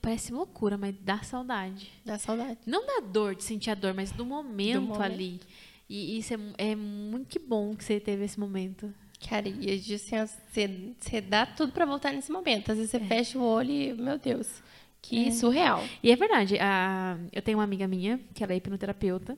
parece 0.00 0.32
loucura, 0.32 0.76
mas 0.78 0.94
dá 1.00 1.22
saudade. 1.22 1.90
Dá 2.04 2.18
saudade. 2.18 2.58
Não 2.66 2.86
da 2.86 3.06
dor, 3.06 3.34
de 3.34 3.44
sentir 3.44 3.70
a 3.70 3.74
dor, 3.74 3.94
mas 3.94 4.10
do 4.10 4.24
momento, 4.24 4.80
do 4.80 4.86
momento. 4.86 5.02
ali. 5.02 5.40
E 5.88 6.18
isso 6.18 6.34
é, 6.34 6.70
é 6.70 6.76
muito 6.76 7.38
bom 7.40 7.74
que 7.74 7.84
você 7.84 7.98
teve 7.98 8.24
esse 8.24 8.38
momento. 8.38 8.92
Cara, 9.26 9.48
e 9.48 9.74
assim, 9.74 10.16
você, 10.16 10.94
você 10.98 11.20
dá 11.20 11.44
tudo 11.44 11.72
para 11.72 11.84
voltar 11.84 12.12
nesse 12.12 12.30
momento. 12.30 12.70
Às 12.70 12.78
vezes 12.78 12.90
você 12.90 12.98
é. 12.98 13.00
fecha 13.00 13.38
o 13.38 13.42
olho 13.42 13.70
e, 13.70 13.92
meu 13.92 14.18
Deus, 14.18 14.62
que 15.02 15.28
é. 15.28 15.30
surreal. 15.30 15.82
E 16.02 16.10
é 16.10 16.16
verdade. 16.16 16.56
A, 16.60 17.18
eu 17.32 17.42
tenho 17.42 17.58
uma 17.58 17.64
amiga 17.64 17.86
minha, 17.88 18.20
que 18.34 18.44
ela 18.44 18.52
é 18.52 18.56
hipnoterapeuta, 18.56 19.36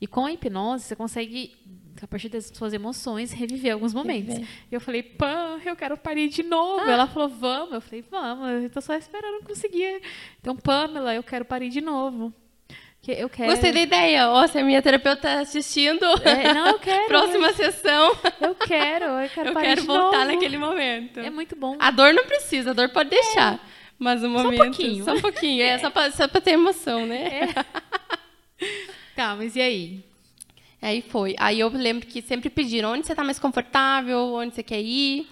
e 0.00 0.06
com 0.06 0.26
a 0.26 0.32
hipnose 0.32 0.84
você 0.84 0.94
consegue, 0.94 1.56
a 2.00 2.06
partir 2.06 2.28
das 2.28 2.46
suas 2.46 2.72
emoções, 2.72 3.32
reviver 3.32 3.72
alguns 3.72 3.92
momentos. 3.92 4.34
Reviver. 4.34 4.64
E 4.70 4.74
eu 4.74 4.80
falei, 4.80 5.02
Pã, 5.02 5.60
eu 5.64 5.74
quero 5.74 5.96
parir 5.96 6.28
de 6.28 6.42
novo. 6.42 6.84
Ah. 6.86 6.92
Ela 6.92 7.06
falou, 7.06 7.28
vamos. 7.28 7.72
Eu 7.72 7.80
falei, 7.80 8.04
vamos, 8.08 8.62
eu 8.62 8.70
tô 8.70 8.80
só 8.80 8.94
esperando 8.94 9.44
conseguir. 9.44 10.02
Então, 10.40 10.56
Pamela, 10.56 11.14
eu 11.14 11.22
quero 11.22 11.44
parir 11.44 11.68
de 11.68 11.80
novo. 11.80 12.32
Que 13.06 13.12
eu 13.12 13.28
quero... 13.28 13.52
Gostei 13.52 13.70
da 13.70 13.80
ideia. 13.80 14.28
Ó, 14.30 14.44
se 14.48 14.58
a 14.58 14.64
minha 14.64 14.82
terapeuta 14.82 15.22
tá 15.22 15.38
assistindo. 15.38 16.04
É, 16.24 16.52
não, 16.52 16.66
eu 16.70 16.78
quero. 16.82 17.06
Próxima 17.06 17.52
sessão. 17.52 18.18
Eu 18.40 18.52
quero, 18.56 19.04
eu 19.04 19.28
quero 19.28 19.48
Eu 19.50 19.54
quero 19.54 19.84
voltar 19.84 20.24
novo. 20.24 20.32
naquele 20.32 20.58
momento. 20.58 21.20
É 21.20 21.30
muito 21.30 21.54
bom. 21.54 21.76
A 21.78 21.92
dor 21.92 22.12
não 22.12 22.24
precisa, 22.24 22.70
a 22.70 22.72
dor 22.72 22.88
pode 22.88 23.10
deixar. 23.10 23.54
É. 23.54 23.58
Mas 23.96 24.24
o 24.24 24.28
momento. 24.28 24.56
Só 24.56 24.64
um 24.64 24.66
pouquinho. 24.66 25.04
Só 25.04 25.12
um 25.12 25.20
pouquinho. 25.20 25.62
É, 25.62 25.68
é 25.68 25.78
só, 25.78 25.88
pra, 25.88 26.10
só 26.10 26.26
pra 26.26 26.40
ter 26.40 26.50
emoção, 26.54 27.06
né? 27.06 27.42
É. 27.44 28.64
tá, 29.14 29.36
mas 29.36 29.54
e 29.54 29.60
aí? 29.60 30.04
Aí 30.82 31.00
foi. 31.00 31.36
Aí 31.38 31.60
eu 31.60 31.68
lembro 31.68 32.08
que 32.08 32.20
sempre 32.20 32.50
pediram 32.50 32.90
onde 32.90 33.06
você 33.06 33.12
está 33.12 33.22
mais 33.22 33.38
confortável, 33.38 34.34
onde 34.34 34.52
você 34.52 34.64
quer 34.64 34.80
ir. 34.80 35.28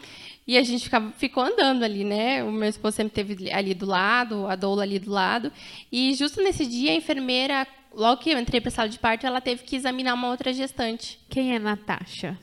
E 0.47 0.59
a 0.59 0.63
gente 0.63 0.85
ficava, 0.85 1.11
ficou 1.13 1.43
andando 1.43 1.83
ali, 1.85 2.05
né? 2.05 2.45
O 2.45 2.53
meu 2.53 2.69
esposo 2.69 2.97
sempre 2.97 3.15
teve 3.15 3.51
ali 3.51 3.73
do 3.73 3.87
lado, 3.87 4.47
a 4.47 4.55
doula 4.55 4.83
ali 4.83 4.99
do 4.99 5.11
lado. 5.11 5.51
E 5.91 6.13
justo 6.15 6.43
nesse 6.43 6.67
dia, 6.67 6.93
a 6.93 6.95
enfermeira, 6.95 7.67
logo 7.93 8.21
que 8.21 8.31
eu 8.31 8.39
entrei 8.39 8.61
para 8.61 8.69
a 8.69 8.73
sala 8.73 8.89
de 8.89 8.99
parto, 8.99 9.27
ela 9.27 9.41
teve 9.41 9.65
que 9.65 9.75
examinar 9.75 10.15
uma 10.15 10.29
outra 10.29 10.53
gestante. 10.53 11.19
Quem 11.31 11.55
é 11.55 11.59
Natasha? 11.59 12.39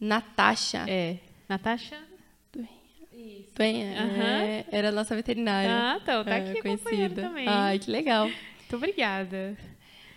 Natasha? 0.00 0.84
É. 0.88 1.18
Natasha? 1.48 2.10
Bem, 3.56 3.84
uhum. 3.84 4.22
é, 4.22 4.64
era 4.72 4.88
a 4.88 4.92
nossa 4.92 5.14
veterinária. 5.14 5.70
Ah, 5.70 5.98
então, 6.00 6.24
tá 6.24 6.36
é, 6.36 6.50
aqui 6.50 6.62
conhecida 6.62 7.22
também. 7.22 7.46
Ai, 7.46 7.78
que 7.78 7.90
legal. 7.90 8.24
Muito 8.24 8.76
obrigada. 8.76 9.54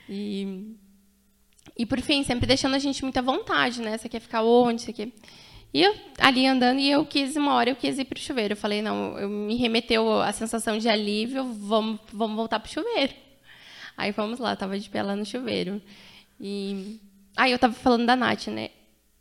E, 0.08 0.76
e 1.78 1.86
por 1.86 2.00
fim, 2.00 2.24
sempre 2.24 2.48
deixando 2.48 2.76
a 2.76 2.80
gente 2.80 3.04
muita 3.04 3.22
vontade, 3.22 3.82
né? 3.82 3.98
Você 3.98 4.08
quer 4.08 4.22
ficar 4.22 4.44
onde? 4.44 4.84
Você 4.84 4.94
quer... 4.94 5.10
E 5.74 5.82
eu 5.82 5.96
ali 6.20 6.46
andando, 6.46 6.80
e 6.80 6.92
eu 6.92 7.04
quis, 7.06 7.36
uma 7.36 7.54
hora 7.56 7.72
eu 7.72 7.76
quis 7.76 7.98
ir 7.98 8.06
para 8.06 8.18
o 8.18 8.22
chuveiro. 8.22 8.54
Eu 8.54 8.58
falei, 8.58 8.82
não, 8.82 9.18
eu 9.18 9.28
me 9.28 9.56
remeteu 9.56 10.22
a 10.22 10.32
sensação 10.32 10.78
de 10.78 10.88
alívio, 10.88 11.46
vamos, 11.46 12.00
vamos 12.12 12.36
voltar 12.36 12.60
para 12.60 12.70
o 12.70 12.72
chuveiro. 12.72 13.14
Aí 13.98 14.12
vamos 14.12 14.40
lá, 14.40 14.56
tava 14.56 14.78
de 14.78 14.90
pé 14.90 15.02
lá 15.02 15.16
no 15.16 15.26
chuveiro. 15.26 15.82
E 16.40 17.00
aí 17.36 17.52
eu 17.52 17.58
tava 17.58 17.74
falando 17.74 18.06
da 18.06 18.16
Nath, 18.16 18.48
né? 18.48 18.70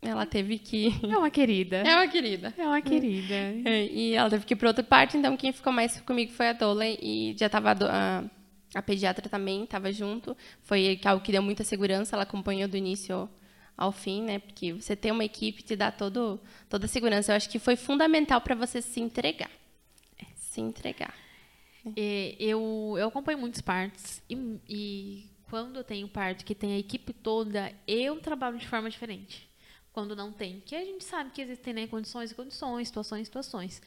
Ela 0.01 0.25
teve 0.25 0.59
que. 0.59 0.93
É 1.09 1.17
uma 1.17 1.31
querida. 1.31 1.83
É 1.87 1.95
uma 1.95 2.07
querida. 2.07 2.53
É 2.57 2.67
uma 2.67 2.81
querida. 2.81 3.33
É, 3.65 3.85
e 3.85 4.13
ela 4.13 4.29
teve 4.29 4.45
que 4.45 4.53
ir 4.53 4.57
para 4.57 4.67
outra 4.67 4.83
parte, 4.83 5.17
então 5.17 5.35
quem 5.37 5.51
ficou 5.51 5.71
mais 5.71 5.99
comigo 6.01 6.31
foi 6.33 6.49
a 6.49 6.53
Dola 6.53 6.85
e 6.85 7.35
já 7.37 7.45
estava 7.45 7.71
a, 7.71 8.23
a, 8.75 8.81
pediatra 8.81 9.29
também, 9.29 9.63
estava 9.63 9.91
junto. 9.91 10.35
Foi 10.61 10.99
algo 11.05 11.23
que 11.23 11.31
deu 11.31 11.41
muita 11.41 11.63
segurança, 11.63 12.15
ela 12.15 12.23
acompanhou 12.23 12.67
do 12.67 12.77
início 12.77 13.29
ao 13.77 13.91
fim, 13.91 14.23
né? 14.23 14.39
Porque 14.39 14.73
você 14.73 14.95
ter 14.95 15.11
uma 15.11 15.23
equipe 15.23 15.63
te 15.63 15.75
dá 15.75 15.91
todo, 15.91 16.39
toda 16.69 16.85
a 16.85 16.89
segurança. 16.89 17.31
Eu 17.31 17.35
acho 17.35 17.49
que 17.49 17.59
foi 17.59 17.75
fundamental 17.75 18.41
para 18.41 18.55
você 18.55 18.81
se 18.81 18.99
entregar. 18.99 19.51
É, 20.17 20.25
se 20.35 20.61
entregar. 20.61 21.13
É, 21.97 22.35
eu, 22.39 22.95
eu 22.97 23.07
acompanho 23.07 23.37
muitos 23.37 23.59
partos 23.59 24.21
e, 24.29 24.35
e 24.69 25.29
quando 25.49 25.77
eu 25.77 25.83
tenho 25.83 26.07
parto 26.07 26.45
que 26.45 26.55
tem 26.55 26.73
a 26.73 26.79
equipe 26.79 27.11
toda, 27.11 27.73
eu 27.85 28.19
trabalho 28.21 28.57
de 28.57 28.67
forma 28.67 28.89
diferente 28.89 29.49
quando 29.93 30.15
não 30.15 30.31
tem. 30.31 30.61
Que 30.65 30.75
a 30.75 30.83
gente 30.83 31.03
sabe 31.03 31.29
que 31.29 31.41
existem 31.41 31.73
né, 31.73 31.87
condições 31.87 32.31
e 32.31 32.35
condições, 32.35 32.87
situações 32.87 33.21
e 33.21 33.25
situações. 33.25 33.81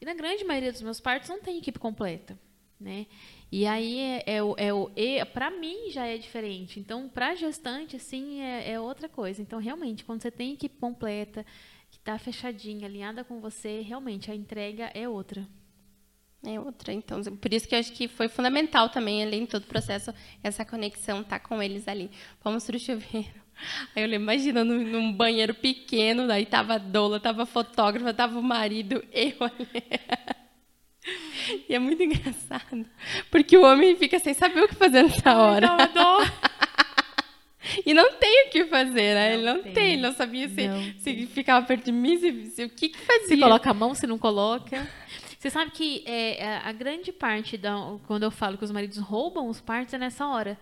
E 0.00 0.04
na 0.04 0.14
grande 0.14 0.44
maioria 0.44 0.70
dos 0.70 0.82
meus 0.82 1.00
partos 1.00 1.28
não 1.28 1.40
tem 1.40 1.58
equipe 1.58 1.78
completa. 1.78 2.38
Né? 2.78 3.06
E 3.52 3.66
aí 3.66 3.98
é, 3.98 4.24
é, 4.26 4.36
é 4.36 4.72
o 4.72 4.90
é, 4.94 5.24
para 5.24 5.50
mim 5.50 5.90
já 5.90 6.06
é 6.06 6.16
diferente. 6.16 6.78
Então, 6.78 7.08
para 7.08 7.34
gestante 7.34 7.96
assim 7.96 8.40
é, 8.40 8.72
é, 8.72 8.80
outra 8.80 9.08
coisa. 9.08 9.42
Então, 9.42 9.58
realmente, 9.58 10.04
quando 10.04 10.22
você 10.22 10.30
tem 10.30 10.52
equipe 10.52 10.76
completa, 10.78 11.44
que 11.90 11.98
está 11.98 12.16
fechadinha, 12.18 12.86
alinhada 12.86 13.24
com 13.24 13.40
você, 13.40 13.80
realmente 13.80 14.30
a 14.30 14.34
entrega 14.34 14.90
é 14.94 15.08
outra. 15.08 15.46
É 16.46 16.58
outra. 16.58 16.92
Então, 16.92 17.22
por 17.22 17.52
isso 17.52 17.68
que 17.68 17.74
eu 17.74 17.80
acho 17.80 17.92
que 17.92 18.08
foi 18.08 18.28
fundamental 18.28 18.88
também, 18.88 19.22
além 19.22 19.44
de 19.44 19.50
todo 19.50 19.64
o 19.64 19.66
processo, 19.66 20.14
essa 20.42 20.64
conexão, 20.64 21.22
tá 21.22 21.38
com 21.38 21.62
eles 21.62 21.86
ali. 21.88 22.10
Vamos 22.42 22.64
para 22.64 22.76
o 22.76 22.78
chuveiro. 22.78 23.28
Aí 23.94 24.02
eu 24.02 24.08
lembro, 24.08 24.22
imagina, 24.22 24.64
num, 24.64 24.82
num, 24.82 25.12
banheiro 25.12 25.54
pequeno, 25.54 26.26
daí 26.26 26.46
tava 26.46 26.74
a 26.74 26.78
doula, 26.78 27.20
tava 27.20 27.42
a 27.42 27.46
fotógrafa, 27.46 28.14
tava 28.14 28.38
o 28.38 28.42
marido, 28.42 29.04
eu 29.12 29.36
ali. 29.40 30.39
E 31.68 31.74
é 31.74 31.78
muito 31.78 32.02
engraçado, 32.02 32.86
porque 33.30 33.56
o 33.56 33.62
homem 33.62 33.96
fica 33.96 34.18
sem 34.18 34.34
saber 34.34 34.62
o 34.62 34.68
que 34.68 34.74
fazer 34.74 35.02
nessa 35.02 35.36
hora. 35.36 35.68
e 37.84 37.94
não 37.94 38.12
tem 38.14 38.46
o 38.46 38.50
que 38.50 38.64
fazer, 38.66 39.14
né? 39.14 39.28
Não 39.28 39.34
ele 39.34 39.44
não 39.44 39.62
tem. 39.62 39.72
tem, 39.72 39.92
ele 39.92 40.02
não 40.02 40.12
sabia 40.12 40.48
se, 40.48 40.68
não 40.68 40.82
se 40.98 41.26
ficava 41.26 41.64
perto 41.66 41.86
de 41.86 41.92
mim, 41.92 42.18
se, 42.18 42.46
se, 42.46 42.64
o 42.64 42.68
que, 42.68 42.88
que 42.88 42.98
fazia. 42.98 43.28
Se 43.28 43.36
coloca 43.36 43.70
a 43.70 43.74
mão, 43.74 43.94
se 43.94 44.06
não 44.06 44.18
coloca. 44.18 44.86
Você 45.38 45.48
sabe 45.48 45.70
que 45.70 46.04
é, 46.06 46.42
é, 46.42 46.56
a 46.58 46.72
grande 46.72 47.12
parte, 47.12 47.56
da, 47.56 47.74
quando 48.06 48.24
eu 48.24 48.30
falo 48.30 48.58
que 48.58 48.64
os 48.64 48.70
maridos 48.70 48.98
roubam 48.98 49.48
os 49.48 49.60
partos, 49.60 49.94
é 49.94 49.98
nessa 49.98 50.26
hora. 50.26 50.58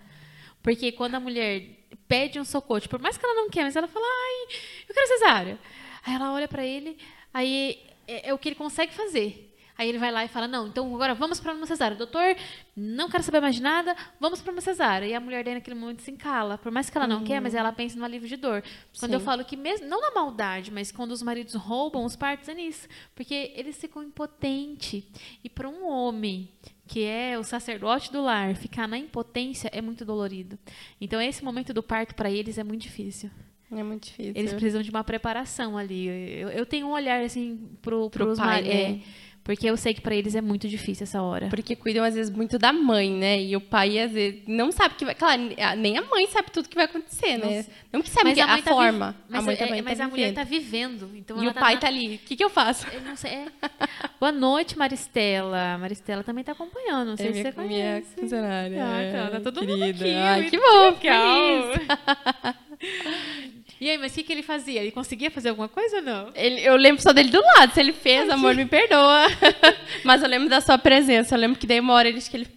Porque 0.62 0.92
quando 0.92 1.16
a 1.16 1.20
mulher 1.20 1.64
pede 2.07 2.38
um 2.38 2.44
socorro, 2.44 2.81
tipo, 2.81 2.96
por 2.96 3.03
mais 3.03 3.18
que 3.18 3.24
ela 3.24 3.35
não 3.35 3.51
quer, 3.51 3.64
mas 3.64 3.74
ela 3.74 3.88
fala, 3.88 4.07
ai, 4.07 4.57
eu 4.88 4.94
quero 4.94 5.09
cesárea. 5.09 5.59
Aí 6.05 6.14
ela 6.14 6.33
olha 6.33 6.46
para 6.46 6.64
ele, 6.64 6.96
aí 7.35 7.81
é, 8.07 8.31
é, 8.31 8.35
o 8.35 8.38
que 8.38 8.48
ele 8.48 8.57
consegue 8.57 8.94
fazer. 8.94 9.48
Aí 9.79 9.88
ele 9.88 9.99
vai 9.99 10.11
lá 10.11 10.25
e 10.25 10.29
fala: 10.29 10.49
Não, 10.49 10.67
então 10.67 10.93
agora 10.93 11.14
vamos 11.14 11.38
para 11.38 11.53
uma 11.53 11.64
cesárea. 11.64 11.97
Doutor, 11.97 12.37
não 12.77 13.09
quero 13.09 13.23
saber 13.23 13.41
mais 13.41 13.55
de 13.55 13.62
nada, 13.62 13.97
vamos 14.19 14.41
para 14.41 14.53
uma 14.53 14.61
cesárea. 14.61 15.07
E 15.07 15.14
a 15.14 15.21
mulher 15.21 15.45
daí 15.45 15.55
naquele 15.55 15.79
momento 15.79 16.03
se 16.03 16.11
encala. 16.11 16.59
Por 16.59 16.73
mais 16.73 16.91
que 16.91 16.99
ela 16.99 17.07
não 17.07 17.19
uhum. 17.19 17.25
quer, 17.25 17.41
mas 17.41 17.55
ela 17.55 17.71
pensa 17.71 17.97
no 17.97 18.05
alívio 18.05 18.29
de 18.29 18.37
dor. 18.37 18.61
Quando 18.99 19.12
Sim. 19.12 19.14
eu 19.14 19.21
falo 19.21 19.45
que, 19.45 19.57
mesmo, 19.57 19.87
não 19.87 20.01
na 20.01 20.11
maldade, 20.11 20.73
mas 20.73 20.91
quando 20.91 21.12
os 21.12 21.23
maridos 21.23 21.55
roubam 21.55 22.05
os 22.05 22.17
partos, 22.17 22.49
é 22.49 22.55
nisso. 22.55 22.88
Porque 23.14 23.53
eles 23.55 23.77
ficam 23.79 24.03
impotentes. 24.03 25.05
E 25.45 25.49
para 25.49 25.69
um 25.69 25.88
homem 25.88 26.51
que 26.88 27.05
é 27.05 27.38
o 27.38 27.45
sacerdote 27.45 28.11
do 28.11 28.21
lar, 28.21 28.57
ficar 28.57 28.88
na 28.88 28.99
impotência 28.99 29.71
é 29.73 29.81
muito 29.81 30.05
dolorido. 30.05 30.59
Então, 31.01 31.21
esse 31.21 31.45
momento 31.45 31.73
do 31.73 31.85
parto 31.85 32.17
para 32.17 32.31
eles 32.31 32.59
é 32.59 32.64
muito 32.64 32.83
difícil. 32.83 33.31
É 33.71 33.83
muito 33.83 34.07
difícil. 34.07 34.33
Eles 34.35 34.53
precisam 34.53 34.83
de 34.83 34.91
uma 34.91 35.05
preparação 35.05 35.77
ali. 35.77 36.07
Eu, 36.07 36.49
eu 36.49 36.67
tenho 36.67 36.87
um 36.87 36.91
olhar, 36.91 37.23
assim, 37.23 37.69
pro, 37.83 38.09
Pro 38.09 38.25
pros 38.27 38.38
pai, 38.38 38.62
ma- 38.62 38.69
é. 38.69 39.01
Porque 39.49 39.67
eu 39.67 39.79
sei 39.79 39.95
que 39.95 40.03
pra 40.03 40.15
eles 40.15 40.35
é 40.35 40.43
muito 40.43 40.69
difícil 40.69 41.05
essa 41.05 41.23
hora. 41.23 41.47
Porque 41.49 41.75
cuidam, 41.75 42.05
às 42.05 42.15
vezes, 42.15 42.31
muito 42.31 42.59
da 42.59 42.71
mãe, 42.71 43.11
né? 43.11 43.41
E 43.41 43.57
o 43.57 43.61
pai, 43.63 43.99
às 43.99 44.13
vezes, 44.13 44.43
não 44.47 44.71
sabe 44.71 44.95
que 44.95 45.07
vai. 45.07 45.15
Claro, 45.15 45.41
nem 45.79 45.97
a 45.97 46.03
mãe 46.03 46.27
sabe 46.27 46.51
tudo 46.51 46.69
que 46.69 46.75
vai 46.75 46.85
acontecer, 46.85 47.39
né? 47.39 47.65
Não 47.91 48.03
que 48.03 48.11
sabe 48.11 48.35
que 48.35 48.41
a, 48.43 48.47
mãe 48.47 48.61
tá 48.61 48.71
forma. 48.71 49.13
vi- 49.13 49.17
Mas, 49.31 49.41
a 49.41 49.43
mãe 49.47 49.55
é- 49.55 49.57
também 49.57 49.81
mas 49.81 49.97
tá 49.97 50.05
a 50.05 50.09
mulher 50.09 50.35
tá 50.35 50.45
vivendo. 50.45 51.11
Então 51.17 51.43
E 51.43 51.49
o 51.49 51.55
pai 51.55 51.77
na- 51.77 51.81
tá 51.81 51.87
ali. 51.87 52.17
O 52.17 52.19
que, 52.29 52.37
que 52.37 52.45
eu 52.45 52.51
faço? 52.51 52.87
Eu 52.93 53.01
não 53.01 53.17
sei. 53.17 53.31
é. 53.31 53.47
Boa 54.21 54.33
noite, 54.33 54.77
Maristela. 54.77 55.79
Maristela 55.79 56.23
também 56.23 56.45
tá 56.45 56.53
acompanhando. 56.53 57.09
Não 57.09 57.17
sei 57.17 57.29
É 57.29 57.33
se 57.33 57.41
minha, 57.41 57.51
você 57.53 57.61
minha 57.63 57.69
conhece. 57.95 58.21
funcionária. 58.21 58.85
Ah, 58.85 59.01
é, 59.03 59.09
então, 59.09 59.31
tá 59.31 59.41
todo 59.51 59.67
mundo 59.67 59.79
querida. 59.79 60.05
aqui, 60.05 60.15
Ai, 60.15 60.51
que 60.51 60.59
bom, 60.59 60.91
legal. 60.91 62.55
E 63.81 63.88
aí, 63.88 63.97
mas 63.99 64.12
o 64.12 64.14
que, 64.17 64.25
que 64.25 64.33
ele 64.33 64.43
fazia? 64.43 64.81
Ele 64.81 64.91
conseguia 64.91 65.31
fazer 65.31 65.51
alguma 65.51 65.69
coisa 65.69 65.97
ou 65.97 66.03
não? 66.03 66.33
Ele- 66.35 66.61
eu 66.62 66.75
lembro 66.77 67.01
só 67.03 67.12
dele 67.12 67.31
do 67.31 67.41
lado. 67.41 67.73
Se 67.73 67.79
ele 67.81 67.93
fez, 67.93 68.29
amor, 68.29 68.55
me 68.55 68.67
perdoa. 68.67 69.27
Mas 70.05 70.21
eu 70.23 70.29
lembro 70.29 70.49
da 70.49 70.61
sua 70.61 70.77
presença. 70.79 71.35
Eu 71.35 71.38
lembro 71.41 71.59
que 71.59 71.67
daí 71.67 71.79
uma 71.79 71.93
hora 71.95 72.09
ele, 72.09 72.21
que 72.21 72.37
ele, 72.37 72.49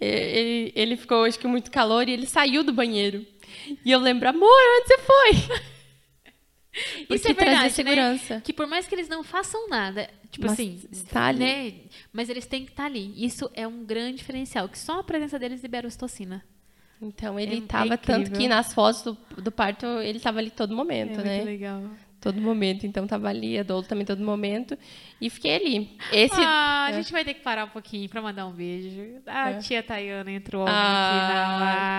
ele, 0.00 0.72
ele 0.74 0.96
ficou, 0.96 1.24
acho 1.24 1.38
que, 1.38 1.46
muito 1.46 1.70
calor 1.70 2.08
e 2.08 2.12
ele 2.12 2.26
saiu 2.26 2.62
do 2.62 2.72
banheiro. 2.72 3.24
E 3.84 3.90
eu 3.90 3.98
lembro, 3.98 4.28
amor, 4.28 4.48
onde 4.48 4.88
você 4.88 4.98
foi? 4.98 5.62
Isso 6.72 7.06
Porque 7.06 7.28
é 7.28 7.34
trazia 7.34 7.44
verdade, 7.58 7.74
segurança. 7.74 8.34
né? 8.36 8.42
Que 8.44 8.52
por 8.52 8.66
mais 8.66 8.86
que 8.86 8.94
eles 8.94 9.08
não 9.08 9.22
façam 9.22 9.68
nada, 9.68 10.08
tipo 10.30 10.44
Mas 10.46 10.52
assim, 10.52 10.80
está 10.90 11.26
ali. 11.26 11.38
né? 11.38 11.72
Mas 12.12 12.30
eles 12.30 12.46
têm 12.46 12.64
que 12.64 12.70
estar 12.72 12.86
ali. 12.86 13.12
Isso 13.22 13.50
é 13.54 13.66
um 13.68 13.84
grande 13.84 14.16
diferencial, 14.18 14.68
que 14.68 14.78
só 14.78 15.00
a 15.00 15.04
presença 15.04 15.38
deles 15.38 15.62
libera 15.62 15.86
ocitocina. 15.86 16.42
Então 17.02 17.38
ele 17.38 17.58
É- 17.58 17.60
tava 17.62 17.94
é 17.94 17.96
tanto 17.96 18.30
que 18.30 18.46
nas 18.46 18.72
fotos 18.72 19.02
do, 19.02 19.18
do 19.42 19.50
parto 19.50 19.84
ele 20.00 20.20
tava 20.20 20.38
ali 20.38 20.50
todo 20.50 20.74
momento, 20.74 21.20
é 21.20 21.24
né? 21.24 21.34
muito 21.36 21.46
legal. 21.46 21.82
Todo 22.20 22.40
momento, 22.40 22.86
então 22.86 23.04
tava 23.04 23.28
ali, 23.28 23.58
a 23.58 23.64
Dolo 23.64 23.82
também 23.82 24.06
todo 24.06 24.22
momento. 24.22 24.78
E 25.20 25.28
fiquei 25.28 25.56
ali. 25.56 25.96
Esse 26.12 26.40
Ah, 26.40 26.84
a 26.86 26.90
é. 26.90 26.94
gente 26.94 27.10
vai 27.10 27.24
ter 27.24 27.34
que 27.34 27.40
parar 27.40 27.64
um 27.64 27.68
pouquinho 27.70 28.08
pra 28.08 28.22
mandar 28.22 28.46
um 28.46 28.52
beijo. 28.52 29.20
A 29.26 29.50
É. 29.50 29.58
tia 29.58 29.82
Tayana 29.82 30.30
entrou 30.30 30.62
aqui 30.62 30.72
Ah. 30.72 31.58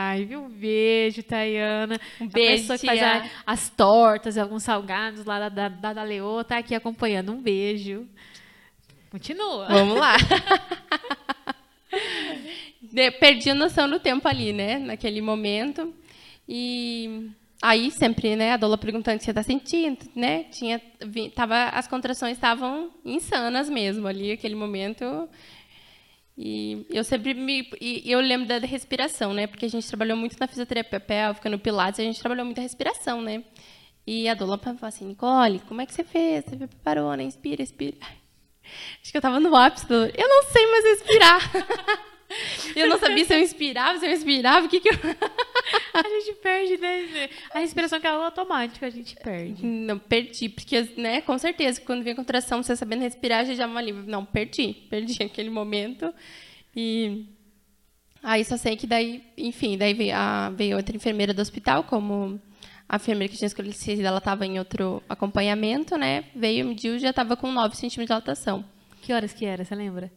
na 0.10 0.12
live. 0.14 0.38
Um 0.38 0.48
beijo, 0.48 1.22
Tayana. 1.24 2.00
Um 2.22 2.26
A 2.28 2.30
beijo, 2.30 2.62
pessoa 2.62 2.80
que 2.80 2.86
faz 2.86 3.00
tia. 3.00 3.24
a- 3.46 3.52
as 3.52 3.70
tortas 3.72 4.38
alguns 4.38 4.64
salgados 4.64 5.26
lá 5.26 5.40
da, 5.40 5.50
da, 5.50 5.68
da, 5.68 5.92
da 5.92 6.04
Leô 6.04 6.42
tá 6.46 6.58
aqui 6.58 6.74
acompanhando. 6.74 7.34
Um 7.34 7.42
beijo. 7.42 8.08
Continua. 9.12 9.68
Vamos 9.68 10.00
lá. 10.00 10.16
De- 12.94 13.12
Perdi 13.12 13.50
a 13.50 13.56
noção 13.56 13.90
do 13.90 14.00
tempo 14.00 14.28
ali, 14.28 14.54
né? 14.54 14.78
Naquele 14.78 15.20
momento. 15.22 15.94
E 16.48 17.30
aí 17.62 17.90
sempre, 17.90 18.36
né? 18.36 18.52
A 18.52 18.58
Dola 18.58 18.78
perguntando 18.78 19.20
se 19.20 19.26
você 19.26 19.34
tá 19.34 19.42
sentindo, 19.44 20.00
né? 20.16 20.44
Tinha, 20.46 20.80
vi- 21.06 21.30
tava, 21.30 21.70
as 21.70 21.88
contrações 21.88 22.34
estavam 22.38 22.92
insanas 23.04 23.70
mesmo 23.70 24.08
ali, 24.08 24.32
aquele 24.32 24.56
momento. 24.56 25.28
E 26.38 26.86
eu 26.90 27.04
sempre 27.04 27.34
me. 27.34 27.70
E 27.80 28.12
eu 28.12 28.20
lembro 28.20 28.48
da 28.48 28.58
respiração, 28.60 29.34
né? 29.34 29.46
Porque 29.48 29.66
a 29.66 29.70
gente 29.70 29.88
trabalhou 29.88 30.18
muito 30.18 30.36
na 30.40 30.48
fisioterapia 30.48 31.00
pélvica, 31.00 31.50
no 31.50 31.60
Pilates, 31.60 32.00
a 32.00 32.04
gente 32.04 32.20
trabalhou 32.20 32.46
muito 32.46 32.58
a 32.60 32.62
respiração, 32.62 33.22
né? 33.22 33.44
E 34.06 34.28
a 34.28 34.34
Dola 34.34 34.58
falou 34.58 34.78
assim: 34.82 35.06
Nicole, 35.06 35.60
como 35.68 35.82
é 35.82 35.86
que 35.86 35.94
você 35.94 36.04
fez? 36.04 36.44
Você 36.46 36.56
preparou, 36.58 37.16
né? 37.16 37.24
Inspira, 37.24 37.62
inspira. 37.62 37.98
Acho 39.02 39.12
que 39.12 39.18
eu 39.18 39.22
tava 39.22 39.40
no 39.40 39.56
ápice 39.56 39.88
do. 39.88 39.94
Eu 39.94 40.28
não 40.28 40.44
sei 40.44 40.66
mais 40.68 40.84
respirar. 40.86 41.52
eu 42.76 42.88
não 42.88 42.98
sabia 42.98 43.26
se 43.26 43.34
eu 43.34 43.40
inspirava, 43.40 44.00
se 44.00 44.06
eu 44.06 44.12
inspirava, 44.12 44.66
o 44.66 44.70
que 44.70 44.80
que 44.80 44.90
eu. 44.90 44.94
A 45.94 46.02
gente 46.02 46.34
perde, 46.40 46.78
né? 46.78 47.30
A 47.54 47.60
respiração 47.60 48.00
que 48.00 48.08
é 48.08 48.10
automática, 48.10 48.88
a 48.88 48.90
gente 48.90 49.16
perde. 49.16 49.64
Não, 49.64 50.00
perdi, 50.00 50.50
porque, 50.50 50.90
né, 50.98 51.22
com 51.22 51.38
certeza, 51.38 51.80
quando 51.82 52.04
vem 52.04 52.14
a 52.14 52.16
contração, 52.16 52.64
você 52.64 52.76
sabendo 52.76 53.02
respirar, 53.02 53.46
já 53.46 53.54
já 53.54 53.66
é 53.66 53.68
um 53.68 53.78
alívio. 53.78 54.04
Não, 54.08 54.26
perdi, 54.26 54.74
perdi 54.90 55.22
aquele 55.24 55.52
momento. 55.52 56.12
E 56.76 57.28
aí 58.24 58.44
só 58.44 58.58
sei 58.58 58.76
que 58.76 58.88
daí, 58.88 59.24
enfim, 59.38 59.78
daí 59.78 59.94
veio, 59.94 60.16
a, 60.16 60.50
veio 60.50 60.78
outra 60.78 60.96
enfermeira 60.96 61.32
do 61.32 61.42
hospital, 61.44 61.84
como 61.84 62.42
a 62.90 62.96
enfermeira 62.96 63.32
que 63.32 63.38
tinha 63.38 63.48
escolhido, 63.48 63.78
ela 64.04 64.18
estava 64.18 64.46
em 64.48 64.58
outro 64.58 65.04
acompanhamento, 65.08 65.96
né, 65.96 66.26
veio, 66.36 66.66
mediu, 66.66 66.98
já 66.98 67.12
estava 67.12 67.38
com 67.38 67.52
9 67.52 67.76
centímetros 67.76 68.08
de 68.08 68.08
dilatação. 68.08 68.66
Que 69.02 69.14
horas 69.14 69.34
que 69.34 69.46
era, 69.46 69.64
você 69.64 69.76
lembra? 69.76 70.12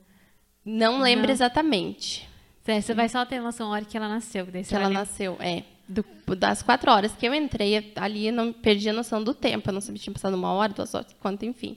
Não 0.66 0.98
lembro 1.00 1.28
Não. 1.28 1.32
exatamente 1.32 2.28
Você 2.64 2.82
você 2.82 2.92
vai 2.94 3.08
só 3.08 3.24
ter 3.24 3.40
noção 3.40 3.68
da 3.68 3.74
hora 3.76 3.84
que 3.84 3.96
ela 3.96 4.08
nasceu. 4.08 4.44
Daí 4.46 4.64
que 4.64 4.74
ela 4.74 4.84
vai 4.84 4.88
lembrar. 4.88 5.00
nasceu, 5.06 5.36
é. 5.40 5.62
Do- 5.88 6.04
das 6.36 6.60
quatro 6.62 6.90
horas 6.90 7.12
que 7.12 7.24
eu 7.26 7.32
entrei 7.32 7.92
ali, 7.94 8.26
eu 8.26 8.32
não 8.32 8.52
perdi 8.52 8.88
a 8.90 8.92
noção 8.92 9.22
do 9.22 9.32
tempo. 9.32 9.68
Eu 9.70 9.74
não 9.74 9.80
sabia 9.80 10.02
tinha 10.02 10.12
passado 10.12 10.34
uma 10.34 10.52
hora, 10.52 10.72
duas 10.72 10.92
horas, 10.92 11.14
quanto, 11.20 11.44
enfim. 11.44 11.76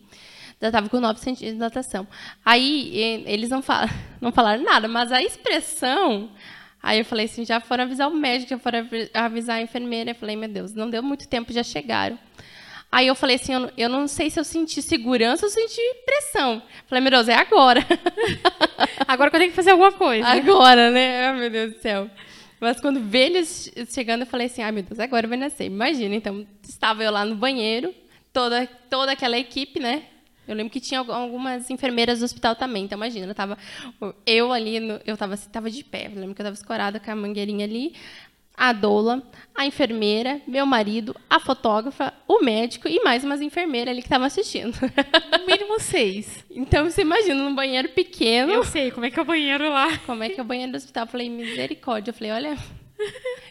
Já 0.59 0.69
estava 0.69 0.89
com 0.89 0.99
9 0.99 1.19
centímetros 1.19 1.47
de 1.51 1.53
dilatação. 1.53 2.07
Aí, 2.43 3.23
eles 3.27 3.49
não, 3.51 3.61
falam, 3.61 3.87
não 4.19 4.31
falaram 4.31 4.63
nada, 4.63 4.87
mas 4.87 5.11
a 5.11 5.21
expressão... 5.21 6.29
Aí 6.81 6.97
eu 6.99 7.05
falei 7.05 7.25
assim, 7.25 7.43
já 7.45 7.59
foram 7.59 7.83
avisar 7.83 8.07
o 8.09 8.15
médico, 8.15 8.49
já 8.51 8.57
foram 8.57 8.79
avi- 8.79 9.11
avisar 9.13 9.57
a 9.57 9.61
enfermeira. 9.61 10.11
Eu 10.11 10.15
falei, 10.15 10.35
meu 10.37 10.47
Deus, 10.49 10.73
não 10.73 10.89
deu 10.89 11.03
muito 11.03 11.27
tempo, 11.27 11.51
já 11.53 11.61
chegaram. 11.61 12.17
Aí 12.91 13.05
eu 13.07 13.13
falei 13.15 13.35
assim, 13.35 13.53
eu 13.53 13.59
não, 13.59 13.71
eu 13.77 13.89
não 13.89 14.07
sei 14.07 14.29
se 14.31 14.39
eu 14.39 14.43
senti 14.43 14.81
segurança 14.81 15.45
ou 15.45 15.51
senti 15.51 15.79
pressão. 16.05 16.61
Falei, 16.87 17.01
meu 17.01 17.11
Deus, 17.11 17.27
é 17.27 17.35
agora. 17.35 17.85
Agora 19.07 19.29
que 19.29 19.35
eu 19.35 19.39
tenho 19.39 19.51
que 19.51 19.55
fazer 19.55 19.71
alguma 19.71 19.91
coisa. 19.91 20.27
Agora, 20.27 20.91
né? 20.91 21.27
Ai, 21.27 21.39
meu 21.39 21.49
Deus 21.49 21.73
do 21.73 21.79
céu. 21.81 22.09
Mas 22.59 22.79
quando 22.81 22.99
vê 22.99 23.25
eles 23.27 23.71
chegando, 23.89 24.21
eu 24.21 24.27
falei 24.27 24.47
assim, 24.47 24.61
ai, 24.61 24.71
meu 24.71 24.83
Deus, 24.83 24.99
agora 24.99 25.27
vai 25.27 25.37
nascer. 25.37 25.65
Imagina, 25.65 26.13
então, 26.15 26.45
estava 26.63 27.03
eu 27.03 27.11
lá 27.11 27.23
no 27.23 27.35
banheiro, 27.35 27.93
toda, 28.33 28.67
toda 28.89 29.11
aquela 29.13 29.37
equipe, 29.37 29.79
né? 29.79 30.03
Eu 30.47 30.55
lembro 30.55 30.71
que 30.73 30.79
tinha 30.79 30.99
algu- 30.99 31.11
algumas 31.11 31.69
enfermeiras 31.69 32.19
do 32.19 32.25
hospital 32.25 32.55
também, 32.55 32.83
então 32.85 32.97
imagina, 32.97 33.33
tava 33.35 33.55
eu 34.25 34.51
ali, 34.51 34.79
no- 34.79 34.99
eu 35.05 35.13
estava 35.13 35.37
tava 35.37 35.69
de 35.69 35.83
pé, 35.83 36.07
eu 36.07 36.19
lembro 36.19 36.33
que 36.33 36.41
eu 36.41 36.43
estava 36.43 36.55
escorada 36.55 36.99
com 36.99 37.11
a 37.11 37.15
mangueirinha 37.15 37.65
ali, 37.65 37.93
a 38.59 38.73
doula, 38.73 39.23
a 39.55 39.65
enfermeira, 39.65 40.41
meu 40.45 40.65
marido, 40.65 41.15
a 41.29 41.39
fotógrafa, 41.39 42.13
o 42.27 42.43
médico 42.43 42.87
e 42.89 43.01
mais 43.03 43.23
umas 43.23 43.41
enfermeiras 43.41 43.91
ali 43.93 44.01
que 44.01 44.07
estavam 44.07 44.27
assistindo. 44.27 44.77
No 45.39 45.45
mínimo 45.47 45.79
seis. 45.79 46.43
então, 46.51 46.83
você 46.89 47.01
imagina, 47.01 47.35
num 47.41 47.55
banheiro 47.55 47.87
pequeno, 47.89 48.51
Eu 48.51 48.63
sei 48.65 48.91
como 48.91 49.05
é 49.05 49.11
que 49.11 49.17
é 49.17 49.21
o 49.21 49.25
banheiro 49.25 49.69
lá. 49.69 49.97
como 50.05 50.23
é 50.23 50.29
que 50.29 50.39
é 50.39 50.43
o 50.43 50.45
banheiro 50.45 50.73
do 50.73 50.75
hospital? 50.75 51.05
Eu 51.05 51.11
falei, 51.11 51.29
misericórdia. 51.29 52.11
Eu 52.11 52.13
falei, 52.15 52.31
olha, 52.33 52.57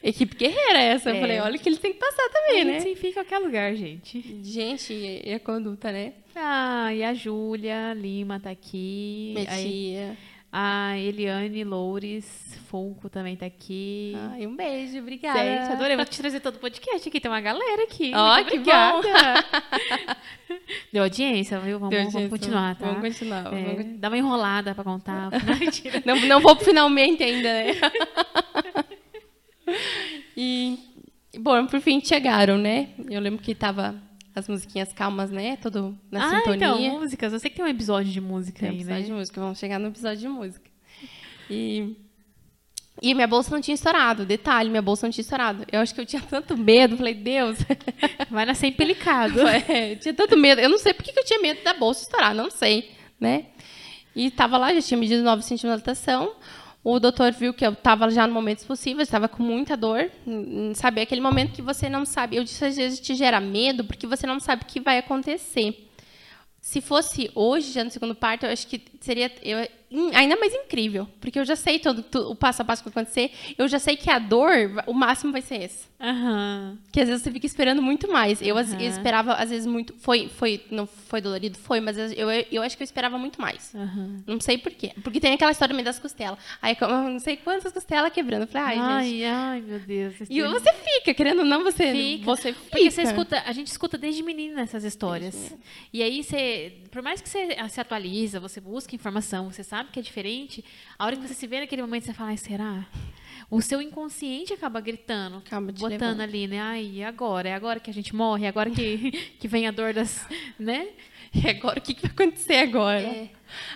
equipe 0.02 0.36
guerreira 0.36 0.78
é 0.78 0.84
essa. 0.92 1.10
Eu 1.10 1.16
É. 1.16 1.20
falei, 1.20 1.38
olha 1.40 1.58
que 1.58 1.68
eles 1.68 1.78
têm 1.78 1.92
que 1.92 1.98
passar 1.98 2.28
também, 2.28 2.62
a 2.62 2.64
né? 2.66 2.80
se 2.80 2.90
enfia 2.90 3.10
em 3.10 3.14
qualquer 3.14 3.38
lugar, 3.38 3.74
gente. 3.74 4.40
Gente, 4.42 4.92
e 4.92 5.22
e 5.30 5.32
a 5.34 5.40
conduta, 5.40 5.90
né? 5.90 6.12
Ah, 6.36 6.92
e 6.94 7.02
a 7.02 7.12
Júlia 7.14 7.92
Lima 7.94 8.38
tá 8.38 8.50
aqui. 8.50 9.32
Minha 9.34 9.50
Aí, 9.50 9.64
tia. 9.64 10.16
A 10.50 10.98
Eliane 10.98 11.62
Loures 11.62 12.58
Fulco 12.68 13.08
também 13.08 13.36
tá 13.36 13.46
aqui. 13.46 14.14
Ai, 14.30 14.46
um 14.46 14.56
beijo, 14.56 14.98
obrigada. 14.98 15.38
Gente, 15.38 15.72
adorei. 15.72 15.96
Vou 15.96 16.04
te 16.04 16.18
trazer 16.18 16.40
todo 16.40 16.56
o 16.56 16.58
podcast 16.58 17.08
aqui. 17.08 17.20
Tem 17.20 17.30
uma 17.30 17.40
galera 17.40 17.84
aqui. 17.84 18.12
Ó, 18.14 18.34
Muito 18.34 18.48
que 18.48 18.58
obrigada. 18.58 19.02
Deu 20.92 21.02
audiência, 21.02 21.58
viu? 21.60 21.78
Vamos, 21.78 21.90
Deu 21.90 22.00
vamos 22.00 22.14
audiência, 22.14 22.38
continuar, 22.38 22.76
tá? 22.76 22.86
vamos 22.86 23.00
continuar, 23.00 23.54
É, 23.54 23.74
vamos. 23.74 23.98
Dá 23.98 24.08
uma 24.08 24.18
enrolada 24.18 24.74
pra 24.74 24.84
contar. 24.84 25.30
Não, 26.04 26.16
não 26.26 26.40
vou 26.40 26.56
finalmente 26.56 27.22
ainda, 27.22 27.52
né? 27.52 27.72
e, 30.36 30.78
bom, 31.38 31.66
por 31.66 31.80
fim 31.80 32.00
chegaram, 32.02 32.56
né? 32.56 32.88
Eu 33.10 33.20
lembro 33.20 33.42
que 33.42 33.54
tava 33.54 33.94
as 34.34 34.48
musiquinhas 34.48 34.92
calmas, 34.92 35.30
né? 35.30 35.56
Tudo 35.56 35.98
na 36.10 36.26
ah, 36.26 36.38
sintonia. 36.38 36.56
então, 36.56 37.00
músicas. 37.00 37.32
Eu 37.32 37.40
sei 37.40 37.50
que 37.50 37.56
tem 37.56 37.64
um 37.64 37.68
episódio 37.68 38.12
de 38.12 38.20
música 38.20 38.60
Tem 38.60 38.68
um 38.68 38.72
aí, 38.72 38.78
episódio 38.78 39.00
né? 39.00 39.06
de 39.06 39.12
música, 39.12 39.40
vamos 39.40 39.58
chegar 39.58 39.78
no 39.78 39.88
episódio 39.88 40.18
de 40.18 40.28
música. 40.28 40.70
E, 41.50 41.96
e 43.00 43.14
minha 43.14 43.26
bolsa 43.26 43.50
não 43.50 43.60
tinha 43.60 43.74
estourado. 43.74 44.24
Detalhe, 44.24 44.70
minha 44.70 44.82
bolsa 44.82 45.06
não 45.06 45.12
tinha 45.12 45.22
estourado. 45.22 45.64
Eu 45.70 45.80
acho 45.80 45.94
que 45.94 46.00
eu 46.00 46.06
tinha 46.06 46.22
tanto 46.22 46.56
medo, 46.56 46.96
falei, 46.96 47.14
Deus. 47.14 47.58
Vai 48.30 48.44
nascer 48.44 48.68
empelicado. 48.68 49.40
É, 49.68 49.92
eu 49.92 49.98
tinha 49.98 50.14
tanto 50.14 50.36
medo. 50.36 50.60
Eu 50.60 50.68
não 50.68 50.78
sei 50.78 50.92
por 50.92 51.02
que 51.02 51.18
eu 51.18 51.24
tinha 51.24 51.40
medo 51.40 51.62
da 51.62 51.74
bolsa 51.74 52.02
estourar, 52.02 52.34
não 52.34 52.50
sei, 52.50 52.90
né? 53.18 53.46
E 54.14 54.30
tava 54.30 54.58
lá, 54.58 54.74
já 54.74 54.82
tinha 54.82 54.98
medido 54.98 55.22
9 55.22 55.42
centímetros 55.42 55.80
de 55.82 55.82
dilatação. 55.82 56.34
O 56.82 56.98
doutor 56.98 57.32
viu 57.32 57.52
que 57.52 57.66
eu 57.66 57.72
estava 57.72 58.08
já 58.08 58.26
no 58.26 58.32
momentos 58.32 58.64
possíveis, 58.64 59.08
estava 59.08 59.28
com 59.28 59.42
muita 59.42 59.76
dor. 59.76 60.10
Sabe, 60.74 61.00
aquele 61.00 61.20
momento 61.20 61.52
que 61.52 61.62
você 61.62 61.88
não 61.88 62.04
sabe. 62.04 62.36
Eu 62.36 62.44
disse, 62.44 62.64
às 62.64 62.76
vezes 62.76 63.00
te 63.00 63.14
gera 63.14 63.40
medo, 63.40 63.84
porque 63.84 64.06
você 64.06 64.26
não 64.26 64.40
sabe 64.40 64.62
o 64.62 64.66
que 64.66 64.80
vai 64.80 64.98
acontecer. 64.98 65.86
Se 66.60 66.80
fosse 66.80 67.30
hoje, 67.34 67.72
já 67.72 67.84
no 67.84 67.90
segundo 67.90 68.14
parto, 68.14 68.46
eu 68.46 68.52
acho 68.52 68.66
que 68.66 68.78
seria 69.00 69.30
eu, 69.42 69.58
ainda 70.14 70.36
mais 70.36 70.52
incrível, 70.54 71.08
porque 71.20 71.38
eu 71.38 71.44
já 71.44 71.56
sei 71.56 71.78
todo, 71.78 72.04
o 72.30 72.34
passo 72.34 72.60
a 72.62 72.64
passo 72.64 72.82
que 72.84 72.90
vai 72.90 73.02
acontecer, 73.02 73.30
eu 73.56 73.66
já 73.68 73.78
sei 73.78 73.96
que 73.96 74.10
a 74.10 74.18
dor, 74.18 74.50
o 74.86 74.92
máximo 74.92 75.32
vai 75.32 75.40
ser 75.42 75.62
esse. 75.62 75.88
Aham. 76.00 76.78
Que 76.92 77.00
às 77.00 77.08
vezes 77.08 77.22
você 77.24 77.30
fica 77.32 77.44
esperando 77.46 77.82
muito 77.82 78.10
mais. 78.10 78.40
Eu 78.40 78.56
as- 78.56 78.72
Aham. 78.72 78.82
esperava, 78.82 79.32
às 79.34 79.50
vezes, 79.50 79.66
muito. 79.66 79.94
Foi, 79.98 80.28
foi, 80.28 80.64
não 80.70 80.86
foi 80.86 81.20
dolorido? 81.20 81.58
Foi, 81.58 81.80
mas 81.80 81.96
eu, 81.98 82.30
eu 82.52 82.62
acho 82.62 82.76
que 82.76 82.82
eu 82.82 82.84
esperava 82.84 83.18
muito 83.18 83.40
mais. 83.40 83.74
Aham. 83.74 84.22
Não 84.24 84.40
sei 84.40 84.58
por 84.58 84.70
quê. 84.72 84.92
Porque 85.02 85.18
tem 85.18 85.32
aquela 85.34 85.50
história 85.50 85.72
também 85.72 85.84
das 85.84 85.98
costelas. 85.98 86.38
Aí, 86.62 86.76
eu 86.80 86.88
não 86.88 87.18
sei 87.18 87.36
quantas 87.36 87.72
costelas 87.72 88.12
quebrando. 88.12 88.42
Eu 88.42 88.46
falei, 88.46 88.78
ai, 88.78 89.02
gente. 89.02 89.24
Ai, 89.24 89.24
ai, 89.24 89.60
meu 89.60 89.80
Deus. 89.80 90.14
E 90.30 90.40
você 90.40 90.72
fica, 90.72 91.12
querendo 91.14 91.40
ou 91.40 91.44
não, 91.44 91.64
você 91.64 91.90
Fica. 91.92 92.24
Você 92.26 92.52
fica. 92.52 92.70
Porque 92.70 92.90
você 92.92 93.02
escuta, 93.02 93.42
a 93.44 93.52
gente 93.52 93.66
escuta 93.66 93.98
desde 93.98 94.22
menina 94.22 94.60
essas 94.60 94.84
histórias. 94.84 95.52
E 95.92 96.00
aí 96.00 96.22
você, 96.22 96.74
por 96.92 97.02
mais 97.02 97.20
que 97.20 97.28
você 97.28 97.56
se 97.68 97.80
atualiza, 97.80 98.38
você 98.38 98.60
busca 98.60 98.87
informação, 98.96 99.50
você 99.50 99.62
sabe 99.62 99.90
que 99.90 99.98
é 99.98 100.02
diferente, 100.02 100.64
a 100.98 101.04
hora 101.06 101.16
que 101.16 101.26
você 101.26 101.34
se 101.34 101.46
vê 101.46 101.60
naquele 101.60 101.82
momento, 101.82 102.04
você 102.04 102.12
fala, 102.14 102.30
ai, 102.30 102.36
será? 102.36 102.86
O 103.50 103.62
seu 103.62 103.80
inconsciente 103.80 104.52
acaba 104.52 104.78
gritando, 104.80 105.38
Acaba 105.38 105.72
botando 105.72 105.90
levando. 105.90 106.20
ali, 106.20 106.46
né? 106.46 106.60
Ai, 106.60 107.02
agora? 107.02 107.48
É 107.48 107.54
agora 107.54 107.80
que 107.80 107.90
a 107.90 107.94
gente 107.94 108.14
morre? 108.14 108.44
É 108.44 108.48
agora 108.48 108.68
que, 108.70 109.10
que 109.40 109.48
vem 109.48 109.66
a 109.66 109.70
dor 109.70 109.94
das, 109.94 110.26
né? 110.58 110.88
E 111.34 111.48
agora, 111.48 111.78
o 111.78 111.82
que, 111.82 111.94
que 111.94 112.02
vai 112.02 112.10
acontecer 112.10 112.56
agora? 112.56 113.00
É. 113.00 113.28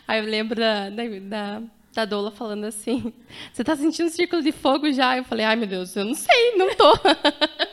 Aí 0.06 0.18
eu 0.20 0.24
lembro 0.26 0.58
da, 0.58 0.90
da, 0.90 1.02
da, 1.20 1.62
da 1.94 2.04
Doula 2.04 2.30
falando 2.30 2.64
assim: 2.64 3.12
Você 3.52 3.62
tá 3.64 3.74
sentindo 3.76 4.06
um 4.06 4.10
círculo 4.10 4.42
de 4.42 4.52
fogo 4.52 4.90
já? 4.92 5.16
Eu 5.16 5.24
falei: 5.24 5.44
Ai, 5.46 5.56
meu 5.56 5.66
Deus, 5.66 5.94
eu 5.96 6.04
não 6.04 6.14
sei, 6.14 6.54
não 6.56 6.74
tô. 6.74 6.92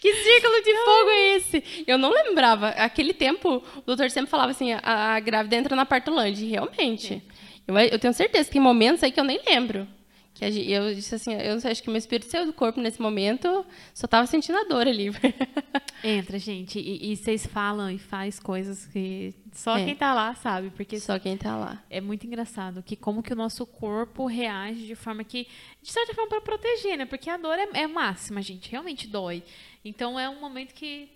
que 0.00 0.14
círculo 0.14 0.62
de 0.62 0.74
fogo 0.84 1.10
é 1.10 1.36
esse? 1.36 1.84
Eu 1.86 1.98
não 1.98 2.10
lembrava. 2.10 2.68
Aquele 2.70 3.12
tempo, 3.12 3.62
o 3.76 3.80
doutor 3.82 4.10
sempre 4.10 4.30
falava 4.30 4.50
assim: 4.50 4.72
a, 4.72 5.14
a 5.14 5.20
grávida 5.20 5.56
entra 5.56 5.76
na 5.76 5.86
partolândia. 5.86 6.48
Realmente. 6.48 7.22
Eu, 7.66 7.76
eu 7.78 7.98
tenho 7.98 8.14
certeza 8.14 8.44
que 8.44 8.52
tem 8.52 8.60
momentos 8.60 9.02
aí 9.02 9.10
que 9.10 9.18
eu 9.20 9.24
nem 9.24 9.40
lembro. 9.46 9.86
Que 10.34 10.44
a 10.44 10.50
eu 10.50 10.94
disse 10.94 11.14
assim: 11.14 11.32
Eu 11.34 11.56
acho 11.56 11.82
que 11.82 11.88
meu 11.88 11.96
espírito 11.96 12.30
saiu 12.30 12.44
do 12.44 12.52
corpo 12.52 12.78
nesse 12.78 13.00
momento, 13.00 13.64
só 13.94 14.06
tava 14.06 14.26
sentindo 14.26 14.58
a 14.58 14.64
dor 14.64 14.86
ali. 14.86 15.10
Entra, 16.04 16.38
gente. 16.38 16.78
E, 16.78 17.10
e 17.12 17.16
vocês 17.16 17.46
falam 17.46 17.90
e 17.90 17.98
faz 17.98 18.38
coisas 18.38 18.84
que 18.86 19.34
só 19.52 19.78
É. 19.78 19.84
quem 19.86 19.94
tá 19.96 20.12
lá 20.12 20.34
sabe. 20.34 20.68
Porque 20.76 21.00
só 21.00 21.18
quem 21.18 21.38
tá 21.38 21.56
lá. 21.56 21.82
é 21.88 22.02
muito 22.02 22.26
engraçado 22.26 22.82
que 22.82 22.94
como 22.94 23.22
que 23.22 23.32
o 23.32 23.36
nosso 23.36 23.64
corpo 23.64 24.26
reage 24.26 24.86
de 24.86 24.94
forma 24.94 25.24
que 25.24 25.46
de 25.82 25.90
certa 25.90 26.12
forma 26.12 26.28
para 26.28 26.42
proteger, 26.42 26.98
né? 26.98 27.06
Porque 27.06 27.30
a 27.30 27.38
dor 27.38 27.58
é, 27.58 27.68
é 27.72 27.86
máxima, 27.86 28.42
gente, 28.42 28.70
realmente 28.70 29.08
dói. 29.08 29.42
Então 29.88 30.18
é 30.18 30.28
um 30.28 30.40
momento 30.40 30.74
que 30.74 31.08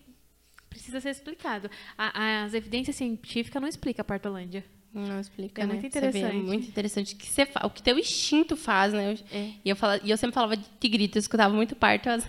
precisa 0.69 1.01
ser 1.01 1.11
explicado. 1.11 1.71
A- 1.99 2.45
as 2.45 2.55
evidências 2.55 2.97
científicas 2.97 3.61
não 3.61 3.69
explicam 3.69 4.03
a 4.03 4.05
partolândia. 4.05 4.65
Não 4.93 5.21
explica, 5.21 5.63
É 5.63 5.67
né? 5.67 5.75
muito 5.75 5.83
vê, 5.83 5.89
interessante. 5.89 6.25
É 6.37 6.39
muito 6.41 6.67
interessante 6.69 7.15
o 7.15 7.19
que 7.19 7.27
você 7.27 7.47
o 7.65 7.71
que 7.71 7.83
teu 7.83 7.97
instinto 7.99 8.57
faz, 8.57 8.93
né? 8.93 9.17
É. 9.33 9.51
E 9.65 9.71
eu 9.71 9.77
fala, 9.77 10.01
e 10.03 10.11
eu 10.11 10.17
sempre 10.17 10.35
falava 10.35 10.57
de 10.57 10.89
grito, 10.89 11.17
eu 11.17 11.21
escutava 11.21 11.55
muito 11.55 11.77
parto 11.77 12.09
as, 12.11 12.29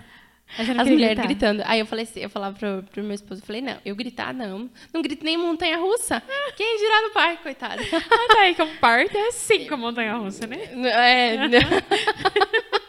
as 0.58 0.88
mulheres 0.88 1.16
gritar. 1.16 1.24
gritando. 1.24 1.64
Aí 1.66 1.80
eu 1.80 1.88
falei 1.88 2.04
assim, 2.04 2.20
eu 2.20 2.30
falava 2.30 2.56
pro, 2.60 2.84
pro 2.92 3.04
meu 3.04 3.14
esposo, 3.16 3.42
eu 3.42 3.46
falei, 3.48 3.62
não, 3.64 3.78
eu 3.84 3.96
gritar 3.96 4.32
não. 4.32 4.70
Não 4.94 5.02
grito 5.02 5.24
nem 5.26 5.36
em 5.36 5.38
montanha 5.40 5.78
russa. 5.78 6.22
Quem 6.56 6.78
dirá 6.78 7.02
no 7.02 7.10
parque, 7.12 7.42
coitado. 7.44 7.82
Ah, 7.94 8.42
aí 8.42 8.54
que 8.54 8.62
um 8.62 8.76
parto 8.78 9.18
é 9.18 9.28
assim 9.30 9.66
com 9.68 9.74
a 9.74 9.78
montanha 9.78 10.16
russa, 10.16 10.46
né? 10.46 10.58
É. 10.86 11.36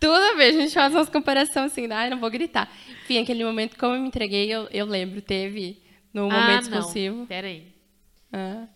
né? 0.00 0.08
Toda 0.08 0.36
vez 0.36 0.56
a 0.56 0.60
gente 0.60 0.74
faz 0.74 0.94
umas 0.94 1.08
comparações 1.08 1.72
assim, 1.72 1.90
ai, 1.90 2.10
não 2.10 2.18
vou 2.18 2.30
gritar. 2.30 2.70
Enfim, 3.02 3.18
aquele 3.18 3.44
momento, 3.44 3.76
como 3.76 3.94
eu 3.94 4.00
me 4.00 4.08
entreguei, 4.08 4.48
eu, 4.52 4.68
eu 4.70 4.86
lembro, 4.86 5.20
teve 5.20 5.80
no 6.12 6.30
ah, 6.30 6.40
momento 6.40 6.70
não. 6.70 6.78
expulsivo. 6.78 7.26
Pera 7.26 7.46
aí. 7.46 7.66
Ah. 8.32 8.66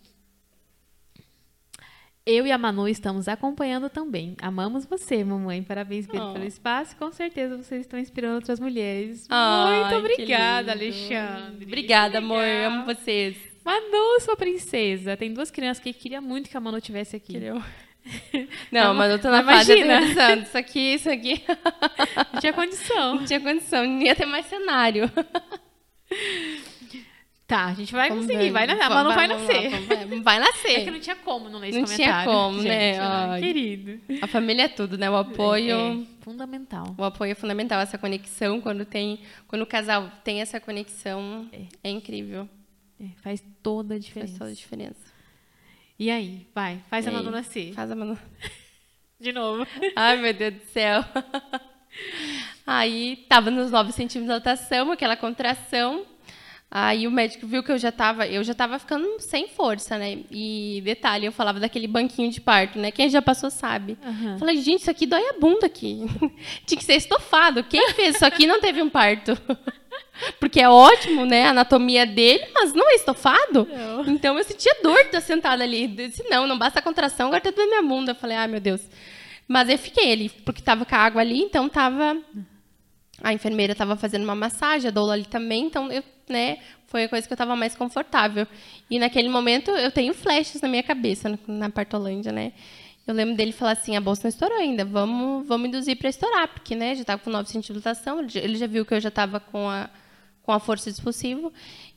Eu 2.24 2.46
e 2.46 2.52
a 2.52 2.58
Manu 2.58 2.86
estamos 2.88 3.26
acompanhando 3.26 3.90
também. 3.90 4.36
Amamos 4.40 4.86
você, 4.86 5.24
mamãe. 5.24 5.60
Parabéns 5.60 6.06
Oh. 6.08 6.32
pelo 6.32 6.44
espaço. 6.44 6.94
Com 6.96 7.10
certeza 7.10 7.56
vocês 7.56 7.80
estão 7.80 7.98
inspirando 7.98 8.36
outras 8.36 8.60
mulheres. 8.60 9.26
Ai, 9.28 9.80
Muito 9.80 9.96
obrigada. 9.96 10.70
Alexandre. 10.70 11.66
Obrigada, 11.66 12.18
amor. 12.18 12.44
Eu 12.44 12.68
amo 12.68 12.84
vocês. 12.84 13.36
Manu, 13.64 14.20
sua 14.20 14.36
princesa. 14.36 15.16
Tem 15.16 15.32
duas 15.34 15.50
crianças 15.50 15.82
que 15.82 15.92
queria 15.92 16.20
muito 16.20 16.48
que 16.48 16.56
a 16.56 16.60
Manu 16.60 16.80
tivesse 16.80 17.16
aqui. 17.16 17.32
Entendeu? 17.32 17.60
Não, 18.72 18.94
mas 18.94 19.12
eu 19.12 19.18
tô 19.20 19.30
na 19.30 19.42
Mas 19.42 19.58
fase 19.58 19.72
atualizando. 19.80 20.42
Isso 20.42 20.58
aqui, 20.58 20.94
isso 20.94 21.10
aqui. 21.10 21.42
Não 22.32 22.40
tinha 22.40 22.52
condição. 22.52 23.14
Não 23.16 23.24
tinha 23.24 23.40
condição, 23.40 23.84
não 23.86 24.02
ia 24.02 24.14
ter 24.14 24.26
mais 24.26 24.46
cenário. 24.46 25.10
Tá, 27.46 27.66
a 27.66 27.74
gente 27.74 27.92
vai 27.92 28.08
Vamos 28.08 28.24
conseguir. 28.24 28.44
ver. 28.44 28.50
Vai 28.50 28.66
nascer. 28.66 28.82
A 28.82 28.88
Manu 28.88 29.12
vai 29.12 29.28
lá, 29.28 29.34
nascer. 29.36 29.68
vamos- 29.68 29.86
vai- 29.86 30.20
Vai 30.20 30.36
É 30.36 30.40
nascer. 30.40 30.84
que 30.84 30.90
não 30.90 31.00
tinha 31.00 31.16
como 31.16 31.50
não 31.50 31.58
ler 31.58 31.68
esse 31.68 31.78
Não 31.78 31.84
tinha 31.84 31.98
comentário. 32.08 32.32
como, 32.32 32.56
gente. 32.58 32.68
né? 32.68 32.98
Ai, 32.98 33.40
querido. 33.40 34.00
A 34.22 34.26
família 34.26 34.62
é 34.62 34.68
tudo, 34.68 34.96
né? 34.96 35.10
O 35.10 35.16
apoio. 35.16 35.76
É 35.76 36.24
fundamental. 36.24 36.94
O 36.96 37.04
apoio 37.04 37.32
é 37.32 37.34
fundamental, 37.34 37.78
essa 37.80 37.98
conexão, 37.98 38.58
quando 38.58 38.86
tem, 38.86 39.20
quando 39.46 39.62
o 39.62 39.66
casal 39.66 40.10
tem 40.24 40.40
essa 40.40 40.58
conexão, 40.60 41.46
é, 41.84 41.90
incrível. 41.90 42.48
É, 42.98 43.04
faz 43.22 43.44
toda 43.62 43.94
a 43.94 43.96
Faz 43.96 44.04
diferença. 44.06 44.38
toda 44.38 44.50
a 44.50 44.54
diferença. 44.54 45.11
E 45.98 46.10
aí? 46.10 46.46
Vai, 46.54 46.80
faz 46.88 47.06
a 47.06 47.10
E 47.10 47.14
aí? 47.14 47.18
Manu 47.18 47.30
nascer. 47.30 47.72
Faz 47.74 47.90
a 47.90 47.94
Manu. 47.94 48.18
De 49.20 49.32
novo. 49.32 49.66
Ai, 49.94 50.16
meu 50.16 50.34
Deus 50.34 50.54
do 50.54 50.64
céu. 50.66 51.04
Aí 52.66 53.24
tava 53.28 53.50
nos 53.50 53.70
9 53.70 53.92
centímetros 53.92 54.22
de 54.22 54.26
dilatação, 54.42 54.90
aquela 54.90 55.16
contração. 55.16 56.04
Aí 56.74 57.06
o 57.06 57.10
médico 57.10 57.46
viu 57.46 57.62
que 57.62 57.70
eu 57.70 57.76
já 57.76 57.92
tava, 57.92 58.26
eu 58.26 58.42
já 58.42 58.54
tava 58.54 58.78
ficando 58.78 59.06
sem 59.18 59.46
força, 59.46 59.98
né? 59.98 60.20
E 60.30 60.80
detalhe, 60.82 61.26
eu 61.26 61.32
falava 61.32 61.60
daquele 61.60 61.86
banquinho 61.86 62.30
de 62.30 62.40
parto, 62.40 62.78
né? 62.78 62.90
Quem 62.90 63.10
já 63.10 63.20
passou 63.20 63.50
sabe. 63.50 63.98
Aham. 64.02 64.38
Falei, 64.38 64.56
gente, 64.56 64.80
isso 64.80 64.90
aqui 64.90 65.04
dói 65.04 65.20
a 65.20 65.34
bunda 65.38 65.66
aqui. 65.66 66.06
Tinha 66.64 66.78
que 66.78 66.84
ser 66.84 66.94
estofado. 66.94 67.62
Quem 67.62 67.90
fez 67.92 68.14
isso 68.14 68.24
aqui 68.24 68.46
não 68.46 68.58
teve 68.58 68.80
um 68.80 68.88
parto. 68.88 69.36
Porque 70.40 70.60
é 70.62 70.68
ótimo, 70.68 71.26
né? 71.26 71.44
A 71.44 71.50
anatomia 71.50 72.06
dele, 72.06 72.46
mas 72.54 72.72
não 72.72 72.90
é 72.90 72.94
estofado. 72.94 73.68
Não. 73.70 74.06
Então 74.06 74.38
eu 74.38 74.44
sentia 74.44 74.74
dor 74.82 74.96
de 74.96 75.08
estar 75.08 75.20
sentada 75.20 75.62
ali. 75.62 75.84
Eu 75.84 76.08
disse, 76.08 76.24
não, 76.30 76.46
não 76.46 76.58
basta 76.58 76.78
a 76.78 76.82
contração, 76.82 77.26
agora 77.26 77.42
tá 77.42 77.50
doendo 77.50 77.68
minha 77.68 77.82
bunda. 77.82 78.12
Eu 78.12 78.16
falei, 78.16 78.38
ai 78.38 78.48
meu 78.48 78.60
Deus. 78.60 78.80
Mas 79.46 79.68
eu 79.68 79.76
fiquei 79.76 80.10
ali, 80.10 80.30
porque 80.30 80.62
tava 80.62 80.86
com 80.86 80.94
a 80.94 80.98
água 80.98 81.20
ali, 81.20 81.38
então 81.38 81.68
tava. 81.68 82.16
A 83.22 83.32
enfermeira 83.32 83.72
estava 83.72 83.96
fazendo 83.96 84.24
uma 84.24 84.34
massagem, 84.34 84.88
a 84.88 84.90
doula 84.90 85.12
ali 85.14 85.24
também, 85.24 85.66
então 85.66 85.90
eu, 85.92 86.02
né, 86.28 86.58
foi 86.86 87.04
a 87.04 87.08
coisa 87.08 87.26
que 87.26 87.32
eu 87.32 87.36
estava 87.36 87.54
mais 87.54 87.74
confortável. 87.74 88.46
E 88.90 88.98
naquele 88.98 89.28
momento 89.28 89.70
eu 89.70 89.90
tenho 89.90 90.12
flashes 90.12 90.60
na 90.60 90.68
minha 90.68 90.82
cabeça 90.82 91.38
na, 91.46 91.70
Partolândia, 91.70 92.32
né? 92.32 92.52
Eu 93.06 93.14
lembro 93.14 93.34
dele 93.34 93.52
falar 93.52 93.72
assim, 93.72 93.96
a 93.96 94.00
bolsa 94.00 94.22
não 94.24 94.28
estourou 94.28 94.58
ainda, 94.58 94.84
vamos, 94.84 95.46
vamos 95.46 95.68
induzir 95.68 95.96
para 95.96 96.08
estourar, 96.08 96.48
porque, 96.48 96.74
né, 96.76 96.94
já 96.94 97.00
estava 97.00 97.20
com 97.22 97.30
9 97.30 97.48
centímetros 97.48 97.68
de 97.68 97.80
dilatação, 97.80 98.20
ele 98.20 98.56
já- 98.56 98.66
viu 98.66 98.84
que 98.84 98.94
eu 98.94 99.00
já 99.00 99.08
estava 99.08 99.40
com 99.40 99.68
a, 99.68 99.88
com 100.42 100.52
a 100.52 100.60
força 100.60 100.88
expulsiva. 100.88 101.50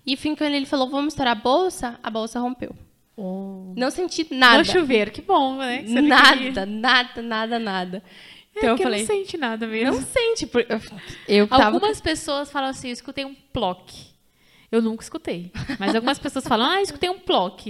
E, 0.06 0.14
enfim, 0.14 0.36
quando 0.36 0.54
ele 0.54 0.66
falou, 0.66 0.90
vamos 0.90 1.14
estourar 1.14 1.34
a 1.38 1.40
bolsa, 1.40 2.00
a 2.02 2.10
bolsa 2.10 2.40
rompeu. 2.40 2.76
Oh. 3.18 3.74
Não 3.78 3.90
senti 3.92 4.28
nada. 4.34 4.58
No 4.58 4.66
chuveiro, 4.66 5.10
que 5.12 5.22
bom, 5.22 5.58
né? 5.58 5.84
que 5.84 6.02
Nada, 6.02 6.38
queria. 6.38 6.66
nada, 6.66 7.22
nada, 7.60 8.04
nada. 8.56 8.68
É, 8.68 8.72
Então 8.72 8.78
eu 8.78 8.78
falei, 8.78 9.00
não 9.02 9.08
sente 9.08 9.38
nada 9.38 9.68
mesmo. 9.68 9.92
não 9.94 10.02
sente. 10.02 10.46
por- 10.48 10.66
Eu, 11.28 11.48
tava... 11.48 11.66
Algumas 11.66 12.00
pessoas 12.02 12.52
falam 12.52 12.70
assim, 12.70 12.88
eu 12.88 12.94
escutei 12.94 13.26
um 13.26 13.34
ploc. 13.54 13.90
Eu 14.72 14.82
nunca 14.82 15.04
escutei. 15.04 15.52
Mas 15.80 15.94
algumas 15.96 16.18
pessoas 16.20 16.46
falam, 16.48 16.70
ah, 16.70 16.78
eu 16.78 16.84
escutei 16.84 17.10
um 17.10 17.20
ploc. 17.20 17.68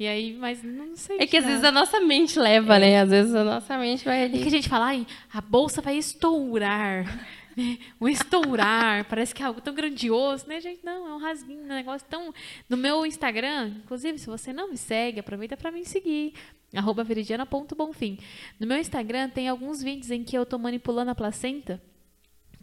E 0.00 0.06
aí, 0.06 0.32
mas 0.38 0.62
não 0.62 0.94
sei. 0.94 1.16
É 1.18 1.26
que 1.26 1.36
às 1.36 1.44
vezes 1.44 1.64
a 1.64 1.72
nossa 1.72 2.00
mente 2.00 2.38
leva, 2.38 2.78
né? 2.78 3.00
Às 3.00 3.10
vezes 3.10 3.34
a 3.34 3.42
nossa 3.42 3.76
mente 3.78 4.04
vai 4.04 4.24
É 4.24 4.28
que 4.28 4.36
a 4.36 4.40
ali. 4.42 4.50
gente 4.50 4.68
fala, 4.68 4.86
ai, 4.86 5.04
a 5.32 5.40
bolsa 5.40 5.80
vai 5.82 5.96
estourar. 5.96 7.26
Né? 7.58 7.78
O 8.00 8.08
estourar, 8.08 9.04
parece 9.08 9.34
que 9.34 9.42
é 9.42 9.46
algo 9.46 9.60
tão 9.60 9.74
grandioso, 9.74 10.46
né, 10.46 10.60
gente? 10.60 10.84
Não, 10.84 11.06
é 11.08 11.14
um 11.14 11.18
rasguinho, 11.18 11.64
um 11.64 11.66
negócio 11.66 12.06
tão. 12.08 12.32
No 12.68 12.76
meu 12.76 13.04
Instagram, 13.04 13.72
inclusive, 13.84 14.18
se 14.18 14.26
você 14.26 14.52
não 14.52 14.70
me 14.70 14.76
segue, 14.76 15.20
aproveita 15.20 15.56
para 15.56 15.70
me 15.70 15.84
seguir. 15.84 16.32
Arroba 16.74 17.02
veridiana.bonfim. 17.02 18.18
No 18.60 18.66
meu 18.66 18.76
Instagram 18.78 19.30
tem 19.30 19.48
alguns 19.48 19.82
vídeos 19.82 20.10
em 20.10 20.22
que 20.22 20.36
eu 20.36 20.44
tô 20.46 20.58
manipulando 20.58 21.10
a 21.10 21.14
placenta, 21.14 21.82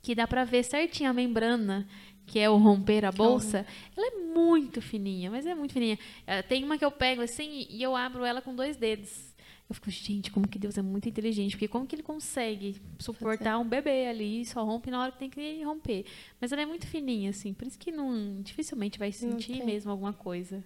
que 0.02 0.14
dá 0.14 0.28
pra 0.28 0.44
ver 0.44 0.64
certinho 0.64 1.10
a 1.10 1.14
membrana, 1.14 1.88
que 2.28 2.40
é 2.40 2.50
o 2.50 2.58
romper 2.58 3.04
a 3.04 3.12
bolsa. 3.12 3.66
Ela 3.98 4.08
é 4.08 4.12
muito 4.18 4.82
fininha, 4.82 5.32
mas 5.32 5.46
é 5.46 5.56
muito 5.56 5.74
fininha. 5.74 5.98
Eh, 6.28 6.42
Tem 6.44 6.64
uma 6.64 6.78
que 6.78 6.86
eu 6.86 6.92
pego 6.92 7.22
assim 7.22 7.66
e 7.70 7.82
eu 7.82 7.96
abro 7.96 8.24
ela 8.24 8.42
com 8.42 8.56
dois 8.56 8.78
dedos. 8.78 9.25
Eu 9.68 9.74
fico, 9.74 9.90
gente, 9.90 10.32
como 10.32 10.48
que 10.48 10.60
Deus 10.60 10.78
é 10.78 10.82
muito 10.82 11.10
inteligente, 11.10 11.52
porque 11.52 11.68
como 11.68 11.88
que 11.88 11.96
ele 11.96 12.04
consegue 12.04 12.80
suportar 13.00 13.58
um 13.58 13.68
bebê 13.68 14.08
ali 14.08 14.42
e 14.42 14.46
só 14.46 14.64
rompe 14.64 14.92
na 14.92 15.02
hora 15.02 15.12
que 15.12 15.18
tem 15.18 15.30
que 15.30 15.64
romper. 15.64 16.06
Mas 16.40 16.52
ela 16.52 16.62
é 16.62 16.66
muito 16.66 16.86
fininha, 16.86 17.32
assim, 17.32 17.52
por 17.52 17.66
isso 17.66 17.80
que 17.80 17.92
não, 17.92 18.42
dificilmente 18.42 19.00
vai 19.00 19.12
sentir 19.12 19.64
mesmo 19.66 19.92
alguma 19.92 20.14
coisa. 20.14 20.64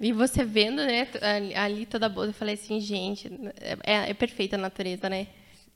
E 0.00 0.12
você 0.12 0.44
vendo, 0.44 0.76
né, 0.76 1.08
ali, 1.56 1.84
toda 1.84 2.06
a 2.06 2.08
bolsa, 2.08 2.30
eu 2.30 2.34
falei 2.34 2.54
assim, 2.54 2.80
gente, 2.80 3.28
é, 3.84 4.10
é 4.10 4.14
perfeita 4.14 4.56
a 4.56 4.58
natureza, 4.58 5.10
né? 5.10 5.26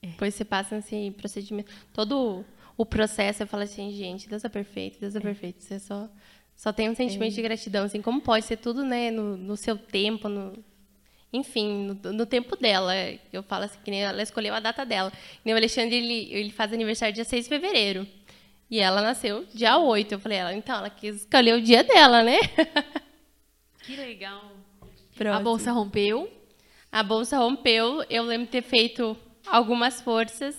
Depois 0.00 0.34
você 0.34 0.44
passa 0.44 0.76
nesse 0.76 1.11
procedimento. 1.11 1.72
Todo 1.92 2.44
o 2.76 2.86
processo, 2.86 3.42
eu 3.42 3.46
falo 3.46 3.64
assim, 3.64 3.90
gente, 3.90 4.28
Deus 4.28 4.44
é 4.44 4.48
perfeito, 4.48 5.00
Deus 5.00 5.14
é, 5.16 5.20
perfeito. 5.20 5.62
Você 5.62 5.78
só, 5.78 6.09
Só 6.57 6.72
tem 6.72 6.88
um 6.88 6.94
sentimento 6.94 7.32
é. 7.32 7.34
de 7.34 7.42
gratidão, 7.42 7.84
assim, 7.84 8.00
como 8.00 8.20
pode 8.20 8.46
ser 8.46 8.59
tudo, 8.59 8.84
né, 8.84 9.11
no, 9.11 9.36
no 9.36 9.57
seu 9.57 9.76
tempo, 9.76 10.28
no, 10.28 10.64
enfim, 11.35 11.99
no, 12.03 12.12
no, 12.12 12.26
tempo 12.26 12.57
dela. 12.57 12.95
Eu 13.32 13.43
falo 13.43 13.64
assim, 13.64 13.78
que 13.85 13.91
nem 13.91 14.03
ela 14.05 14.22
escolheu 14.22 14.55
a 14.55 14.61
data 14.61 14.87
dela. 14.87 15.12
Nem 15.45 15.53
o 15.53 15.57
Alexandre, 15.57 15.97
ele, 15.97 16.32
ele 16.32 16.51
faz 16.51 16.72
aniversário 16.72 17.12
dia 17.12 17.24
6 17.24 17.45
de 17.45 17.49
fevereiro. 17.49 18.07
E 18.70 18.78
ela 18.78 19.03
nasceu 19.03 19.45
dia 19.53 19.76
8. 19.76 20.12
Eu 20.12 20.20
falei, 20.20 20.39
ela, 20.39 20.55
então, 20.55 20.76
ela 20.76 20.89
quis 20.89 21.16
escolher 21.16 21.55
o 21.55 21.61
dia 21.61 21.82
dela, 21.82 22.22
né? 22.22 22.39
Que 23.82 23.97
legal. 23.97 24.53
A 25.32 25.41
bolsa 25.41 25.72
rompeu? 25.72 26.32
A 26.91 27.03
bolsa 27.03 27.37
rompeu. 27.37 28.03
Eu 28.09 28.22
lembro 28.22 28.47
de 28.47 28.53
ter 28.53 28.62
feito 28.62 29.16
algumas 29.47 30.01
forças. 30.01 30.57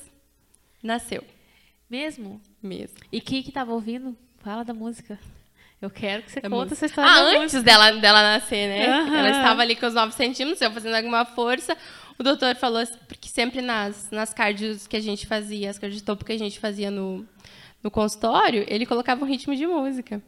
Nasceu. 0.83 1.23
Mesmo? 1.89 2.41
Mesmo. 2.61 2.97
E 3.11 3.19
quem 3.19 3.41
que 3.41 3.49
estava 3.49 3.73
ouvindo? 3.73 4.15
Fala 4.39 4.63
da 4.63 4.73
música. 4.73 5.17
Eu 5.85 5.89
quero 5.91 6.23
que 6.23 6.31
você 6.31 6.39
é 6.41 6.49
conte 6.49 6.73
essa 6.73 6.87
história. 6.87 7.11
Ah, 7.11 7.39
antes 7.39 7.61
dela, 7.61 7.91
dela 7.91 8.21
nascer, 8.23 8.67
né? 8.67 9.03
Uhum. 9.03 9.15
Ela 9.15 9.29
estava 9.29 9.61
ali 9.61 9.75
com 9.75 9.85
os 9.85 9.93
9 9.93 10.13
centímetros, 10.13 10.59
eu 10.59 10.71
fazendo 10.71 10.95
alguma 10.95 11.23
força. 11.25 11.77
O 12.17 12.23
doutor 12.23 12.55
falou 12.55 12.83
porque 13.07 13.29
sempre 13.29 13.61
nas, 13.61 14.09
nas 14.09 14.33
cardios 14.33 14.87
que 14.87 14.97
a 14.97 14.99
gente 14.99 15.27
fazia, 15.27 15.69
as 15.69 15.77
cardiotopo 15.77 16.25
que 16.25 16.31
a 16.31 16.39
gente 16.39 16.59
fazia 16.59 16.89
no, 16.89 17.23
no 17.83 17.91
consultório, 17.91 18.65
ele 18.67 18.83
colocava 18.87 19.23
um 19.23 19.27
ritmo 19.27 19.55
de 19.55 19.67
música. 19.67 20.19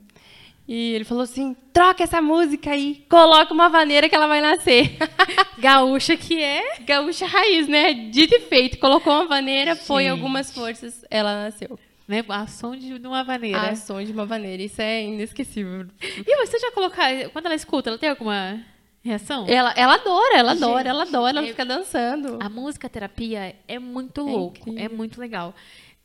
E 0.68 0.94
ele 0.94 1.06
falou 1.06 1.24
assim: 1.24 1.56
troca 1.74 2.04
essa 2.04 2.22
música 2.22 2.70
aí, 2.70 3.04
coloca 3.10 3.52
uma 3.52 3.68
vaneira 3.68 4.08
que 4.08 4.14
ela 4.14 4.28
vai 4.28 4.42
nascer. 4.42 4.96
Gaúcha 5.58 6.16
que 6.16 6.40
é? 6.40 6.82
Gaúcha 6.82 7.26
raiz, 7.26 7.68
né? 7.68 7.94
Dito 7.94 8.36
e 8.36 8.42
feito. 8.42 8.78
Colocou 8.78 9.12
uma 9.12 9.26
vaneira, 9.26 9.74
Gente. 9.74 9.88
foi 9.88 10.08
algumas 10.08 10.54
forças, 10.54 11.04
ela 11.10 11.46
nasceu. 11.46 11.80
Né? 12.08 12.24
A 12.30 12.48
som 12.48 12.76
de 12.76 12.94
uma 12.94 13.24
vaneira. 13.24 13.70
A 13.70 13.76
som 13.76 14.02
de 14.02 14.12
uma 14.12 14.26
vaneira, 14.26 14.64
isso 14.64 14.82
é 14.82 15.04
inesquecível. 15.04 15.88
E 16.02 16.46
você 16.46 16.58
já 16.58 16.72
colocar, 16.72 17.12
quando 17.32 17.48
ela 17.48 17.56
escuta, 17.56 17.90
ela 17.90 17.98
tem 17.98 18.10
alguma 18.10 18.64
reação? 19.04 19.46
Ela, 19.48 19.74
ela 19.76 19.96
adora, 19.96 20.38
ela 20.38 20.52
adora, 20.52 20.78
Gente, 20.78 20.88
ela 20.88 21.04
adora, 21.04 21.38
ela 21.38 21.46
é, 21.46 21.50
fica 21.50 21.66
dançando. 21.66 22.38
A 22.42 22.50
música 22.50 22.88
terapia 22.88 23.56
é 23.68 23.78
muito 23.78 24.22
é 24.22 24.24
louco, 24.24 24.58
incrível. 24.60 24.86
é 24.86 24.90
muito 24.90 25.20
legal. 25.20 25.54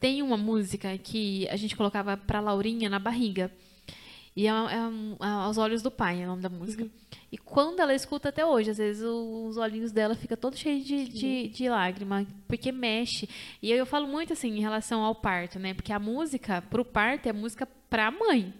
Tem 0.00 0.20
uma 0.22 0.36
música 0.36 0.98
que 0.98 1.48
a 1.48 1.56
gente 1.56 1.76
colocava 1.76 2.16
pra 2.16 2.40
Laurinha 2.40 2.88
na 2.88 2.98
barriga. 2.98 3.52
E 4.34 4.46
é, 4.46 4.50
é, 4.50 4.54
é, 4.54 5.26
aos 5.26 5.58
olhos 5.58 5.82
do 5.82 5.90
pai, 5.90 6.22
é 6.22 6.24
o 6.24 6.28
nome 6.28 6.42
da 6.42 6.48
música. 6.48 6.84
Uhum. 6.84 6.90
E 7.30 7.38
quando 7.38 7.80
ela 7.80 7.94
escuta 7.94 8.30
até 8.30 8.44
hoje, 8.44 8.70
às 8.70 8.78
vezes 8.78 9.02
os 9.02 9.56
olhinhos 9.56 9.92
dela 9.92 10.14
ficam 10.14 10.36
todos 10.36 10.58
cheios 10.58 10.84
de, 10.84 11.08
de, 11.08 11.48
de 11.48 11.68
lágrima, 11.68 12.26
porque 12.46 12.72
mexe. 12.72 13.28
E 13.62 13.70
eu, 13.70 13.76
eu 13.78 13.86
falo 13.86 14.06
muito 14.06 14.32
assim 14.32 14.56
em 14.56 14.60
relação 14.60 15.02
ao 15.02 15.14
parto, 15.14 15.58
né? 15.58 15.74
Porque 15.74 15.92
a 15.92 15.98
música 15.98 16.62
pro 16.62 16.84
parto 16.84 17.28
é 17.28 17.32
música 17.32 17.66
pra 17.88 18.10
mãe. 18.10 18.52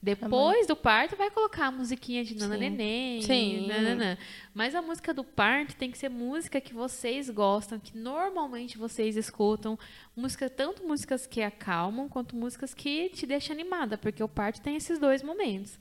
Depois 0.00 0.66
do 0.66 0.76
parto, 0.76 1.16
vai 1.16 1.28
colocar 1.28 1.66
a 1.66 1.70
musiquinha 1.72 2.24
de 2.24 2.36
Nana 2.36 2.54
Sim. 2.54 2.60
Neném. 2.60 3.22
Sim. 3.22 3.66
Nanana. 3.66 4.18
Mas 4.54 4.74
a 4.74 4.80
música 4.80 5.12
do 5.12 5.24
parto 5.24 5.74
tem 5.74 5.90
que 5.90 5.98
ser 5.98 6.08
música 6.08 6.60
que 6.60 6.72
vocês 6.72 7.28
gostam, 7.28 7.80
que 7.80 7.96
normalmente 7.98 8.78
vocês 8.78 9.16
escutam. 9.16 9.76
Música, 10.14 10.48
tanto 10.48 10.86
músicas 10.86 11.26
que 11.26 11.42
acalmam, 11.42 12.08
quanto 12.08 12.36
músicas 12.36 12.72
que 12.74 13.08
te 13.10 13.26
deixam 13.26 13.54
animada, 13.54 13.98
porque 13.98 14.22
o 14.22 14.28
parto 14.28 14.60
tem 14.60 14.76
esses 14.76 15.00
dois 15.00 15.22
momentos. 15.22 15.76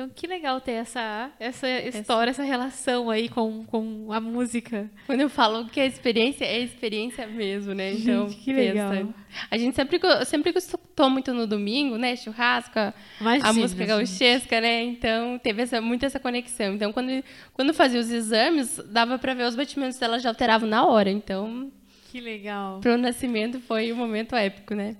Então, 0.00 0.10
que 0.14 0.26
legal 0.26 0.58
ter 0.62 0.72
essa, 0.72 1.30
essa 1.38 1.68
história, 1.68 2.30
essa, 2.30 2.40
essa 2.40 2.50
relação 2.50 3.10
aí 3.10 3.28
com, 3.28 3.66
com 3.66 4.10
a 4.10 4.18
música. 4.18 4.90
Quando 5.04 5.20
eu 5.20 5.28
falo 5.28 5.66
que 5.66 5.78
a 5.78 5.84
experiência 5.84 6.46
é 6.46 6.58
experiência 6.58 7.26
mesmo, 7.26 7.74
né? 7.74 7.92
Então, 7.92 8.30
gente, 8.30 8.40
que 8.40 8.54
pensa. 8.54 8.88
legal. 8.88 9.14
A 9.50 9.58
gente 9.58 9.76
sempre, 9.76 10.00
sempre 10.24 10.52
gostou 10.52 11.10
muito 11.10 11.34
no 11.34 11.46
domingo, 11.46 11.98
né? 11.98 12.16
Churrasco, 12.16 12.78
Imagina, 13.20 13.48
a 13.50 13.52
música 13.52 13.84
gauchesca, 13.84 14.58
né? 14.58 14.84
Então, 14.84 15.38
teve 15.38 15.60
essa, 15.60 15.82
muito 15.82 16.06
essa 16.06 16.18
conexão. 16.18 16.72
Então, 16.76 16.94
quando, 16.94 17.22
quando 17.52 17.74
fazia 17.74 18.00
os 18.00 18.10
exames, 18.10 18.80
dava 18.86 19.18
para 19.18 19.34
ver 19.34 19.44
os 19.44 19.54
batimentos 19.54 19.98
dela 19.98 20.18
já 20.18 20.30
alteravam 20.30 20.66
na 20.66 20.86
hora. 20.86 21.10
Então, 21.10 21.70
que 22.10 22.22
legal. 22.22 22.80
Pro 22.80 22.96
nascimento 22.96 23.60
foi 23.60 23.92
um 23.92 23.96
momento 23.96 24.34
épico, 24.34 24.74
né? 24.74 24.96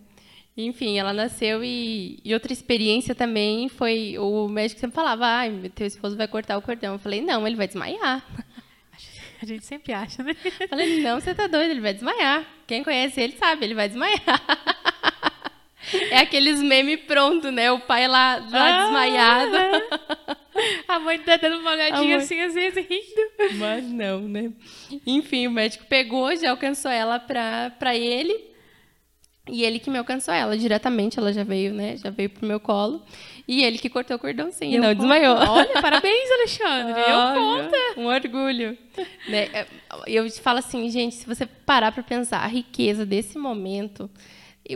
Enfim, 0.67 0.99
ela 0.99 1.13
nasceu 1.13 1.63
e, 1.65 2.19
e, 2.25 2.35
outra 2.35 2.53
experiência 2.53 3.15
também 3.15 3.69
foi 3.69 4.17
o 4.19 4.49
médico 4.49 4.81
sempre 4.81 4.95
falava, 4.95 5.27
ai, 5.27 5.71
teu 5.75 5.87
esposo 5.87 6.17
vai 6.17 6.29
cortar 6.29 6.59
o 6.59 6.63
cordão. 6.63 6.95
Eu 6.95 6.99
falei, 6.99 7.21
não, 7.21 7.47
ele 7.47 7.57
vai 7.57 7.67
desmaiar. 7.67 8.25
A 9.43 9.47
gente 9.47 9.65
sempre 9.65 9.93
acha, 9.93 10.23
né? 10.23 10.37
Eu 10.61 10.69
falei, 10.69 11.03
não, 11.03 11.19
você 11.19 11.35
tá 11.35 11.47
doido, 11.47 11.71
ele 11.71 11.81
vai 11.81 11.95
desmaiar. 11.95 12.45
Quem 12.67 12.85
conhece 12.85 13.21
ele 13.21 13.37
sabe, 13.39 13.65
ele 13.65 13.75
vai 13.75 13.89
desmaiar. 13.89 14.21
É 16.11 16.19
aqueles 16.19 16.63
memes 16.63 17.01
pronto, 17.01 17.51
né? 17.51 17.73
O 17.73 17.81
pai 17.81 18.07
lá, 18.07 18.37
lá 18.51 18.77
ah, 18.77 18.83
desmaiado. 18.83 19.57
A 20.87 20.99
mãe 20.99 21.19
tá 21.19 21.37
dando 21.37 21.59
uma 21.59 21.73
olhadinha 21.73 22.03
mãe... 22.03 22.15
assim, 22.15 22.41
às 22.41 22.55
vezes 22.55 22.87
rindo. 22.87 23.57
Mas 23.59 23.85
não, 23.85 24.21
né? 24.21 24.53
Enfim, 25.07 25.47
o 25.47 25.51
médico 25.51 25.85
pegou, 25.87 26.35
já 26.37 26.51
alcançou 26.51 26.91
ela 26.91 27.19
pra, 27.19 27.71
pra 27.79 27.97
ele. 27.97 28.50
E 29.51 29.65
ele 29.65 29.79
que 29.79 29.91
me 29.91 29.99
alcançou 29.99 30.33
ela 30.33 30.57
diretamente, 30.57 31.19
ela 31.19 31.33
já 31.33 31.43
veio, 31.43 31.75
né? 31.75 31.97
Já 31.97 32.09
veio 32.09 32.31
pro 32.31 32.47
meu 32.47 32.61
colo. 32.61 33.03
E 33.47 33.65
ele 33.65 33.79
que 33.79 33.91
cortou 33.91 34.17
o 34.17 34.19
cordãozinho, 34.19 34.81
não 34.81 34.91
conto. 34.91 34.99
desmaiou. 34.99 35.37
Olha, 35.37 35.73
parabéns, 35.83 36.31
Alexandre. 36.31 36.93
Olha, 36.93 37.11
eu 37.11 37.35
conto. 37.35 38.01
Um 38.01 38.07
orgulho. 38.07 38.79
né? 39.29 39.67
Eu 40.07 40.31
falo 40.31 40.61
assim, 40.61 40.89
gente, 40.89 41.17
se 41.17 41.27
você 41.27 41.45
parar 41.47 41.91
para 41.91 42.03
pensar 42.03 42.39
a 42.39 42.47
riqueza 42.47 43.05
desse 43.05 43.37
momento, 43.37 44.09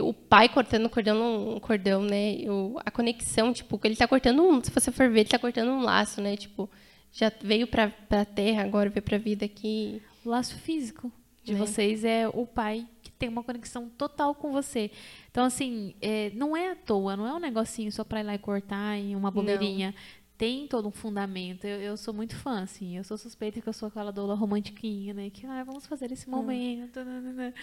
o 0.01 0.13
pai 0.13 0.49
cortando 0.49 0.85
o 0.85 0.89
cordão, 0.89 1.55
um 1.55 1.59
cordão, 1.59 2.01
né? 2.01 2.37
O, 2.47 2.77
a 2.85 2.91
conexão, 2.91 3.53
tipo, 3.53 3.79
ele 3.83 3.95
tá 3.95 4.07
cortando 4.07 4.43
um, 4.43 4.61
se 4.61 4.71
você 4.71 4.91
for 4.91 5.09
ver, 5.09 5.21
ele 5.21 5.29
tá 5.29 5.39
cortando 5.39 5.69
um 5.69 5.81
laço, 5.81 6.21
né? 6.21 6.35
Tipo, 6.35 6.69
já 7.13 7.31
veio 7.41 7.65
para 7.67 7.91
a 8.09 8.25
terra, 8.25 8.63
agora 8.63 8.89
veio 8.89 9.03
para 9.03 9.15
a 9.15 9.19
vida 9.19 9.45
aqui. 9.45 10.01
O 10.25 10.29
laço 10.29 10.57
físico 10.57 11.11
de 11.43 11.53
né? 11.53 11.59
vocês 11.59 12.03
é 12.03 12.27
o 12.27 12.45
pai 12.45 12.85
tem 13.17 13.29
uma 13.29 13.43
conexão 13.43 13.89
total 13.89 14.35
com 14.35 14.51
você. 14.51 14.91
Então, 15.31 15.45
assim, 15.45 15.93
é, 16.01 16.31
não 16.33 16.55
é 16.55 16.71
à 16.71 16.75
toa, 16.75 17.15
não 17.15 17.27
é 17.27 17.33
um 17.33 17.39
negocinho 17.39 17.91
só 17.91 18.03
para 18.03 18.19
ir 18.19 18.23
lá 18.23 18.35
e 18.35 18.39
cortar 18.39 18.97
em 18.97 19.15
uma 19.15 19.31
bobeirinha. 19.31 19.87
Não. 19.87 20.25
Tem 20.37 20.67
todo 20.67 20.89
um 20.89 20.91
fundamento. 20.91 21.63
Eu, 21.65 21.79
eu, 21.79 21.95
sou 21.95 22.13
muito 22.13 22.35
fã, 22.35 22.61
assim. 22.61 22.97
Eu 22.97 23.05
sou 23.05 23.17
suspeita 23.17 23.61
que 23.61 23.69
eu 23.69 23.71
sou 23.71 23.87
aquela 23.87 24.11
doula 24.11 24.35
romantiquinha, 24.35 25.13
né? 25.13 25.29
Que, 25.29 25.45
ah, 25.45 25.63
vamos 25.63 25.85
fazer 25.85 26.11
esse 26.11 26.27
hum. 26.27 26.31
momento. 26.31 26.99
Hum. 26.99 27.53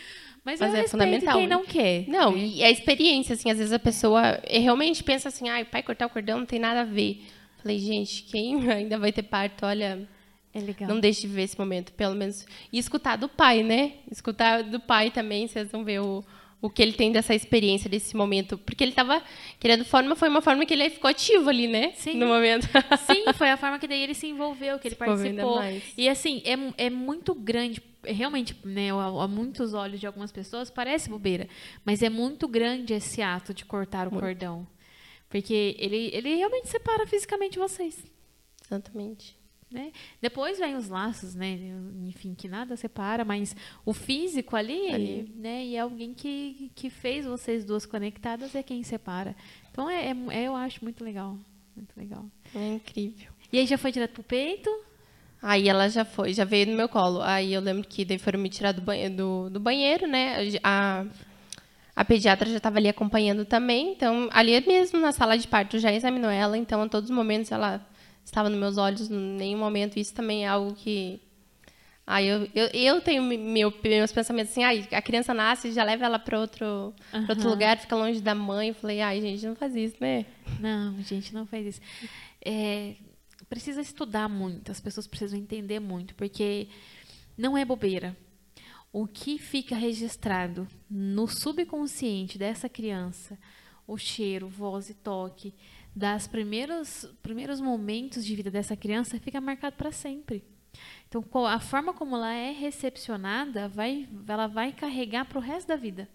Mas, 0.42 0.58
Mas 0.58 0.74
é 0.74 0.88
fundamental. 0.88 1.36
quem 1.36 1.46
não 1.46 1.66
quer. 1.66 2.08
Não, 2.08 2.32
né? 2.32 2.38
e 2.38 2.64
a 2.64 2.70
experiência, 2.70 3.34
assim, 3.34 3.50
às 3.50 3.58
vezes 3.58 3.74
a 3.74 3.78
pessoa 3.78 4.40
realmente 4.48 5.04
pensa 5.04 5.28
assim, 5.28 5.50
ah, 5.50 5.62
pai 5.66 5.82
cortar 5.82 6.06
o 6.06 6.10
cordão 6.10 6.38
não 6.38 6.46
tem 6.46 6.58
nada 6.58 6.80
a 6.80 6.84
ver. 6.84 7.22
Falei, 7.58 7.78
gente, 7.78 8.22
quem 8.24 8.68
ainda 8.72 8.98
vai 8.98 9.12
ter 9.12 9.22
parto, 9.22 9.66
olha, 9.66 10.08
é 10.54 10.60
legal. 10.60 10.88
Não 10.88 11.00
deixe 11.00 11.22
de 11.22 11.28
ver 11.28 11.42
esse 11.42 11.58
momento, 11.58 11.92
pelo 11.92 12.14
menos. 12.14 12.46
E 12.72 12.78
escutar 12.78 13.16
do 13.16 13.28
pai, 13.28 13.62
né? 13.62 13.94
Escutar 14.10 14.62
do 14.62 14.78
pai 14.78 15.10
também, 15.10 15.48
vocês 15.48 15.70
vão 15.70 15.82
ver 15.82 16.00
o, 16.00 16.22
o 16.60 16.68
que 16.68 16.82
ele 16.82 16.92
tem 16.92 17.10
dessa 17.10 17.34
experiência, 17.34 17.88
desse 17.88 18.14
momento. 18.14 18.58
Porque 18.58 18.84
ele 18.84 18.92
estava 18.92 19.22
querendo 19.58 19.84
forma, 19.84 20.14
foi 20.14 20.28
uma 20.28 20.42
forma 20.42 20.66
que 20.66 20.74
ele 20.74 20.90
ficou 20.90 21.10
ativo 21.10 21.48
ali, 21.48 21.66
né? 21.66 21.92
Sim. 21.96 22.14
No 22.14 22.26
momento. 22.26 22.68
Sim, 23.06 23.32
foi 23.32 23.50
a 23.50 23.56
forma 23.56 23.78
que 23.78 23.88
daí 23.88 24.02
ele 24.02 24.14
se 24.14 24.26
envolveu, 24.26 24.78
que 24.78 24.88
ele 24.88 24.94
participou. 24.94 25.60
E 25.96 26.08
assim, 26.08 26.42
é, 26.44 26.86
é 26.86 26.90
muito 26.90 27.34
grande. 27.34 27.82
Realmente, 28.04 28.54
né, 28.64 28.90
a, 28.92 29.24
a, 29.24 29.28
muitos 29.28 29.72
olhos 29.74 30.00
de 30.00 30.06
algumas 30.06 30.32
pessoas 30.32 30.70
parece 30.70 31.08
bobeira, 31.08 31.48
mas 31.84 32.02
é 32.02 32.10
muito 32.10 32.46
grande 32.46 32.92
esse 32.92 33.22
ato 33.22 33.54
de 33.54 33.64
cortar 33.64 34.08
o 34.08 34.10
muito. 34.10 34.22
cordão. 34.22 34.66
Porque 35.30 35.76
ele, 35.78 36.10
ele 36.12 36.34
realmente 36.34 36.68
separa 36.68 37.06
fisicamente 37.06 37.58
vocês. 37.58 38.04
Exatamente. 38.66 39.41
Né? 39.72 39.90
Depois 40.20 40.58
vem 40.58 40.76
os 40.76 40.88
laços, 40.88 41.34
né? 41.34 41.58
Enfim, 42.06 42.34
que 42.34 42.46
nada 42.46 42.76
separa, 42.76 43.24
mas 43.24 43.56
o 43.84 43.94
físico 43.94 44.54
ali, 44.54 44.92
ali. 44.92 45.32
né? 45.34 45.64
E 45.64 45.76
é 45.76 45.80
alguém 45.80 46.12
que, 46.12 46.70
que 46.74 46.90
fez 46.90 47.24
vocês 47.24 47.64
duas 47.64 47.86
conectadas 47.86 48.54
é 48.54 48.62
quem 48.62 48.82
separa. 48.82 49.34
Então 49.70 49.88
é, 49.88 50.10
é, 50.10 50.16
é, 50.30 50.42
eu 50.44 50.54
acho 50.54 50.84
muito 50.84 51.02
legal, 51.02 51.36
muito 51.74 51.96
legal. 51.96 52.24
É 52.54 52.74
incrível. 52.74 53.30
E 53.52 53.58
aí 53.58 53.66
já 53.66 53.78
foi 53.78 53.90
direto 53.90 54.12
pro 54.12 54.22
peito? 54.22 54.70
Aí 55.40 55.68
ela 55.68 55.88
já 55.88 56.04
foi, 56.04 56.32
já 56.32 56.44
veio 56.44 56.66
no 56.68 56.76
meu 56.76 56.88
colo. 56.88 57.20
Aí 57.22 57.52
eu 57.52 57.60
lembro 57.60 57.86
que 57.88 58.04
daí 58.04 58.18
foram 58.18 58.38
me 58.38 58.48
tirar 58.48 58.72
do 58.72 58.80
banheiro, 58.80 59.14
do, 59.14 59.50
do 59.50 59.60
banheiro 59.60 60.06
né? 60.06 60.36
A, 60.62 61.04
a 61.96 62.04
pediatra 62.04 62.48
já 62.48 62.58
estava 62.58 62.78
ali 62.78 62.88
acompanhando 62.88 63.44
também. 63.44 63.92
Então, 63.92 64.28
ali 64.32 64.58
mesmo 64.66 65.00
na 65.00 65.12
sala 65.12 65.36
de 65.36 65.48
parto 65.48 65.78
já 65.78 65.92
examinou 65.92 66.30
ela. 66.30 66.56
Então, 66.56 66.82
a 66.82 66.88
todos 66.88 67.10
os 67.10 67.16
momentos 67.16 67.50
ela 67.50 67.84
estava 68.24 68.48
nos 68.48 68.58
meus 68.58 68.78
olhos 68.78 69.10
em 69.10 69.14
nenhum 69.14 69.58
momento. 69.58 69.98
Isso 69.98 70.14
também 70.14 70.44
é 70.44 70.48
algo 70.48 70.74
que. 70.74 71.20
Aí 72.06 72.26
eu, 72.26 72.48
eu, 72.54 72.66
eu 72.72 73.00
tenho 73.00 73.22
meu, 73.22 73.72
meus 73.82 74.12
pensamentos 74.12 74.50
assim, 74.50 74.64
ai, 74.64 74.88
a 74.90 75.00
criança 75.00 75.32
nasce, 75.32 75.70
já 75.70 75.84
leva 75.84 76.04
ela 76.04 76.18
para 76.18 76.38
outro, 76.38 76.92
uhum. 77.14 77.26
outro 77.28 77.48
lugar, 77.48 77.78
fica 77.78 77.94
longe 77.94 78.20
da 78.20 78.34
mãe. 78.34 78.68
Eu 78.68 78.74
falei, 78.74 79.00
ai, 79.00 79.20
gente, 79.20 79.46
não 79.46 79.54
faz 79.54 79.74
isso, 79.76 79.96
né? 80.00 80.26
Não, 80.58 81.00
gente, 81.02 81.32
não 81.32 81.46
faz 81.46 81.66
isso. 81.66 81.80
É, 82.44 82.96
precisa 83.48 83.80
estudar 83.80 84.28
muito, 84.28 84.72
as 84.72 84.80
pessoas 84.80 85.06
precisam 85.06 85.38
entender 85.38 85.78
muito, 85.78 86.14
porque 86.14 86.68
não 87.36 87.56
é 87.56 87.64
bobeira. 87.64 88.16
O 88.92 89.06
que 89.06 89.38
fica 89.38 89.76
registrado 89.76 90.66
no 90.90 91.28
subconsciente 91.28 92.36
dessa 92.36 92.68
criança, 92.68 93.38
o 93.86 93.96
cheiro, 93.96 94.48
voz 94.48 94.90
e 94.90 94.94
toque, 94.94 95.54
das 95.94 96.26
primeiros 96.26 97.04
primeiros 97.22 97.60
momentos 97.60 98.24
de 98.24 98.34
vida 98.34 98.50
dessa 98.50 98.76
criança 98.76 99.18
fica 99.18 99.40
marcado 99.40 99.76
para 99.76 99.92
sempre. 99.92 100.42
Então, 101.08 101.22
a 101.46 101.60
forma 101.60 101.92
como 101.92 102.16
ela 102.16 102.32
é 102.32 102.50
recepcionada, 102.52 103.68
vai, 103.68 104.08
ela 104.26 104.46
vai 104.46 104.72
carregar 104.72 105.26
para 105.26 105.38
o 105.38 105.42
resto 105.42 105.68
da 105.68 105.76
vida. 105.76 106.08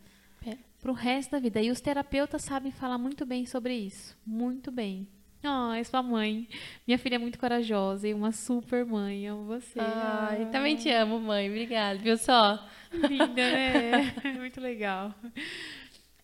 É. 0.46 0.58
Para 0.80 0.92
o 0.92 0.96
resto 0.96 1.32
da 1.32 1.40
vida. 1.40 1.62
E 1.62 1.70
os 1.70 1.80
terapeutas 1.80 2.42
sabem 2.42 2.72
falar 2.72 2.98
muito 2.98 3.24
bem 3.26 3.46
sobre 3.46 3.76
isso. 3.76 4.18
Muito 4.26 4.72
bem. 4.72 5.08
Oh, 5.44 5.72
é 5.72 5.84
sua 5.84 6.02
mãe. 6.02 6.48
Minha 6.86 6.98
filha 6.98 7.16
é 7.16 7.20
muito 7.20 7.38
corajosa 7.38 8.08
e 8.08 8.14
uma 8.14 8.32
super 8.32 8.84
mãe. 8.86 9.28
Amo 9.28 9.46
você. 9.46 9.80
Ai, 9.80 10.44
Ai. 10.44 10.52
também 10.52 10.76
te 10.76 10.90
amo, 10.90 11.20
mãe. 11.20 11.48
Obrigada, 11.48 12.00
viu 12.00 12.18
só? 12.18 12.68
Linda, 12.92 13.36
né? 13.36 14.16
muito 14.38 14.60
legal. 14.60 15.14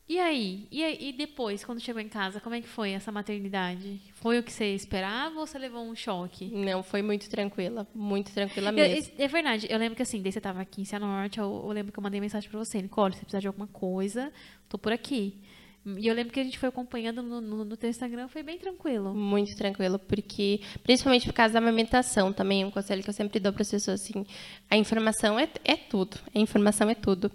E 0.07 0.19
aí? 0.19 0.67
e 0.69 0.83
aí? 0.83 0.97
E 0.99 1.13
depois, 1.13 1.63
quando 1.63 1.79
chegou 1.79 2.01
em 2.01 2.09
casa, 2.09 2.39
como 2.41 2.55
é 2.55 2.61
que 2.61 2.67
foi 2.67 2.91
essa 2.91 3.11
maternidade? 3.11 4.01
Foi 4.15 4.37
o 4.37 4.43
que 4.43 4.51
você 4.51 4.75
esperava 4.75 5.39
ou 5.39 5.47
você 5.47 5.57
levou 5.57 5.83
um 5.83 5.95
choque? 5.95 6.45
Não, 6.53 6.83
foi 6.83 7.01
muito 7.01 7.29
tranquila. 7.29 7.87
Muito 7.95 8.31
tranquila 8.31 8.71
mesmo. 8.71 9.11
é 9.17 9.27
verdade. 9.27 9.67
Eu 9.69 9.79
lembro 9.79 9.95
que 9.95 10.01
assim, 10.01 10.21
daí 10.21 10.31
você 10.31 10.39
estava 10.39 10.61
aqui 10.61 10.81
em 10.81 10.85
Cianorte, 10.85 11.39
eu, 11.39 11.45
eu 11.45 11.71
lembro 11.71 11.91
que 11.91 11.99
eu 11.99 12.03
mandei 12.03 12.19
mensagem 12.19 12.49
para 12.49 12.59
você. 12.59 12.81
Nicole, 12.81 13.13
se 13.13 13.19
você 13.19 13.25
precisar 13.25 13.39
de 13.39 13.47
alguma 13.47 13.67
coisa, 13.67 14.31
tô 14.67 14.77
por 14.77 14.91
aqui. 14.91 15.37
E 15.85 16.07
eu 16.07 16.15
lembro 16.15 16.31
que 16.31 16.39
a 16.39 16.43
gente 16.43 16.57
foi 16.57 16.69
acompanhando 16.69 17.21
no, 17.21 17.41
no, 17.41 17.65
no 17.65 17.77
teu 17.77 17.89
Instagram, 17.89 18.27
foi 18.29 18.41
bem 18.41 18.57
tranquilo. 18.57 19.13
Muito 19.13 19.53
tranquilo, 19.55 19.99
porque, 19.99 20.61
principalmente 20.81 21.25
por 21.25 21.33
causa 21.33 21.53
da 21.53 21.59
amamentação, 21.59 22.31
também 22.31 22.63
um 22.63 22.71
conselho 22.71 23.03
que 23.03 23.09
eu 23.09 23.13
sempre 23.13 23.37
dou 23.37 23.51
para 23.51 23.63
as 23.63 23.71
pessoas, 23.71 24.01
assim, 24.01 24.25
a 24.69 24.77
informação 24.77 25.37
é, 25.37 25.49
é 25.65 25.75
tudo, 25.75 26.17
a 26.33 26.39
informação 26.39 26.89
é 26.89 26.95
tudo. 26.95 27.29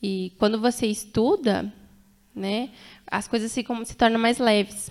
E 0.00 0.32
quando 0.38 0.60
você 0.60 0.86
estuda, 0.86 1.72
né, 2.34 2.70
as 3.06 3.26
coisas 3.26 3.50
se, 3.52 3.64
tornam 3.96 4.20
mais 4.20 4.38
leves. 4.38 4.90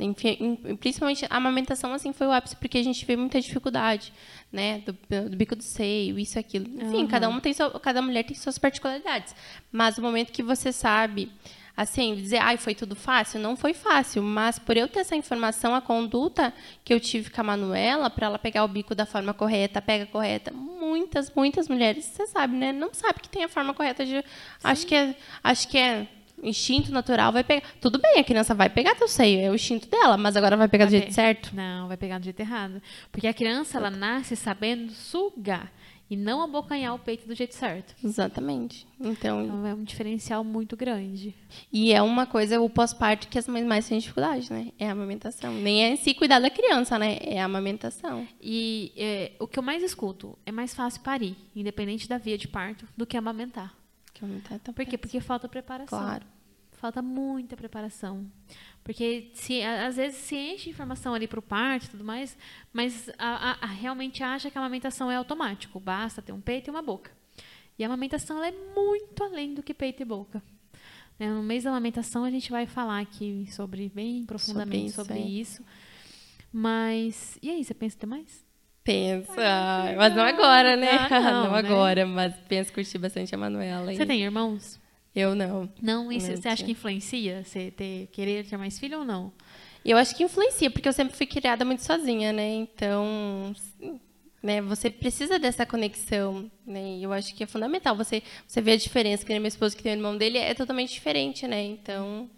Enfim, 0.00 0.56
principalmente 0.78 1.26
a 1.28 1.36
amamentação 1.36 1.92
assim 1.92 2.12
foi 2.12 2.28
o 2.28 2.32
ápice 2.32 2.54
porque 2.54 2.78
a 2.78 2.84
gente 2.84 3.04
vê 3.04 3.16
muita 3.16 3.40
dificuldade, 3.40 4.12
né, 4.52 4.80
do, 4.86 4.96
do 5.28 5.36
bico 5.36 5.56
do 5.56 5.62
seio, 5.62 6.18
isso 6.18 6.38
aquilo. 6.38 6.66
Enfim, 6.68 7.02
uhum. 7.02 7.06
cada 7.08 7.28
uma 7.28 7.40
tem 7.40 7.52
sua, 7.52 7.80
cada 7.80 8.00
mulher 8.00 8.22
tem 8.22 8.36
suas 8.36 8.58
particularidades. 8.58 9.34
Mas 9.72 9.98
o 9.98 10.02
momento 10.02 10.32
que 10.32 10.42
você 10.42 10.70
sabe 10.70 11.32
assim, 11.78 12.16
dizer, 12.16 12.38
ai, 12.38 12.56
foi 12.56 12.74
tudo 12.74 12.96
fácil, 12.96 13.38
não 13.38 13.56
foi 13.56 13.72
fácil, 13.72 14.20
mas 14.20 14.58
por 14.58 14.76
eu 14.76 14.88
ter 14.88 14.98
essa 14.98 15.14
informação, 15.14 15.76
a 15.76 15.80
conduta 15.80 16.52
que 16.84 16.92
eu 16.92 16.98
tive 16.98 17.30
com 17.30 17.40
a 17.40 17.44
Manuela, 17.44 18.10
para 18.10 18.26
ela 18.26 18.36
pegar 18.36 18.64
o 18.64 18.68
bico 18.68 18.96
da 18.96 19.06
forma 19.06 19.32
correta, 19.32 19.80
pega 19.80 20.04
correta, 20.04 20.52
muitas, 20.52 21.32
muitas 21.32 21.68
mulheres, 21.68 22.04
você 22.04 22.26
sabe, 22.26 22.56
né, 22.56 22.72
não 22.72 22.92
sabe 22.92 23.20
que 23.20 23.28
tem 23.28 23.44
a 23.44 23.48
forma 23.48 23.72
correta 23.72 24.04
de, 24.04 24.16
Sim. 24.16 24.24
acho 24.64 24.86
que 24.88 24.94
é, 24.96 25.14
acho 25.44 25.68
que 25.68 25.78
é 25.78 26.08
instinto 26.42 26.92
natural 26.92 27.32
vai 27.32 27.44
pegar. 27.44 27.66
Tudo 27.80 27.98
bem, 27.98 28.18
a 28.18 28.24
criança 28.24 28.54
vai 28.54 28.68
pegar 28.68 28.94
teu 28.94 29.08
seio, 29.08 29.40
é 29.40 29.50
o 29.50 29.54
instinto 29.54 29.88
dela, 29.88 30.16
mas 30.16 30.36
agora 30.36 30.56
vai 30.56 30.68
pegar 30.68 30.84
vai 30.84 30.92
do 30.92 30.98
jeito 30.98 31.12
certo? 31.12 31.54
Não, 31.54 31.88
vai 31.88 31.96
pegar 31.96 32.18
do 32.18 32.24
jeito 32.24 32.40
errado. 32.40 32.80
Porque 33.10 33.26
a 33.26 33.34
criança, 33.34 33.78
ela 33.78 33.90
nasce 33.90 34.36
sabendo 34.36 34.92
sugar 34.92 35.72
e 36.10 36.16
não 36.16 36.42
abocanhar 36.42 36.94
o 36.94 36.98
peito 36.98 37.26
do 37.26 37.34
jeito 37.34 37.54
certo. 37.54 37.94
Exatamente. 38.02 38.86
Então, 38.98 39.44
então 39.44 39.66
é 39.66 39.74
um 39.74 39.84
diferencial 39.84 40.42
muito 40.42 40.76
grande. 40.76 41.34
E 41.72 41.92
é 41.92 42.00
uma 42.00 42.26
coisa, 42.26 42.60
o 42.60 42.70
pós-parto, 42.70 43.28
que 43.28 43.38
as 43.38 43.46
mães 43.46 43.66
mais 43.66 43.86
têm 43.86 43.98
dificuldade, 43.98 44.50
né? 44.52 44.72
É 44.78 44.88
a 44.88 44.92
amamentação. 44.92 45.52
Nem 45.52 45.84
é 45.84 45.90
em 45.90 45.96
si 45.96 46.14
cuidar 46.14 46.40
da 46.40 46.50
criança, 46.50 46.98
né? 46.98 47.18
É 47.20 47.40
a 47.40 47.44
amamentação. 47.44 48.26
E 48.40 48.92
é, 48.96 49.32
o 49.38 49.46
que 49.46 49.58
eu 49.58 49.62
mais 49.62 49.82
escuto, 49.82 50.38
é 50.46 50.52
mais 50.52 50.74
fácil 50.74 51.02
parir, 51.02 51.36
independente 51.54 52.08
da 52.08 52.16
via 52.16 52.38
de 52.38 52.48
parto, 52.48 52.86
do 52.96 53.06
que 53.06 53.16
amamentar. 53.16 53.77
Que 54.18 54.54
é 54.54 54.72
Por 54.72 54.86
quê? 54.86 54.98
Porque 54.98 55.20
falta 55.20 55.48
preparação. 55.48 55.98
Claro. 55.98 56.26
Falta 56.72 57.02
muita 57.02 57.56
preparação. 57.56 58.30
Porque 58.84 59.30
se, 59.34 59.62
às 59.62 59.96
vezes 59.96 60.18
se 60.18 60.36
enche 60.36 60.70
informação 60.70 61.12
ali 61.12 61.26
para 61.26 61.40
o 61.40 61.42
parto 61.42 61.86
e 61.86 61.90
tudo 61.90 62.04
mais, 62.04 62.36
mas 62.72 63.10
a, 63.18 63.50
a, 63.50 63.64
a, 63.64 63.66
realmente 63.66 64.22
acha 64.22 64.50
que 64.50 64.56
a 64.56 64.60
amamentação 64.60 65.10
é 65.10 65.16
automático. 65.16 65.80
Basta 65.80 66.22
ter 66.22 66.32
um 66.32 66.40
peito 66.40 66.68
e 66.68 66.70
uma 66.70 66.82
boca. 66.82 67.10
E 67.78 67.84
a 67.84 67.86
amamentação 67.86 68.42
é 68.42 68.52
muito 68.74 69.22
além 69.22 69.54
do 69.54 69.62
que 69.62 69.74
peito 69.74 70.02
e 70.02 70.04
boca. 70.04 70.42
Né, 71.18 71.28
no 71.28 71.42
mês 71.42 71.64
da 71.64 71.70
amamentação 71.70 72.24
a 72.24 72.30
gente 72.30 72.50
vai 72.50 72.66
falar 72.66 73.00
aqui 73.00 73.46
sobre 73.50 73.90
bem 73.92 74.24
profundamente 74.24 74.92
sobre 74.92 75.18
isso. 75.18 75.18
Sobre 75.18 75.18
é. 75.18 75.40
isso. 75.40 75.64
Mas, 76.52 77.38
e 77.42 77.50
aí, 77.50 77.62
você 77.62 77.74
pensa 77.74 77.98
ter 77.98 78.06
mais? 78.06 78.47
Pensa, 78.88 79.34
Ai, 79.36 79.96
mas 79.96 80.14
não 80.14 80.22
agora, 80.22 80.74
né? 80.74 80.92
Ah, 81.10 81.20
não, 81.20 81.44
não 81.44 81.52
né? 81.52 81.58
agora, 81.58 82.06
mas 82.06 82.34
penso 82.48 82.72
curtir 82.72 82.96
bastante 82.96 83.34
a 83.34 83.36
Manuela. 83.36 83.92
Você 83.92 84.06
tem 84.06 84.22
irmãos? 84.22 84.80
Eu 85.14 85.34
não. 85.34 85.68
Não, 85.82 86.10
isso, 86.10 86.34
você 86.34 86.48
acha 86.48 86.64
que 86.64 86.72
influencia 86.72 87.44
você 87.44 87.70
ter, 87.70 88.08
querer 88.10 88.46
ter 88.46 88.56
mais 88.56 88.78
filho 88.78 89.00
ou 89.00 89.04
não? 89.04 89.30
Eu 89.84 89.98
acho 89.98 90.16
que 90.16 90.24
influencia, 90.24 90.70
porque 90.70 90.88
eu 90.88 90.92
sempre 90.94 91.14
fui 91.14 91.26
criada 91.26 91.66
muito 91.66 91.84
sozinha, 91.84 92.32
né? 92.32 92.48
Então, 92.54 93.54
né, 94.42 94.62
você 94.62 94.88
precisa 94.88 95.38
dessa 95.38 95.66
conexão, 95.66 96.50
né? 96.66 96.98
Eu 96.98 97.12
acho 97.12 97.34
que 97.34 97.44
é 97.44 97.46
fundamental 97.46 97.94
você 97.94 98.22
você 98.46 98.62
ver 98.62 98.72
a 98.72 98.76
diferença, 98.76 99.22
que 99.22 99.38
meu 99.38 99.48
esposo 99.48 99.76
que 99.76 99.82
tem 99.82 99.92
o 99.92 99.96
irmão 99.96 100.16
dele 100.16 100.38
é 100.38 100.54
totalmente 100.54 100.94
diferente, 100.94 101.46
né? 101.46 101.62
Então, 101.62 102.30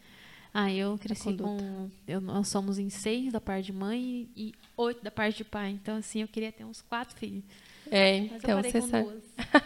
ah, 0.53 0.73
eu 0.73 0.99
cresci 0.99 1.35
com. 1.35 1.89
Eu, 2.07 2.21
nós 2.21 2.49
somos 2.49 2.79
em 2.79 2.91
seis 2.91 3.33
da 3.33 3.41
parte 3.41 3.67
de 3.67 3.73
mãe 3.73 4.29
e 4.37 4.53
oito 4.77 5.03
da 5.03 5.11
parte 5.11 5.39
de 5.39 5.45
pai. 5.45 5.71
Então, 5.71 5.97
assim, 5.97 6.23
eu 6.23 6.29
queria 6.29 6.51
ter 6.51 6.65
uns 6.65 6.83
quatro 6.83 7.17
filhos. 7.17 7.45
É, 7.91 8.21
Mas 8.21 8.33
então 8.33 8.63
você 8.63 8.81
sabe. 8.81 9.09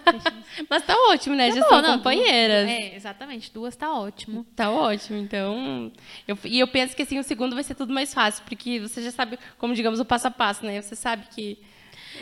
Mas 0.69 0.83
tá 0.85 0.95
ótimo, 1.11 1.35
né? 1.35 1.49
Tá 1.49 1.57
Já 1.57 1.69
são 1.69 1.83
companheiras. 1.83 2.67
Duas, 2.67 2.79
é, 2.79 2.97
exatamente. 2.97 3.53
Duas 3.53 3.77
tá 3.77 3.93
ótimo. 3.93 4.45
Tá 4.55 4.71
ótimo. 4.71 5.19
Então. 5.19 5.91
Eu, 6.29 6.39
e 6.45 6.61
eu 6.61 6.69
penso 6.69 6.95
que 6.95 7.03
assim, 7.03 7.19
o 7.19 7.25
segundo 7.25 7.55
vai 7.55 7.65
ser 7.65 7.75
tudo 7.75 7.93
mais 7.93 8.13
fácil, 8.13 8.45
porque 8.45 8.81
você 8.81 9.03
já 9.03 9.11
sabe, 9.11 9.39
como 9.59 9.75
digamos, 9.75 10.01
o 10.01 10.05
passo 10.05 10.29
a 10.29 10.31
passo, 10.31 10.65
né? 10.65 10.81
Você 10.81 10.95
sabe 10.95 11.27
que 11.35 11.59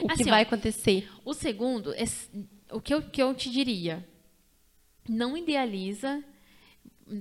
o 0.01 0.11
assim, 0.11 0.25
que 0.25 0.31
vai 0.31 0.41
ó, 0.41 0.43
acontecer. 0.43 1.09
O 1.25 1.35
segundo, 1.35 1.93
é, 1.95 2.05
o 2.71 2.81
que 2.81 2.95
eu, 2.95 3.03
que 3.03 3.23
eu 3.23 3.35
te 3.35 3.51
diria, 3.51 4.07
não 5.09 5.37
idealiza 5.37 6.23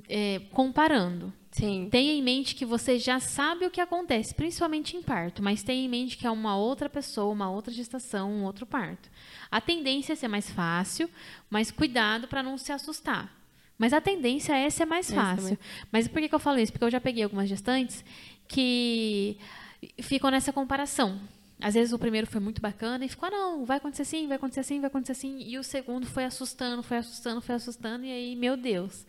é, 0.08 0.40
comparando. 0.52 1.34
Sim. 1.52 1.90
Tenha 1.92 2.14
em 2.14 2.24
mente 2.24 2.56
que 2.56 2.66
você 2.66 2.98
já 2.98 3.20
sabe 3.20 3.66
o 3.66 3.70
que 3.70 3.82
acontece, 3.82 4.34
principalmente 4.34 4.96
em 4.96 5.02
parto, 5.02 5.44
mas 5.44 5.64
tenha 5.64 5.86
em 5.86 5.90
mente 5.90 6.18
que 6.18 6.26
é 6.26 6.32
uma 6.32 6.56
outra 6.56 6.90
pessoa, 6.90 7.34
uma 7.34 7.52
outra 7.52 7.74
gestação, 7.74 8.32
um 8.32 8.44
outro 8.46 8.66
parto. 8.66 9.10
A 9.50 9.60
tendência 9.60 10.14
é 10.14 10.16
ser 10.16 10.30
mais 10.30 10.50
fácil, 10.50 11.10
mas 11.50 11.70
cuidado 11.70 12.28
para 12.28 12.42
não 12.42 12.58
se 12.58 12.72
assustar. 12.72 13.38
Mas 13.78 13.94
a 13.94 14.00
tendência 14.00 14.56
é 14.56 14.70
ser 14.70 14.86
mais 14.86 15.12
fácil. 15.12 15.58
Mas 15.92 16.08
por 16.08 16.22
que, 16.22 16.30
que 16.30 16.36
eu 16.36 16.40
falo 16.40 16.60
isso? 16.60 16.72
Porque 16.72 16.86
eu 16.86 16.92
já 16.92 17.02
peguei 17.02 17.24
algumas 17.24 17.50
gestantes 17.50 18.06
que 18.48 19.38
ficam 20.00 20.30
nessa 20.30 20.54
comparação. 20.54 21.20
Às 21.60 21.74
vezes 21.74 21.92
o 21.92 22.00
primeiro 22.00 22.28
foi 22.28 22.40
muito 22.40 22.62
bacana 22.62 23.06
e 23.06 23.10
ficou, 23.10 23.28
ah, 23.28 23.32
não, 23.32 23.66
vai 23.66 23.78
acontecer 23.78 24.04
assim, 24.04 24.28
vai 24.28 24.38
acontecer 24.38 24.60
assim, 24.60 24.80
vai 24.80 24.88
acontecer 24.88 25.12
assim. 25.12 25.40
E 25.42 25.58
o 25.58 25.64
segundo 25.64 26.06
foi 26.06 26.26
assustando, 26.26 26.82
foi 26.82 26.98
assustando, 26.98 27.42
foi 27.42 27.56
assustando. 27.56 28.06
E 28.06 28.12
aí, 28.12 28.36
meu 28.36 28.56
Deus. 28.56 29.06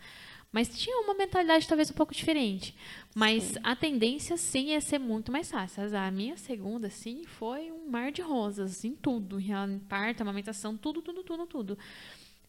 Mas 0.53 0.69
tinha 0.69 0.95
uma 0.99 1.15
mentalidade 1.15 1.67
talvez 1.67 1.89
um 1.89 1.95
pouco 1.95 2.13
diferente. 2.13 2.75
Mas 3.15 3.43
sim. 3.43 3.59
a 3.63 3.75
tendência, 3.75 4.37
sim, 4.37 4.73
é 4.73 4.79
ser 4.79 4.99
muito 4.99 5.31
mais 5.31 5.49
fácil. 5.49 5.83
A 5.97 6.11
minha 6.11 6.37
segunda, 6.37 6.91
sim, 6.91 7.23
foi 7.25 7.71
um 7.71 7.89
mar 7.89 8.11
de 8.11 8.21
rosas 8.21 8.85
em 8.85 8.93
tudo. 8.93 9.39
Em 9.39 9.79
parto, 9.79 10.21
amamentação, 10.21 10.77
tudo, 10.77 11.01
tudo, 11.01 11.23
tudo, 11.23 11.47
tudo. 11.47 11.77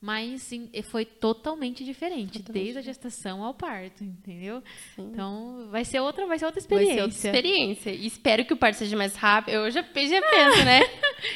Mas 0.02 0.42
sim, 0.42 0.68
foi 0.90 1.07
totalmente 1.07 1.82
diferente, 1.82 2.40
totalmente 2.40 2.62
desde 2.62 2.78
a 2.78 2.82
gestação 2.82 3.42
ao 3.42 3.55
parto, 3.55 4.05
entendeu? 4.05 4.62
Sim. 4.94 5.09
Então, 5.11 5.68
vai 5.70 5.82
ser 5.82 6.00
outra, 6.00 6.26
vai 6.26 6.38
ser 6.38 6.44
outra 6.44 6.61
experiência. 6.61 7.00
Vai 7.00 7.11
ser 7.11 7.28
outra 7.28 7.38
experiência. 7.38 7.90
espero 7.90 8.44
que 8.44 8.52
o 8.52 8.57
parto 8.57 8.76
seja 8.76 8.98
mais 8.98 9.16
rápido. 9.16 9.55
Eu 9.55 9.70
já, 9.70 9.80
já 9.80 9.88
penso, 9.88 10.64
né? 10.66 10.80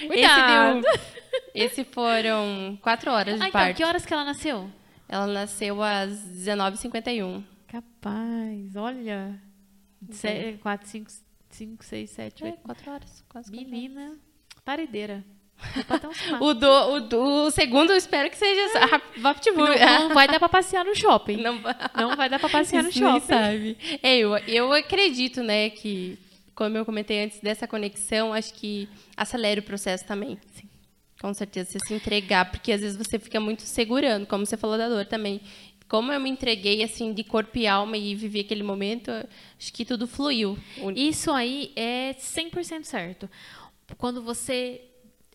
Cuidado. 0.07 0.83
Esse, 0.85 0.93
deu, 0.93 1.01
esse 1.55 1.85
foram 1.85 2.79
quatro 2.83 3.11
horas 3.11 3.41
de 3.41 3.47
ah, 3.47 3.51
parto. 3.51 3.71
Então, 3.71 3.77
que 3.77 3.85
horas 3.85 4.05
que 4.05 4.13
ela 4.13 4.25
nasceu? 4.25 4.71
Ela 5.09 5.27
nasceu 5.27 5.83
às 5.83 6.11
19h51. 6.11 7.43
Capaz, 7.67 8.77
olha. 8.77 9.41
Uhum. 10.03 10.59
4, 10.59 10.89
5, 10.89 11.11
5, 11.51 11.85
6, 11.85 12.11
7, 12.11 12.45
8. 12.45 12.59
4 12.63 12.91
horas, 12.93 13.25
quase. 13.29 13.51
Menina, 13.51 14.17
paredeira. 14.65 15.25
o, 16.41 16.55
do, 16.55 16.71
o, 16.71 17.01
do, 17.01 17.21
o 17.47 17.51
segundo 17.51 17.91
eu 17.91 17.97
espero 17.97 18.31
que 18.31 18.37
seja 18.37 18.63
VaptVu. 19.17 19.57
Não, 19.57 20.09
não 20.09 20.15
vai 20.15 20.29
dar 20.29 20.39
para 20.39 20.49
passear 20.49 20.85
no 20.85 20.95
shopping. 20.95 21.39
Não, 21.39 21.61
não 21.97 22.15
vai 22.15 22.29
dar 22.29 22.39
para 22.39 22.49
passear 22.49 22.85
no 22.85 22.93
shopping. 22.93 23.27
sabe. 23.27 23.77
É, 24.03 24.19
eu, 24.19 24.37
eu 24.47 24.73
acredito, 24.73 25.43
né, 25.43 25.71
que, 25.71 26.17
como 26.55 26.77
eu 26.77 26.85
comentei 26.85 27.25
antes 27.25 27.41
dessa 27.41 27.67
conexão, 27.67 28.33
acho 28.33 28.55
que 28.55 28.89
acelera 29.17 29.61
o 29.61 29.65
processo 29.65 30.05
também. 30.05 30.39
Sim. 30.53 30.68
Com 31.21 31.35
certeza, 31.35 31.71
você 31.71 31.79
se 31.81 31.95
entregar, 31.95 32.51
porque 32.51 32.73
às 32.73 32.81
vezes 32.81 32.97
você 32.97 33.19
fica 33.19 33.41
muito 33.41 33.63
segurando, 33.63 34.27
como 34.27 34.47
você 34.47 34.57
falou 34.57 34.79
da 34.79 34.89
dor 34.89 35.07
também. 35.07 35.41
Como 35.89 36.13
eu 36.13 36.21
me 36.21 36.29
entreguei 36.29 36.83
assim 36.85 37.13
de 37.13 37.25
corpo 37.25 37.59
e 37.59 37.67
alma 37.67 37.97
e 37.97 38.15
vivi 38.15 38.41
aquele 38.41 38.63
momento, 38.63 39.11
acho 39.59 39.73
que 39.73 39.85
tudo 39.85 40.07
fluiu. 40.07 40.57
Isso 40.95 41.33
aí 41.33 41.73
é 41.75 42.15
100% 42.15 42.85
certo. 42.85 43.29
Quando 43.97 44.23
você 44.23 44.83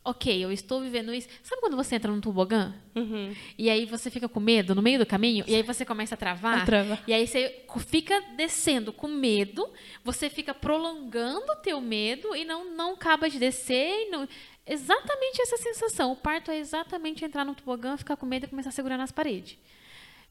ok, 0.03 0.43
eu 0.43 0.51
estou 0.51 0.81
vivendo 0.81 1.13
isso. 1.13 1.27
Sabe 1.41 1.61
quando 1.61 1.77
você 1.77 1.95
entra 1.95 2.11
num 2.11 2.19
tobogã? 2.19 2.73
Uhum. 2.95 3.33
E 3.57 3.69
aí 3.69 3.85
você 3.85 4.11
fica 4.11 4.27
com 4.27 4.39
medo 4.39 4.75
no 4.75 4.81
meio 4.81 4.99
do 4.99 5.05
caminho? 5.05 5.45
E 5.47 5.55
aí 5.55 5.63
você 5.63 5.85
começa 5.85 6.15
a 6.15 6.17
travar? 6.17 6.61
A 6.61 6.65
travar. 6.65 7.03
E 7.07 7.13
aí 7.13 7.25
você 7.25 7.63
fica 7.87 8.21
descendo 8.35 8.91
com 8.91 9.07
medo, 9.07 9.67
você 10.03 10.29
fica 10.29 10.53
prolongando 10.53 11.51
o 11.51 11.55
teu 11.55 11.79
medo 11.79 12.35
e 12.35 12.43
não, 12.43 12.75
não 12.75 12.93
acaba 12.93 13.29
de 13.29 13.39
descer. 13.39 14.09
Não... 14.11 14.27
Exatamente 14.65 15.41
essa 15.41 15.57
sensação. 15.57 16.13
O 16.13 16.15
parto 16.15 16.49
é 16.49 16.57
exatamente 16.57 17.25
entrar 17.25 17.43
no 17.43 17.55
tobogã, 17.55 17.97
ficar 17.97 18.15
com 18.15 18.25
medo 18.25 18.45
e 18.45 18.49
começar 18.49 18.69
a 18.69 18.73
segurar 18.73 18.97
nas 18.97 19.11
paredes. 19.11 19.57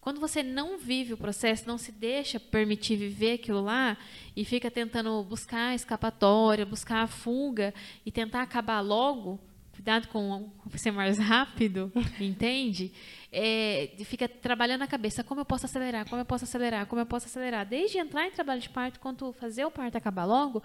Quando 0.01 0.19
você 0.19 0.43
não 0.43 0.79
vive 0.79 1.13
o 1.13 1.17
processo, 1.17 1.69
não 1.69 1.79
se 1.79 1.93
deixa 1.93 2.41
permitir 2.41 2.97
viver 2.97 3.35
aquilo 3.35 3.63
lá 3.63 3.97
e 4.35 4.45
fica 4.45 4.69
tentando 4.69 5.23
buscar 5.23 5.69
a 5.69 5.75
escapatória, 5.77 6.67
buscar 6.67 7.03
a 7.03 7.07
fuga 7.07 7.73
e 8.05 8.11
tentar 8.11 8.43
acabar 8.43 8.81
logo, 8.81 9.39
cuidado 9.71 10.09
com 10.09 10.51
ser 10.75 10.91
mais 10.91 11.19
rápido, 11.19 11.93
entende? 12.19 12.93
É, 13.31 13.93
fica 14.05 14.29
trabalhando 14.29 14.83
a 14.83 14.89
cabeça, 14.89 15.23
como 15.23 15.41
eu 15.41 15.45
posso 15.45 15.67
acelerar, 15.67 16.09
como 16.09 16.21
eu 16.21 16.27
posso 16.27 16.45
acelerar, 16.45 16.87
como 16.87 17.01
eu 17.01 17.07
posso 17.07 17.27
acelerar. 17.27 17.65
Desde 17.65 17.99
entrar 17.99 18.27
em 18.27 18.33
trabalho 18.33 18.61
de 18.61 18.71
parto, 18.71 18.99
quanto 18.99 19.33
fazer 19.35 19.65
o 19.65 19.71
parto 19.71 19.97
acabar 19.97 20.25
logo, 20.25 20.65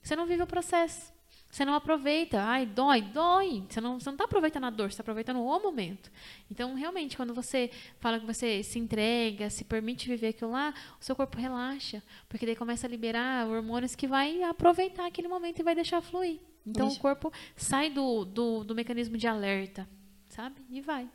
você 0.00 0.14
não 0.14 0.24
vive 0.24 0.44
o 0.44 0.46
processo. 0.46 1.17
Você 1.50 1.64
não 1.64 1.74
aproveita. 1.74 2.42
Ai, 2.42 2.66
dói, 2.66 3.00
dói. 3.00 3.64
Você 3.68 3.80
não 3.80 3.96
está 3.96 4.24
aproveitando 4.24 4.64
a 4.64 4.70
dor, 4.70 4.88
você 4.90 4.94
está 4.94 5.02
aproveitando 5.02 5.40
o 5.40 5.60
momento. 5.60 6.10
Então, 6.50 6.74
realmente, 6.74 7.16
quando 7.16 7.32
você 7.32 7.70
fala 7.98 8.20
que 8.20 8.26
você 8.26 8.62
se 8.62 8.78
entrega, 8.78 9.48
se 9.48 9.64
permite 9.64 10.08
viver 10.08 10.28
aquilo 10.28 10.50
lá, 10.50 10.74
o 11.00 11.04
seu 11.04 11.16
corpo 11.16 11.38
relaxa. 11.38 12.02
Porque 12.28 12.44
daí 12.44 12.54
começa 12.54 12.86
a 12.86 12.90
liberar 12.90 13.48
hormônios 13.48 13.94
que 13.94 14.06
vai 14.06 14.42
aproveitar 14.42 15.06
aquele 15.06 15.28
momento 15.28 15.60
e 15.60 15.62
vai 15.62 15.74
deixar 15.74 16.02
fluir. 16.02 16.38
Então, 16.66 16.88
Isso. 16.88 16.98
o 16.98 17.00
corpo 17.00 17.32
sai 17.56 17.88
do, 17.88 18.26
do, 18.26 18.62
do 18.62 18.74
mecanismo 18.74 19.16
de 19.16 19.26
alerta, 19.26 19.88
sabe? 20.28 20.56
E 20.70 20.82
vai. 20.82 21.08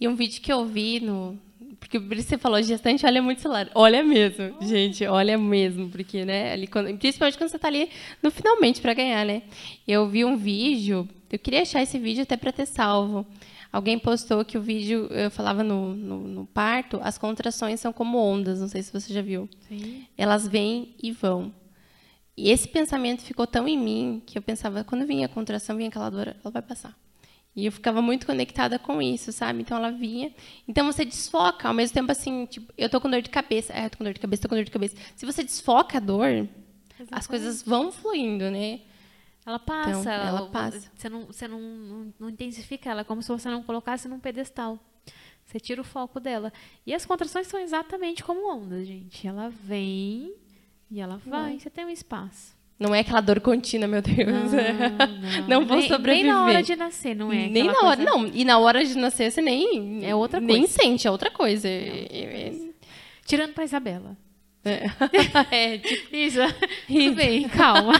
E 0.00 0.08
um 0.08 0.16
vídeo 0.16 0.42
que 0.42 0.52
eu 0.52 0.64
vi 0.66 1.00
no. 1.00 1.38
Porque 1.78 1.98
você 1.98 2.36
falou, 2.36 2.62
gestante 2.62 3.06
olha 3.06 3.22
muito 3.22 3.40
celular. 3.40 3.70
Olha 3.74 4.02
mesmo, 4.02 4.56
gente, 4.60 5.06
olha 5.06 5.38
mesmo. 5.38 5.88
Porque, 5.88 6.24
né, 6.24 6.52
ali, 6.52 6.66
quando, 6.66 6.96
principalmente 6.96 7.38
quando 7.38 7.50
você 7.50 7.56
está 7.56 7.68
ali 7.68 7.90
no 8.22 8.30
finalmente 8.30 8.80
para 8.80 8.94
ganhar, 8.94 9.24
né? 9.24 9.42
Eu 9.86 10.08
vi 10.08 10.24
um 10.24 10.36
vídeo, 10.36 11.08
eu 11.30 11.38
queria 11.38 11.62
achar 11.62 11.82
esse 11.82 11.98
vídeo 11.98 12.22
até 12.22 12.36
para 12.36 12.52
ter 12.52 12.66
salvo. 12.66 13.26
Alguém 13.72 13.98
postou 13.98 14.44
que 14.44 14.56
o 14.56 14.62
vídeo, 14.62 15.06
eu 15.10 15.30
falava 15.30 15.62
no, 15.62 15.94
no, 15.94 16.18
no, 16.28 16.46
parto, 16.46 16.98
as 17.02 17.18
contrações 17.18 17.78
são 17.78 17.92
como 17.92 18.18
ondas, 18.18 18.60
não 18.60 18.68
sei 18.68 18.82
se 18.82 18.92
você 18.92 19.12
já 19.12 19.20
viu. 19.20 19.48
Sim. 19.68 20.06
Elas 20.16 20.48
vêm 20.48 20.94
e 21.02 21.12
vão. 21.12 21.52
E 22.36 22.50
esse 22.50 22.68
pensamento 22.68 23.22
ficou 23.22 23.46
tão 23.46 23.66
em 23.66 23.78
mim 23.78 24.22
que 24.24 24.38
eu 24.38 24.42
pensava, 24.42 24.84
quando 24.84 25.06
vinha 25.06 25.26
a 25.26 25.28
contração, 25.28 25.76
vinha 25.76 25.88
aquela 25.88 26.10
dor, 26.10 26.28
ela 26.28 26.50
vai 26.50 26.62
passar. 26.62 26.96
E 27.56 27.64
eu 27.64 27.72
ficava 27.72 28.02
muito 28.02 28.26
conectada 28.26 28.78
com 28.78 29.00
isso, 29.00 29.32
sabe? 29.32 29.62
Então 29.62 29.78
ela 29.78 29.90
vinha. 29.90 30.30
Então 30.68 30.84
você 30.84 31.06
desfoca, 31.06 31.66
ao 31.66 31.72
mesmo 31.72 31.94
tempo 31.94 32.12
assim, 32.12 32.44
tipo, 32.44 32.70
eu 32.76 32.90
tô 32.90 33.00
com 33.00 33.08
dor 33.08 33.22
de 33.22 33.30
cabeça. 33.30 33.72
É, 33.72 33.86
eu 33.86 33.90
tô 33.90 33.96
com 33.96 34.04
dor 34.04 34.12
de 34.12 34.20
cabeça, 34.20 34.42
tô 34.42 34.48
com 34.50 34.56
dor 34.56 34.64
de 34.64 34.70
cabeça. 34.70 34.94
Se 35.16 35.24
você 35.24 35.42
desfoca 35.42 35.96
a 35.96 36.00
dor, 36.00 36.28
Exatamente. 36.28 37.08
as 37.10 37.26
coisas 37.26 37.62
vão 37.62 37.90
fluindo, 37.90 38.50
né? 38.50 38.80
Ela 39.46 39.58
passa, 39.58 39.90
então, 39.90 40.12
ela, 40.12 40.28
ela, 40.28 40.48
passa. 40.50 40.90
Você, 40.94 41.08
não, 41.08 41.26
você 41.26 41.48
não, 41.48 41.60
não, 41.60 42.14
não 42.18 42.28
intensifica 42.28 42.90
ela, 42.90 43.02
é 43.02 43.04
como 43.04 43.22
se 43.22 43.28
você 43.28 43.48
não 43.48 43.62
colocasse 43.62 44.06
num 44.06 44.18
pedestal. 44.18 44.78
Você 45.46 45.60
tira 45.60 45.80
o 45.80 45.84
foco 45.84 46.18
dela. 46.18 46.52
E 46.84 46.92
as 46.92 47.06
contrações 47.06 47.46
são 47.46 47.60
exatamente 47.60 48.24
como 48.24 48.52
ondas, 48.52 48.86
gente. 48.86 49.26
Ela 49.26 49.48
vem 49.48 50.34
e 50.90 51.00
ela 51.00 51.16
vai. 51.24 51.58
Você 51.58 51.70
tem 51.70 51.84
um 51.84 51.90
espaço. 51.90 52.55
Não 52.78 52.94
é 52.94 53.00
aquela 53.00 53.22
dor 53.22 53.40
contínua, 53.40 53.88
meu 53.88 54.02
Deus. 54.02 54.16
Não, 54.18 55.48
não. 55.48 55.48
não 55.60 55.66
vou 55.66 55.78
nem, 55.78 55.88
sobreviver. 55.88 56.24
Nem 56.24 56.32
na 56.32 56.44
hora 56.44 56.62
de 56.62 56.76
nascer, 56.76 57.16
não 57.16 57.32
é? 57.32 57.48
Nem 57.48 57.64
na 57.64 57.80
hora, 57.80 57.96
coisa... 57.96 58.04
não. 58.04 58.26
E 58.26 58.44
na 58.44 58.58
hora 58.58 58.84
de 58.84 58.96
nascer 58.98 59.30
você 59.30 59.40
nem. 59.40 60.04
É 60.04 60.14
outra 60.14 60.40
coisa. 60.40 60.52
Nem 60.52 60.66
sente, 60.66 61.08
é 61.08 61.10
outra 61.10 61.30
coisa. 61.30 61.66
É, 61.68 62.52
Tirando 63.24 63.54
pra 63.54 63.64
Isabela. 63.64 64.16
É. 64.66 64.90
é. 65.50 65.78
Tudo 65.78 67.14
bem, 67.14 67.48
calma. 67.48 67.94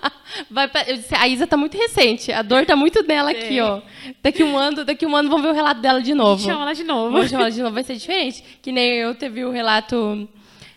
Vai 0.50 0.66
pra... 0.68 0.84
disse, 0.84 1.14
a 1.14 1.28
Isa 1.28 1.46
tá 1.46 1.56
muito 1.56 1.76
recente. 1.76 2.32
A 2.32 2.40
dor 2.40 2.64
tá 2.64 2.74
muito 2.74 3.00
aqui, 3.00 3.58
é. 3.58 3.64
ó. 3.64 3.82
Daqui 4.22 4.42
um 4.42 4.56
ano, 4.56 4.84
daqui 4.84 5.04
um 5.04 5.14
ano 5.14 5.28
vamos 5.28 5.44
ver 5.44 5.50
o 5.50 5.54
relato 5.54 5.80
dela 5.80 6.00
de 6.00 6.14
novo. 6.14 6.42
Chama 6.42 6.62
ela 6.62 6.74
de 6.74 6.84
novo. 6.84 7.12
Vamos 7.12 7.28
chamar 7.28 7.42
ela 7.42 7.50
de 7.50 7.60
novo, 7.60 7.74
vai 7.74 7.84
ser 7.84 7.96
diferente. 7.96 8.42
Que 8.62 8.72
nem 8.72 8.94
eu 8.94 9.14
teve 9.14 9.44
o 9.44 9.50
relato 9.50 10.26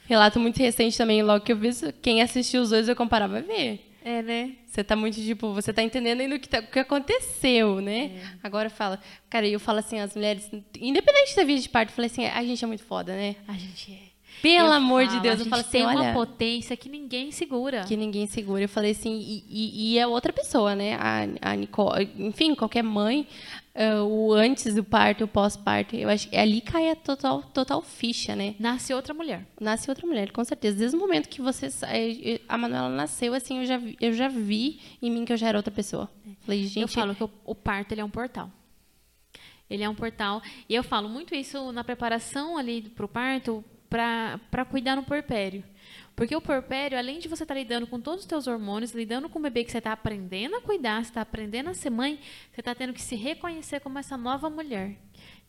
Relato 0.08 0.40
muito 0.40 0.58
recente 0.58 0.98
também, 0.98 1.24
logo 1.24 1.44
que 1.44 1.52
eu 1.52 1.58
vi, 1.58 1.70
quem 2.02 2.22
assistiu 2.22 2.62
os 2.62 2.70
dois 2.70 2.88
eu 2.88 2.96
comparar, 2.96 3.28
vai 3.28 3.42
ver. 3.42 3.92
É, 4.04 4.22
né? 4.22 4.52
Você 4.68 4.84
tá 4.84 4.96
muito, 4.96 5.16
tipo, 5.16 5.52
você 5.52 5.74
tá 5.74 5.82
entendendo 5.82 6.22
ainda 6.22 6.36
o 6.36 6.40
que, 6.40 6.48
tá, 6.48 6.60
o 6.60 6.68
que 6.68 6.78
aconteceu, 6.78 7.82
né? 7.82 8.12
É. 8.16 8.22
Agora 8.44 8.70
fala. 8.70 9.00
Cara, 9.28 9.48
eu 9.48 9.60
falo 9.60 9.80
assim, 9.80 10.00
as 10.00 10.16
mulheres, 10.16 10.48
independente 10.80 11.36
da 11.36 11.44
vida 11.44 11.60
de 11.60 11.70
parto, 11.70 11.90
eu 11.90 11.96
falei 11.96 12.12
assim, 12.12 12.26
a 12.26 12.44
gente 12.44 12.64
é 12.64 12.68
muito 12.68 12.84
foda, 12.84 13.16
né? 13.16 13.36
A 13.48 13.54
gente 13.54 13.92
é. 13.92 14.05
Pelo 14.42 14.68
eu 14.68 14.72
amor 14.74 15.06
falo, 15.06 15.16
de 15.16 15.24
Deus, 15.24 15.40
eu 15.40 15.46
falo 15.46 15.62
assim, 15.62 15.72
tem 15.72 15.86
olha, 15.86 16.02
uma 16.02 16.14
potência 16.14 16.76
que 16.78 16.90
ninguém 16.90 17.32
segura. 17.32 17.84
Que 17.84 17.96
ninguém 17.96 18.28
segura. 18.28 18.64
Eu 18.64 18.70
falei 18.70 18.92
assim, 18.92 19.18
e, 19.20 19.44
e, 19.50 19.94
e 19.94 20.00
é 20.00 20.06
outra 20.06 20.32
pessoa, 20.32 20.76
né? 20.76 20.96
A, 20.96 21.52
a 21.52 21.56
Nicole, 21.56 22.10
enfim, 22.18 22.54
qualquer 22.54 22.84
mãe, 22.84 23.28
uh, 23.76 24.04
o 24.04 24.34
antes 24.34 24.74
do 24.74 24.84
parto, 24.84 25.24
o 25.24 25.28
pós-parto, 25.28 25.96
eu 25.96 26.10
acho 26.10 26.30
que 26.30 26.36
ali 26.38 26.62
cai 26.62 26.90
a 26.90 26.96
total, 26.96 27.42
total 27.42 27.82
ficha, 27.82 28.36
né? 28.36 28.56
Nasce 28.60 28.94
outra 28.94 29.14
mulher. 29.14 29.46
Nasce 29.60 29.90
outra 29.90 30.08
mulher, 30.08 30.32
com 30.32 30.44
certeza. 30.44 30.78
Desde 30.78 30.96
o 30.96 31.00
momento 31.00 31.28
que 31.30 31.42
você 31.42 31.68
a 32.48 32.58
Manuela 32.58 32.90
nasceu, 32.90 33.34
assim, 33.34 33.60
eu 33.60 33.66
já, 33.66 33.82
eu 34.00 34.14
já 34.14 34.28
vi 34.28 34.80
em 35.02 35.12
mim 35.12 35.26
que 35.26 35.34
eu 35.34 35.38
já 35.38 35.48
era 35.48 35.58
outra 35.58 35.74
pessoa. 35.74 36.10
Falei, 36.42 36.64
gente, 36.66 36.80
eu 36.80 36.88
falo 36.88 37.16
que 37.16 37.24
o, 37.24 37.30
o 37.46 37.56
parto 37.56 37.94
ele 37.94 38.02
é 38.02 38.06
um 38.06 38.10
portal. 38.10 38.50
Ele 39.70 39.84
é 39.84 39.90
um 39.90 39.96
portal. 39.96 40.42
E 40.70 40.76
eu 40.76 40.84
falo 40.84 41.10
muito 41.10 41.34
isso 41.34 41.72
na 41.72 41.84
preparação 41.84 42.58
ali 42.58 42.84
para 42.84 43.06
o 43.06 43.10
parto, 43.10 43.64
para 43.90 44.66
cuidar 44.70 44.96
no 44.96 45.04
porpério. 45.04 45.64
Porque 46.16 46.36
o 46.36 46.42
porpério, 46.42 46.98
além 46.98 47.20
de 47.20 47.28
você 47.28 47.44
estar 47.44 47.54
tá 47.54 47.60
lidando 47.60 47.86
com 47.86 48.00
todos 48.00 48.22
os 48.22 48.26
teus 48.26 48.48
hormônios, 48.48 48.94
lidando 48.94 49.28
com 49.28 49.38
o 49.38 49.42
bebê 49.42 49.64
que 49.64 49.72
você 49.72 49.80
está 49.80 49.92
aprendendo 49.92 50.56
a 50.56 50.62
cuidar, 50.62 51.04
você 51.04 51.10
está 51.10 51.22
aprendendo 51.22 51.70
a 51.70 51.74
ser 51.74 51.90
mãe, 51.90 52.20
você 52.52 52.62
está 52.62 52.74
tendo 52.74 52.94
que 52.94 53.02
se 53.02 53.16
reconhecer 53.16 53.82
como 53.82 54.00
essa 54.00 54.16
nova 54.16 54.50
mulher. 54.50 54.98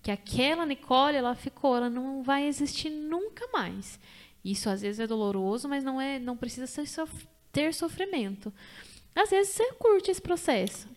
Que 0.03 0.11
aquela 0.11 0.67
Nicole, 0.67 1.17
ela 1.17 1.35
ficou, 1.35 1.77
ela 1.77 1.89
não 1.89 2.23
vai 2.23 2.47
existir 2.47 2.91
nunca 2.91 3.47
mais. 3.53 4.01
Isso 4.45 4.69
às 4.71 4.83
vezes 4.83 5.01
é 5.01 5.07
doloroso, 5.07 5.69
mas 5.69 5.83
não 5.83 6.01
é, 6.01 6.19
não 6.19 6.37
precisa 6.37 6.67
ser, 6.67 6.87
ter 7.53 7.75
sofrimento. 7.75 8.53
Às 9.15 9.31
vezes 9.31 9.55
você 9.55 9.73
curte 9.73 10.11
esse 10.11 10.21
processo, 10.21 10.89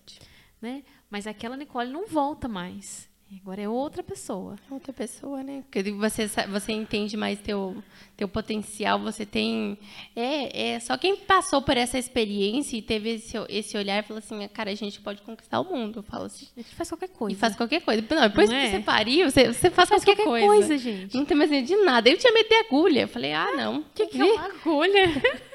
né? 0.62 0.84
Mas 1.10 1.26
aquela 1.26 1.58
Nicole 1.58 1.92
não 1.92 2.08
volta 2.08 2.48
mais. 2.48 3.09
Agora 3.38 3.62
é 3.62 3.70
outra 3.70 4.02
pessoa. 4.02 4.56
Outra 4.72 4.92
pessoa, 4.92 5.44
né? 5.44 5.64
Porque 5.70 5.92
você, 5.92 6.28
você 6.50 6.72
entende 6.72 7.16
mais 7.16 7.40
teu, 7.40 7.84
teu 8.18 8.28
potencial, 8.28 9.00
você 9.00 9.24
tem. 9.24 9.78
É, 10.16 10.72
é 10.72 10.80
só 10.80 10.98
quem 10.98 11.16
passou 11.16 11.62
por 11.62 11.78
essa 11.78 12.00
experiência 12.00 12.76
e 12.76 12.82
teve 12.82 13.16
esse, 13.16 13.38
esse 13.48 13.78
olhar 13.78 14.00
e 14.00 14.08
falou 14.08 14.18
assim: 14.18 14.48
cara, 14.48 14.72
a 14.72 14.76
gente 14.76 15.00
pode 15.00 15.22
conquistar 15.22 15.60
o 15.60 15.64
mundo. 15.64 16.00
Eu 16.00 16.04
falo 16.04 16.26
assim. 16.26 16.48
A 16.58 16.62
gente 16.62 16.74
faz 16.74 16.90
qualquer 16.90 17.10
coisa. 17.10 17.36
E 17.36 17.40
faz 17.40 17.56
qualquer 17.56 17.82
coisa. 17.82 18.04
Não, 18.10 18.22
depois 18.28 18.50
Não 18.50 18.58
que 18.58 18.66
é? 18.66 18.72
você 18.72 18.80
pariu, 18.80 19.30
você, 19.30 19.54
você 19.54 19.70
faz, 19.70 19.90
faz 19.90 20.04
qualquer, 20.04 20.24
qualquer 20.24 20.48
coisa. 20.48 20.68
coisa. 20.68 20.78
gente. 20.78 21.16
Não 21.16 21.24
tem 21.24 21.38
mais 21.38 21.52
medo 21.52 21.68
de 21.68 21.76
nada. 21.78 22.10
Eu 22.10 22.18
tinha 22.18 22.34
medo 22.34 22.50
de 22.50 22.56
agulha. 22.56 23.02
Eu 23.02 23.08
falei: 23.08 23.34
ah, 23.34 23.52
não. 23.56 23.80
O 23.82 23.86
que, 23.94 24.08
que 24.08 24.20
é 24.20 24.26
uma 24.26 24.46
agulha? 24.46 25.04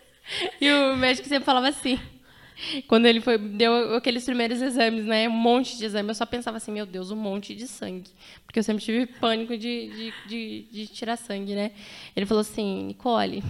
e 0.61 0.72
o 0.72 0.97
médico 0.97 1.29
sempre 1.29 1.45
falava 1.45 1.68
assim. 1.68 1.99
Quando 2.86 3.07
ele 3.07 3.20
foi, 3.20 3.38
deu 3.38 3.94
aqueles 3.94 4.24
primeiros 4.24 4.61
exames, 4.61 5.05
né? 5.05 5.28
Um 5.28 5.32
monte 5.32 5.76
de 5.76 5.84
exame. 5.84 6.09
Eu 6.09 6.14
só 6.14 6.26
pensava 6.26 6.57
assim, 6.57 6.72
meu 6.72 6.86
Deus, 6.86 7.11
um 7.11 7.16
monte 7.16 7.55
de 7.55 7.66
sangue. 7.66 8.11
Porque 8.46 8.59
eu 8.59 8.62
sempre 8.62 8.84
tive 8.84 9.07
pânico 9.07 9.57
de, 9.57 9.88
de, 9.88 10.14
de, 10.26 10.66
de 10.70 10.86
tirar 10.86 11.16
sangue, 11.16 11.55
né? 11.55 11.72
Ele 12.14 12.26
falou 12.26 12.40
assim, 12.40 12.84
Nicole, 12.84 13.42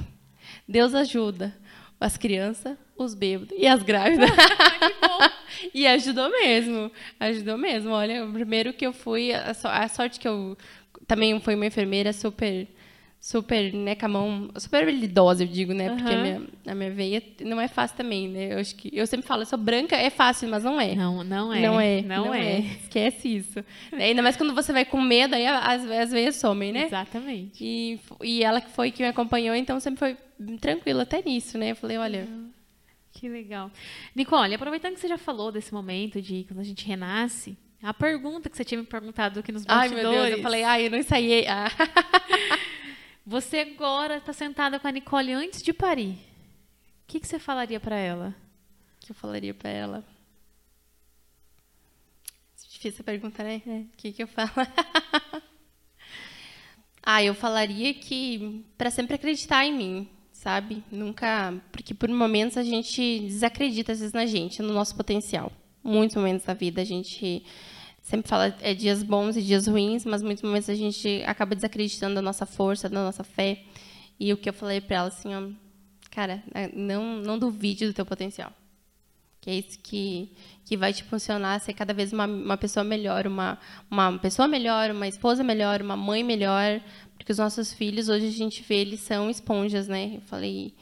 Deus 0.68 0.94
ajuda 0.94 1.54
as 2.00 2.16
crianças, 2.16 2.76
os 2.96 3.14
bêbados 3.14 3.56
e 3.58 3.66
as 3.66 3.82
grávidas. 3.82 4.30
e 5.72 5.86
ajudou 5.86 6.30
mesmo. 6.30 6.90
Ajudou 7.18 7.56
mesmo. 7.56 7.90
Olha, 7.92 8.24
o 8.24 8.32
primeiro 8.32 8.72
que 8.72 8.86
eu 8.86 8.92
fui, 8.92 9.32
a 9.32 9.88
sorte 9.88 10.18
que 10.18 10.28
eu 10.28 10.56
também 11.06 11.38
foi 11.40 11.54
uma 11.54 11.66
enfermeira 11.66 12.12
super 12.12 12.66
super, 13.24 13.72
né, 13.72 13.94
com 13.94 14.04
a 14.04 14.08
mão 14.10 14.50
super 14.58 14.82
habilidosa, 14.82 15.44
eu 15.44 15.48
digo, 15.48 15.72
né? 15.72 15.88
Porque 15.88 16.12
a, 16.12 16.22
minha, 16.22 16.42
a 16.66 16.74
minha 16.74 16.90
veia 16.90 17.22
não 17.40 17.58
é 17.58 17.66
fácil 17.66 17.96
também, 17.96 18.28
né? 18.28 18.52
Eu 18.52 18.58
acho 18.58 18.76
que 18.76 18.90
eu 18.92 19.06
sempre 19.06 19.26
falo, 19.26 19.40
eu 19.40 19.46
sou 19.46 19.58
branca, 19.58 19.96
é 19.96 20.10
fácil, 20.10 20.46
mas 20.50 20.62
não 20.62 20.78
é. 20.78 20.94
Não, 20.94 21.24
não 21.24 21.50
é. 21.50 21.60
Não 21.62 21.80
é. 21.80 22.02
Não, 22.02 22.26
não 22.26 22.34
é. 22.34 22.56
é. 22.56 22.58
Esquece 22.82 23.36
isso. 23.36 23.64
Ainda 23.92 24.20
mais 24.20 24.36
quando 24.36 24.54
você 24.54 24.74
vai 24.74 24.84
com 24.84 25.00
medo, 25.00 25.34
aí 25.34 25.46
as, 25.46 25.90
as 25.90 26.10
veias 26.12 26.36
somem, 26.36 26.70
né? 26.70 26.84
Exatamente. 26.84 27.64
E, 27.64 27.98
e 28.22 28.44
ela 28.44 28.60
que 28.60 28.70
foi 28.70 28.90
que 28.90 29.02
me 29.02 29.08
acompanhou, 29.08 29.54
então 29.56 29.80
sempre 29.80 30.00
foi 30.00 30.16
tranquila 30.58 31.04
até 31.04 31.22
nisso, 31.22 31.56
né? 31.56 31.70
Eu 31.70 31.76
falei, 31.76 31.96
olha, 31.96 32.28
que 33.10 33.26
legal. 33.26 33.70
Nicole, 34.14 34.54
aproveitando 34.54 34.96
que 34.96 35.00
você 35.00 35.08
já 35.08 35.16
falou 35.16 35.50
desse 35.50 35.72
momento 35.72 36.20
de 36.20 36.44
quando 36.46 36.60
a 36.60 36.64
gente 36.64 36.86
renasce, 36.86 37.56
a 37.82 37.94
pergunta 37.94 38.50
que 38.50 38.56
você 38.56 38.64
tinha 38.64 38.78
me 38.78 38.86
perguntado 38.86 39.40
aqui 39.40 39.50
nos 39.50 39.64
bastidores. 39.64 40.04
Ai, 40.04 40.12
meu 40.12 40.22
Deus, 40.24 40.38
eu 40.38 40.42
falei, 40.42 40.62
ai, 40.62 40.86
eu 40.86 40.90
não 40.90 40.98
ensaiei. 40.98 41.46
Ah. 41.46 41.70
Você 43.26 43.58
agora 43.60 44.18
está 44.18 44.32
sentada 44.32 44.78
com 44.78 44.86
a 44.86 44.92
Nicole 44.92 45.32
antes 45.32 45.62
de 45.62 45.72
parir. 45.72 46.12
O 46.12 47.06
que, 47.06 47.20
que 47.20 47.26
você 47.26 47.38
falaria 47.38 47.80
para 47.80 47.96
ela? 47.96 48.34
O 48.96 49.06
que 49.06 49.12
eu 49.12 49.14
falaria 49.14 49.54
para 49.54 49.70
ela? 49.70 50.04
Difícil 52.68 53.00
a 53.00 53.04
pergunta, 53.04 53.42
né? 53.42 53.62
O 53.66 53.96
que, 53.96 54.12
que 54.12 54.22
eu 54.22 54.26
falo? 54.26 54.50
ah, 57.02 57.22
eu 57.22 57.34
falaria 57.34 57.94
que 57.94 58.62
para 58.76 58.90
sempre 58.90 59.14
acreditar 59.14 59.64
em 59.64 59.72
mim, 59.72 60.08
sabe? 60.30 60.84
Nunca. 60.90 61.54
Porque 61.72 61.94
por 61.94 62.10
momentos 62.10 62.58
a 62.58 62.62
gente 62.62 63.20
desacredita, 63.20 63.92
às 63.92 64.00
vezes, 64.00 64.12
na 64.12 64.26
gente, 64.26 64.60
no 64.60 64.74
nosso 64.74 64.94
potencial. 64.94 65.50
Muitos 65.82 66.16
momentos 66.16 66.44
da 66.44 66.52
vida 66.52 66.82
a 66.82 66.84
gente 66.84 67.42
sempre 68.04 68.28
fala 68.28 68.54
é 68.60 68.74
dias 68.74 69.02
bons 69.02 69.34
e 69.36 69.42
dias 69.42 69.66
ruins, 69.66 70.04
mas 70.04 70.22
muitos 70.22 70.44
momentos 70.44 70.68
a 70.68 70.74
gente 70.74 71.22
acaba 71.26 71.54
desacreditando 71.54 72.14
da 72.14 72.22
nossa 72.22 72.44
força, 72.44 72.88
da 72.88 73.02
nossa 73.02 73.24
fé. 73.24 73.62
E 74.20 74.32
o 74.32 74.36
que 74.36 74.48
eu 74.48 74.52
falei 74.52 74.80
para 74.80 74.96
ela 74.98 75.08
assim, 75.08 75.34
ó, 75.34 75.48
cara, 76.10 76.44
é, 76.54 76.70
não 76.76 77.16
não 77.16 77.38
duvide 77.38 77.86
do 77.86 77.94
teu 77.94 78.04
potencial. 78.04 78.52
Que 79.40 79.50
é 79.50 79.54
isso 79.54 79.78
que 79.82 80.30
que 80.66 80.76
vai 80.76 80.92
te 80.92 81.02
funcionar 81.02 81.60
ser 81.60 81.72
cada 81.72 81.94
vez 81.94 82.12
uma, 82.12 82.26
uma 82.26 82.56
pessoa 82.58 82.84
melhor, 82.84 83.26
uma 83.26 83.58
uma 83.90 84.18
pessoa 84.18 84.46
melhor, 84.46 84.90
uma 84.90 85.08
esposa 85.08 85.42
melhor, 85.42 85.80
uma 85.80 85.96
mãe 85.96 86.22
melhor, 86.22 86.82
porque 87.16 87.32
os 87.32 87.38
nossos 87.38 87.72
filhos 87.72 88.10
hoje 88.10 88.26
a 88.26 88.30
gente 88.30 88.62
vê 88.62 88.76
eles 88.76 89.00
são 89.00 89.30
esponjas, 89.30 89.88
né? 89.88 90.16
Eu 90.16 90.20
falei, 90.22 90.74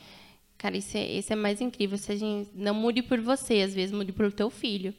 cara, 0.59 0.77
isso 0.77 0.97
é, 0.97 1.05
isso 1.05 1.33
é 1.33 1.37
mais 1.37 1.61
incrível. 1.61 1.97
Se 1.97 2.11
a 2.11 2.17
gente 2.17 2.51
não 2.53 2.75
mude 2.75 3.01
por 3.01 3.21
você, 3.21 3.61
às 3.63 3.73
vezes 3.75 3.93
mude 3.95 4.13
por 4.13 4.33
teu 4.33 4.51
filho. 4.51 4.93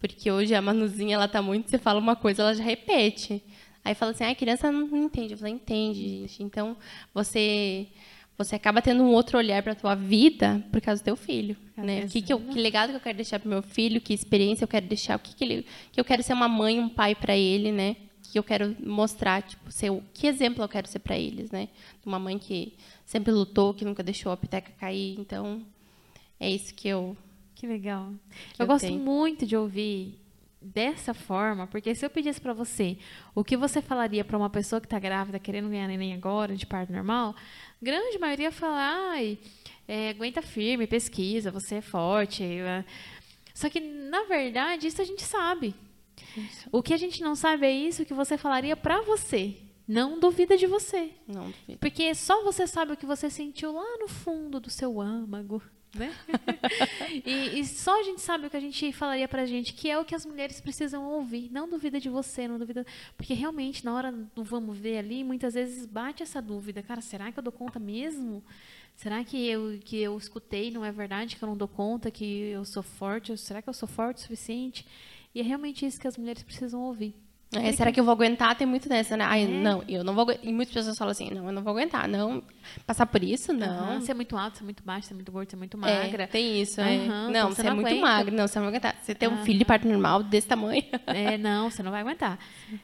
Porque 0.00 0.30
hoje 0.30 0.54
a 0.54 0.62
Manuzinha, 0.62 1.14
ela 1.14 1.28
tá 1.28 1.40
muito, 1.42 1.70
você 1.70 1.78
fala 1.78 2.00
uma 2.00 2.16
coisa, 2.16 2.42
ela 2.42 2.54
já 2.54 2.64
repete. 2.64 3.42
Aí 3.84 3.94
fala 3.94 4.12
assim, 4.12 4.24
ah, 4.24 4.30
a 4.30 4.34
criança 4.34 4.72
não 4.72 4.96
entende. 4.96 5.34
Eu 5.34 5.38
falei, 5.38 5.52
entende, 5.52 6.02
gente. 6.02 6.42
Então, 6.42 6.76
você 7.14 7.86
você 8.44 8.56
acaba 8.56 8.80
tendo 8.80 9.02
um 9.02 9.12
outro 9.12 9.36
olhar 9.36 9.62
para 9.62 9.72
a 9.72 9.76
tua 9.76 9.94
vida 9.94 10.64
por 10.72 10.80
causa 10.80 11.02
do 11.02 11.04
teu 11.04 11.14
filho, 11.14 11.54
né? 11.76 12.06
Que, 12.08 12.22
que, 12.22 12.32
eu, 12.32 12.40
que 12.40 12.58
legado 12.58 12.88
que 12.88 12.96
eu 12.96 13.00
quero 13.00 13.16
deixar 13.16 13.38
para 13.38 13.50
meu 13.50 13.60
filho, 13.60 14.00
que 14.00 14.14
experiência 14.14 14.64
eu 14.64 14.68
quero 14.68 14.86
deixar, 14.86 15.16
o 15.16 15.18
que, 15.18 15.34
que, 15.34 15.44
ele, 15.44 15.66
que 15.92 16.00
eu 16.00 16.04
quero 16.06 16.22
ser 16.22 16.32
uma 16.32 16.48
mãe, 16.48 16.80
um 16.80 16.88
pai 16.88 17.14
para 17.14 17.36
ele, 17.36 17.70
né? 17.70 17.96
Que 18.22 18.38
eu 18.38 18.42
quero 18.42 18.74
mostrar, 18.82 19.42
tipo, 19.42 19.70
ser, 19.70 19.92
que 20.14 20.26
exemplo 20.26 20.64
eu 20.64 20.68
quero 20.70 20.88
ser 20.88 21.00
para 21.00 21.18
eles, 21.18 21.50
né? 21.50 21.68
Uma 22.04 22.18
mãe 22.18 22.38
que 22.38 22.72
sempre 23.04 23.30
lutou, 23.30 23.74
que 23.74 23.84
nunca 23.84 24.02
deixou 24.02 24.32
a 24.32 24.38
peteca 24.38 24.72
cair. 24.78 25.20
Então, 25.20 25.60
é 26.38 26.48
isso 26.48 26.74
que 26.74 26.88
eu 26.88 27.14
que 27.60 27.66
legal. 27.66 28.14
Que 28.54 28.62
eu, 28.62 28.64
eu 28.64 28.66
gosto 28.66 28.90
muito 28.90 29.44
de 29.44 29.54
ouvir 29.54 30.18
dessa 30.62 31.12
forma, 31.12 31.66
porque 31.66 31.94
se 31.94 32.04
eu 32.04 32.08
pedisse 32.08 32.40
para 32.40 32.54
você 32.54 32.96
o 33.34 33.44
que 33.44 33.54
você 33.54 33.82
falaria 33.82 34.24
para 34.24 34.38
uma 34.38 34.48
pessoa 34.48 34.80
que 34.80 34.86
está 34.86 34.98
grávida, 34.98 35.38
querendo 35.38 35.68
ganhar 35.68 35.86
neném 35.86 36.14
agora, 36.14 36.56
de 36.56 36.64
parto 36.64 36.90
normal, 36.90 37.36
grande 37.80 38.18
maioria 38.18 38.50
fala, 38.50 39.10
ai, 39.10 39.38
é, 39.86 40.08
aguenta 40.08 40.40
firme, 40.40 40.86
pesquisa, 40.86 41.50
você 41.50 41.76
é 41.76 41.80
forte. 41.82 42.42
É. 42.42 42.82
Só 43.52 43.68
que, 43.68 43.78
na 43.78 44.24
verdade, 44.24 44.86
isso 44.86 45.02
a 45.02 45.04
gente 45.04 45.22
sabe. 45.22 45.74
Isso. 46.34 46.66
O 46.72 46.82
que 46.82 46.94
a 46.94 46.98
gente 46.98 47.20
não 47.22 47.34
sabe 47.34 47.66
é 47.66 47.72
isso 47.72 48.06
que 48.06 48.14
você 48.14 48.38
falaria 48.38 48.74
para 48.74 49.02
você. 49.02 49.54
Não 49.86 50.18
duvida 50.18 50.56
de 50.56 50.66
você. 50.66 51.10
Não 51.28 51.44
duvida. 51.50 51.78
Porque 51.78 52.14
só 52.14 52.42
você 52.42 52.66
sabe 52.66 52.92
o 52.92 52.96
que 52.96 53.04
você 53.04 53.28
sentiu 53.28 53.72
lá 53.72 53.98
no 53.98 54.08
fundo 54.08 54.58
do 54.58 54.70
seu 54.70 54.98
âmago 54.98 55.62
né? 55.94 56.14
e, 57.24 57.60
e, 57.60 57.66
só 57.66 57.98
a 57.98 58.02
gente 58.02 58.20
sabe 58.20 58.46
o 58.46 58.50
que 58.50 58.56
a 58.56 58.60
gente 58.60 58.92
falaria 58.92 59.26
pra 59.26 59.46
gente, 59.46 59.72
que 59.72 59.90
é 59.90 59.98
o 59.98 60.04
que 60.04 60.14
as 60.14 60.24
mulheres 60.24 60.60
precisam 60.60 61.04
ouvir. 61.04 61.50
Não 61.50 61.68
duvida 61.68 62.00
de 62.00 62.08
você, 62.08 62.46
não 62.46 62.58
duvida. 62.58 62.86
Porque 63.16 63.34
realmente, 63.34 63.84
na 63.84 63.94
hora 63.94 64.12
do 64.12 64.44
vamos 64.44 64.76
ver 64.76 64.98
ali, 64.98 65.24
muitas 65.24 65.54
vezes 65.54 65.86
bate 65.86 66.22
essa 66.22 66.40
dúvida. 66.40 66.82
Cara, 66.82 67.00
será 67.00 67.32
que 67.32 67.38
eu 67.38 67.42
dou 67.42 67.52
conta 67.52 67.78
mesmo? 67.78 68.42
Será 68.96 69.24
que 69.24 69.48
eu, 69.48 69.78
que 69.82 69.96
eu 69.96 70.16
escutei 70.18 70.70
não 70.70 70.84
é 70.84 70.92
verdade, 70.92 71.36
que 71.36 71.42
eu 71.42 71.48
não 71.48 71.56
dou 71.56 71.68
conta, 71.68 72.10
que 72.10 72.24
eu 72.24 72.64
sou 72.64 72.82
forte? 72.82 73.36
Será 73.36 73.62
que 73.62 73.68
eu 73.68 73.74
sou 73.74 73.88
forte 73.88 74.18
o 74.18 74.20
suficiente? 74.20 74.86
E 75.34 75.40
é 75.40 75.42
realmente 75.42 75.86
isso 75.86 76.00
que 76.00 76.06
as 76.06 76.18
mulheres 76.18 76.42
precisam 76.42 76.82
ouvir. 76.82 77.14
É, 77.52 77.72
será 77.72 77.90
que 77.90 77.98
eu 77.98 78.04
vou 78.04 78.12
aguentar? 78.12 78.54
Tem 78.54 78.66
muito 78.66 78.88
dessa, 78.88 79.16
né? 79.16 79.24
Ai, 79.24 79.42
é. 79.42 79.48
não, 79.48 79.82
eu 79.88 80.04
não 80.04 80.14
vou 80.14 80.26
E 80.40 80.52
muitas 80.52 80.72
pessoas 80.72 80.96
falam 80.96 81.10
assim, 81.10 81.30
não, 81.30 81.46
eu 81.46 81.52
não 81.52 81.62
vou 81.62 81.72
aguentar. 81.72 82.06
Não, 82.06 82.42
passar 82.86 83.06
por 83.06 83.24
isso, 83.24 83.52
não. 83.52 83.94
Uhum, 83.94 84.00
você 84.00 84.12
é 84.12 84.14
muito 84.14 84.36
alto, 84.36 84.58
você 84.58 84.62
é 84.62 84.64
muito 84.64 84.84
baixo, 84.84 85.08
você 85.08 85.14
é 85.14 85.16
muito 85.16 85.32
gordo, 85.32 85.50
você 85.50 85.56
é 85.56 85.58
muito 85.58 85.76
é, 85.76 85.80
magra. 85.80 86.22
É, 86.24 86.26
tem 86.28 86.62
isso, 86.62 86.80
é. 86.80 86.96
Uhum, 86.96 87.06
não, 87.08 87.28
então 87.30 87.48
você, 87.50 87.62
você 87.62 87.68
é 87.68 87.74
muito 87.74 87.96
magra, 87.96 88.32
não, 88.32 88.46
você 88.46 88.58
não 88.58 88.66
vai 88.66 88.76
aguentar. 88.76 88.96
Você 89.02 89.14
tem 89.16 89.28
um 89.28 89.44
filho 89.44 89.58
de 89.58 89.64
parto 89.64 89.88
normal 89.88 90.22
desse 90.22 90.46
tamanho. 90.46 90.84
É, 91.06 91.36
não, 91.36 91.68
você 91.70 91.82
não 91.82 91.90
vai 91.90 92.02
aguentar. 92.02 92.38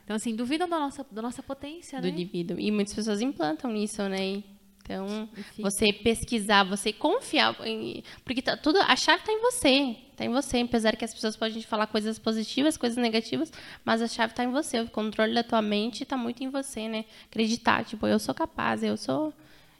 Então, 0.05 0.17
assim, 0.17 0.35
duvidam 0.35 0.69
da 0.69 0.79
nossa, 0.81 1.07
da 1.11 1.23
nossa 1.23 1.43
potência, 1.43 2.01
Do 2.01 2.09
né? 2.09 2.13
indivíduo. 2.13 2.59
E 2.59 2.73
muitas 2.73 2.93
pessoas 2.93 3.21
implantam 3.21 3.71
nisso, 3.71 4.03
né? 4.09 4.43
Então, 4.87 5.29
Enfim. 5.37 5.63
você 5.63 5.93
pesquisar, 5.93 6.63
você 6.63 6.93
confiar, 6.93 7.57
em, 7.67 8.05
porque 8.25 8.41
tá 8.41 8.57
tudo, 8.57 8.79
a 8.79 8.95
chave 8.95 9.19
está 9.19 9.33
em 9.33 9.41
você, 9.41 9.97
está 10.13 10.25
em 10.25 10.29
você. 10.29 10.59
Apesar 10.59 10.95
que 10.95 11.05
as 11.05 11.13
pessoas 11.13 11.37
podem 11.37 11.61
falar 11.63 11.89
coisas 11.89 12.21
positivas, 12.21 12.77
coisas 12.77 12.97
negativas, 12.97 13.53
mas 13.85 14.01
a 14.01 14.07
chave 14.07 14.33
está 14.33 14.45
em 14.45 14.51
você. 14.53 14.79
O 14.81 14.89
controle 14.89 15.35
da 15.35 15.43
tua 15.43 15.61
mente 15.61 16.05
está 16.05 16.17
muito 16.17 16.45
em 16.45 16.49
você, 16.49 16.89
né? 16.89 17.05
Acreditar, 17.29 17.85
tipo, 17.85 18.07
eu 18.07 18.21
sou 18.21 18.33
capaz, 18.33 18.85
eu 18.85 18.97
sou, 18.97 19.35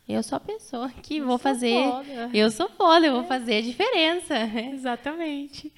eu 0.09 0.25
sou 0.25 0.37
a 0.37 0.41
pessoa 0.41 0.91
que 0.91 1.19
eu 1.19 1.27
vou 1.27 1.39
fazer, 1.39 1.85
foda. 1.85 2.31
eu 2.35 2.51
sou 2.51 2.69
foda, 2.69 3.07
eu 3.07 3.13
vou 3.13 3.23
é. 3.23 3.27
fazer 3.27 3.59
a 3.59 3.63
diferença. 3.63 4.35
Exatamente. 4.75 5.73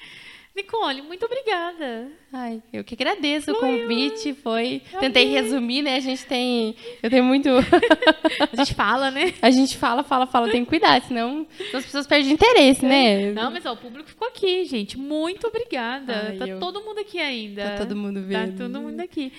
Nicole, 0.58 1.02
muito 1.02 1.24
obrigada. 1.24 2.10
Ai, 2.32 2.60
eu 2.72 2.84
que 2.84 2.94
agradeço 2.94 3.54
foi 3.54 3.54
o 3.54 3.80
convite. 3.80 4.34
Foi. 4.34 4.82
Tentei 5.00 5.26
resumir, 5.26 5.82
né? 5.82 5.96
A 5.96 6.00
gente 6.00 6.26
tem. 6.26 6.74
Eu 7.02 7.08
tenho 7.08 7.24
muito. 7.24 7.48
a 8.52 8.56
gente 8.56 8.74
fala, 8.74 9.10
né? 9.10 9.32
A 9.40 9.50
gente 9.50 9.78
fala, 9.78 10.02
fala, 10.02 10.26
fala. 10.26 10.50
Tem 10.50 10.64
que 10.64 10.68
cuidar, 10.68 11.00
senão 11.02 11.46
as 11.72 11.84
pessoas 11.84 12.06
perdem 12.06 12.32
interesse, 12.32 12.84
né? 12.84 13.32
Não, 13.32 13.50
mas 13.50 13.64
ó, 13.64 13.72
o 13.72 13.76
público 13.76 14.08
ficou 14.08 14.28
aqui, 14.28 14.64
gente. 14.64 14.98
Muito 14.98 15.46
obrigada. 15.46 16.28
Ai, 16.28 16.36
tá 16.36 16.46
eu... 16.46 16.58
todo 16.58 16.82
mundo 16.82 16.98
aqui 16.98 17.18
ainda. 17.18 17.70
Tá 17.70 17.76
todo 17.78 17.96
mundo 17.96 18.20
tá 18.20 18.26
vendo. 18.26 18.52
Tá 18.52 18.64
todo 18.64 18.80
mundo 18.80 19.00
aqui. 19.00 19.32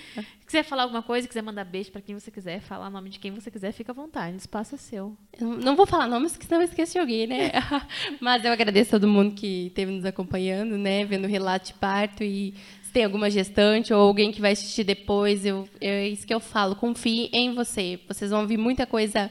quiser 0.44 0.64
falar 0.64 0.84
alguma 0.84 1.02
coisa, 1.02 1.28
quiser 1.28 1.42
mandar 1.42 1.64
beijo 1.64 1.92
para 1.92 2.00
quem 2.00 2.18
você 2.18 2.30
quiser, 2.30 2.60
falar 2.60 2.88
o 2.88 2.90
nome 2.90 3.10
de 3.10 3.20
quem 3.20 3.30
você 3.30 3.50
quiser, 3.50 3.72
fica 3.72 3.92
à 3.92 3.94
vontade. 3.94 4.34
O 4.34 4.38
espaço 4.38 4.74
é 4.74 4.78
seu. 4.78 5.16
Eu 5.38 5.46
não 5.46 5.76
vou 5.76 5.86
falar 5.86 6.08
nomes, 6.08 6.32
porque 6.32 6.46
senão 6.46 6.60
eu 6.60 6.66
esqueço 6.66 6.92
de 6.92 6.98
alguém, 6.98 7.26
né? 7.26 7.52
Mas 8.20 8.44
eu 8.44 8.50
agradeço 8.50 8.96
a 8.96 8.98
todo 8.98 9.08
mundo 9.08 9.34
que 9.34 9.66
esteve 9.68 9.92
nos 9.92 10.04
acompanhando, 10.04 10.76
né? 10.76 11.04
Vendo 11.10 11.24
o 11.24 11.28
relato 11.28 11.66
de 11.66 11.74
parto 11.74 12.22
e 12.22 12.54
se 12.82 12.92
tem 12.92 13.04
alguma 13.04 13.28
gestante 13.28 13.92
ou 13.92 14.00
alguém 14.00 14.30
que 14.30 14.40
vai 14.40 14.52
assistir 14.52 14.84
depois, 14.84 15.44
eu, 15.44 15.68
é 15.80 16.08
isso 16.08 16.24
que 16.24 16.32
eu 16.32 16.40
falo, 16.40 16.76
confie 16.76 17.28
em 17.32 17.52
você. 17.52 17.98
Vocês 18.06 18.30
vão 18.30 18.42
ouvir 18.42 18.56
muita 18.56 18.86
coisa 18.86 19.28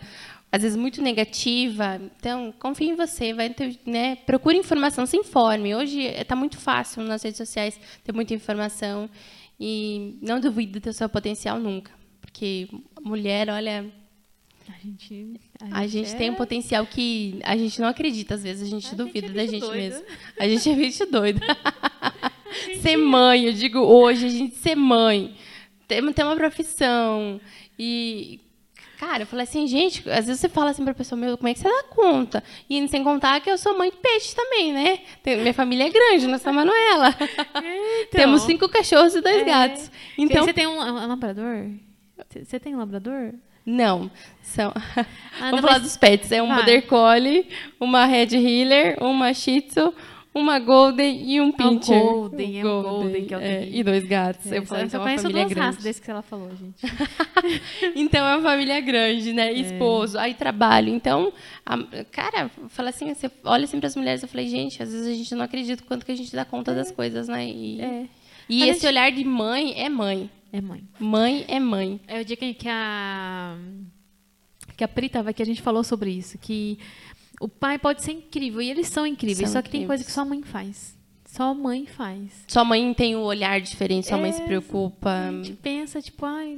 às 0.52 0.62
vezes 0.62 0.78
muito 0.78 1.02
negativa. 1.02 2.02
Então, 2.18 2.54
confie 2.60 2.90
em 2.90 2.96
você, 2.96 3.34
vai 3.34 3.50
ter, 3.50 3.80
né? 3.86 4.16
Procure 4.18 4.58
informação, 4.58 5.06
se 5.06 5.16
informe. 5.16 5.76
Hoje 5.76 6.02
está 6.02 6.36
muito 6.36 6.58
fácil 6.58 7.04
nas 7.04 7.24
redes 7.24 7.38
sociais 7.38 7.80
ter 8.04 8.14
muita 8.14 8.34
informação. 8.34 9.10
E 9.60 10.18
não 10.22 10.40
duvide 10.40 10.80
do 10.80 10.94
seu 10.94 11.08
potencial 11.10 11.60
nunca. 11.60 11.92
Porque 12.22 12.68
mulher, 13.02 13.50
olha. 13.50 13.86
A 14.70 14.82
gente, 14.82 15.34
a 15.60 15.66
gente, 15.66 15.74
a 15.74 15.88
gente 15.88 16.12
é... 16.14 16.16
tem 16.16 16.30
um 16.30 16.36
potencial 16.36 16.86
que 16.86 17.40
a 17.44 17.58
gente 17.58 17.82
não 17.82 17.88
acredita, 17.88 18.36
às 18.36 18.44
vezes 18.44 18.68
a 18.68 18.70
gente 18.70 18.88
a 18.88 18.96
duvida 18.96 19.28
gente 19.28 19.32
é 19.32 19.34
da 19.34 19.52
gente 19.52 19.62
doida. 19.62 19.76
mesmo. 19.76 20.06
A 20.40 20.48
gente 20.48 20.70
é 20.70 20.76
bicho 20.76 21.06
doido. 21.06 21.42
gente... 22.66 22.82
Ser 22.82 22.98
mãe, 22.98 23.46
eu 23.46 23.54
digo 23.54 23.80
hoje, 23.80 24.26
a 24.26 24.30
gente 24.30 24.56
ser 24.56 24.76
mãe, 24.76 25.36
ter, 25.88 26.14
ter 26.14 26.24
uma 26.24 26.36
profissão. 26.36 27.42
E 27.78 28.40
Cara, 29.00 29.24
eu 29.24 29.28
falei 29.28 29.44
assim, 29.44 29.66
gente, 29.66 30.00
às 30.10 30.26
vezes 30.26 30.42
você 30.42 30.50
fala 30.50 30.72
assim 30.72 30.84
pra 30.84 30.94
pessoa, 30.94 31.18
meu, 31.18 31.38
como 31.38 31.48
é 31.48 31.54
que 31.54 31.60
você 31.60 31.70
dá 31.70 31.84
conta? 31.84 32.44
E 32.70 32.86
sem 32.90 33.02
contar 33.02 33.40
que 33.40 33.50
eu 33.50 33.58
sou 33.58 33.78
mãe 33.78 33.90
de 33.90 33.96
peixe 33.96 34.36
também, 34.36 34.74
né? 34.74 35.00
Tem, 35.24 35.38
minha 35.38 35.54
família 35.54 35.86
é 35.86 35.90
grande, 35.90 36.28
nós 36.28 36.42
somos 36.42 36.66
Manuela. 36.66 37.16
Então, 38.10 38.20
Temos 38.20 38.42
cinco 38.42 38.68
cachorros 38.68 39.16
e 39.16 39.22
dois 39.22 39.42
é. 39.42 39.46
gatos. 39.46 39.90
Então, 40.18 40.44
você 40.44 40.52
tem 40.52 40.68
um, 40.68 40.82
um 40.82 41.08
labrador? 41.08 41.70
Você 42.44 42.60
tem 42.60 42.76
um 42.76 42.80
labrador? 42.80 43.34
Não, 43.70 44.10
são. 44.42 44.74
Ah, 45.42 45.52
Vamos 45.52 45.62
não, 45.62 45.62
falar 45.62 45.74
mas... 45.74 45.84
dos 45.84 45.96
pets. 45.96 46.32
É 46.32 46.42
um 46.42 46.48
Vai. 46.48 46.58
border 46.58 46.88
collie, 46.88 47.48
uma 47.80 48.06
red 48.06 48.36
healer, 48.36 48.98
uma 49.02 49.34
shih 49.34 49.62
tzu, 49.62 49.94
uma 50.34 50.60
Golden 50.60 51.24
e 51.24 51.40
um 51.40 51.52
Pincher. 51.52 51.96
Um 51.96 52.06
golden, 52.06 52.60
é 52.60 52.66
um 52.66 52.82
Golden, 52.82 53.26
que 53.26 53.34
é 53.34 53.38
o 53.38 53.40
é, 53.40 53.70
E 53.70 53.84
dois 53.84 54.06
gatos. 54.06 54.52
É, 54.52 54.58
eu 54.58 54.66
falei, 54.66 54.86
então 54.86 55.08
é 55.08 55.18
família 55.18 55.44
duas 55.44 55.54
grande. 55.54 55.84
desse 55.84 56.02
que 56.02 56.10
ela 56.10 56.22
falou, 56.22 56.50
gente. 56.56 56.82
então 57.96 58.28
é 58.28 58.36
uma 58.36 58.44
família 58.44 58.82
grande, 58.82 59.34
né? 59.34 59.50
É. 59.50 59.54
Esposo, 59.54 60.18
aí 60.18 60.34
trabalho. 60.34 60.90
Então, 60.90 61.32
a, 61.66 61.78
cara, 62.12 62.50
fala 62.70 62.90
assim, 62.90 63.14
você 63.14 63.30
olha 63.44 63.66
sempre 63.68 63.88
as 63.88 63.96
mulheres, 63.96 64.24
eu 64.24 64.28
falei, 64.28 64.48
gente, 64.48 64.82
às 64.82 64.92
vezes 64.92 65.08
a 65.08 65.14
gente 65.14 65.36
não 65.36 65.46
acredita 65.46 65.84
o 65.84 65.86
quanto 65.86 66.06
que 66.06 66.12
a 66.12 66.18
gente 66.18 66.36
dá 66.36 66.44
conta 66.44 66.72
é. 66.72 66.76
das 66.76 66.92
coisas, 66.92 67.28
né? 67.28 67.46
E, 67.46 67.82
é. 67.82 68.06
e 68.50 68.64
esse 68.64 68.82
gente... 68.82 68.88
olhar 68.88 69.12
de 69.12 69.24
mãe 69.24 69.74
é 69.78 69.90
mãe. 69.90 70.30
É 70.52 70.62
mãe. 70.62 70.84
Mãe 71.00 71.46
é 71.48 71.60
mãe. 71.60 72.00
É 72.08 72.22
o 72.22 72.26
dia 72.26 72.36
que 72.36 72.68
a 72.68 73.58
que 74.76 74.84
a 74.84 74.88
Pri 74.88 75.08
estava 75.08 75.32
aqui, 75.32 75.42
a 75.42 75.46
gente 75.46 75.62
falou 75.62 75.84
sobre 75.84 76.10
isso, 76.10 76.38
que 76.38 76.80
o 77.42 77.50
pai 77.50 77.78
pode 77.78 78.02
ser 78.02 78.14
incrível 78.14 78.62
e 78.62 78.70
eles 78.70 78.88
são 78.88 79.06
incríveis, 79.06 79.50
são 79.50 79.60
só 79.60 79.62
que 79.62 79.68
incríveis. 79.68 79.82
tem 79.82 79.88
coisa 79.88 80.04
que 80.06 80.12
só 80.12 80.22
a 80.22 80.26
mãe 80.26 80.42
faz. 80.42 80.98
Só 81.26 81.52
a 81.52 81.54
mãe 81.54 81.86
faz. 81.86 82.44
Sua 82.48 82.64
mãe 82.64 82.92
tem 82.94 83.16
um 83.16 83.22
olhar 83.22 83.62
diferente, 83.62 84.08
sua 84.08 84.18
é, 84.18 84.22
mãe 84.22 84.32
se 84.32 84.42
preocupa. 84.42 85.12
A 85.12 85.32
gente 85.32 85.54
pensa, 85.54 86.02
tipo, 86.02 86.26
ai, 86.26 86.58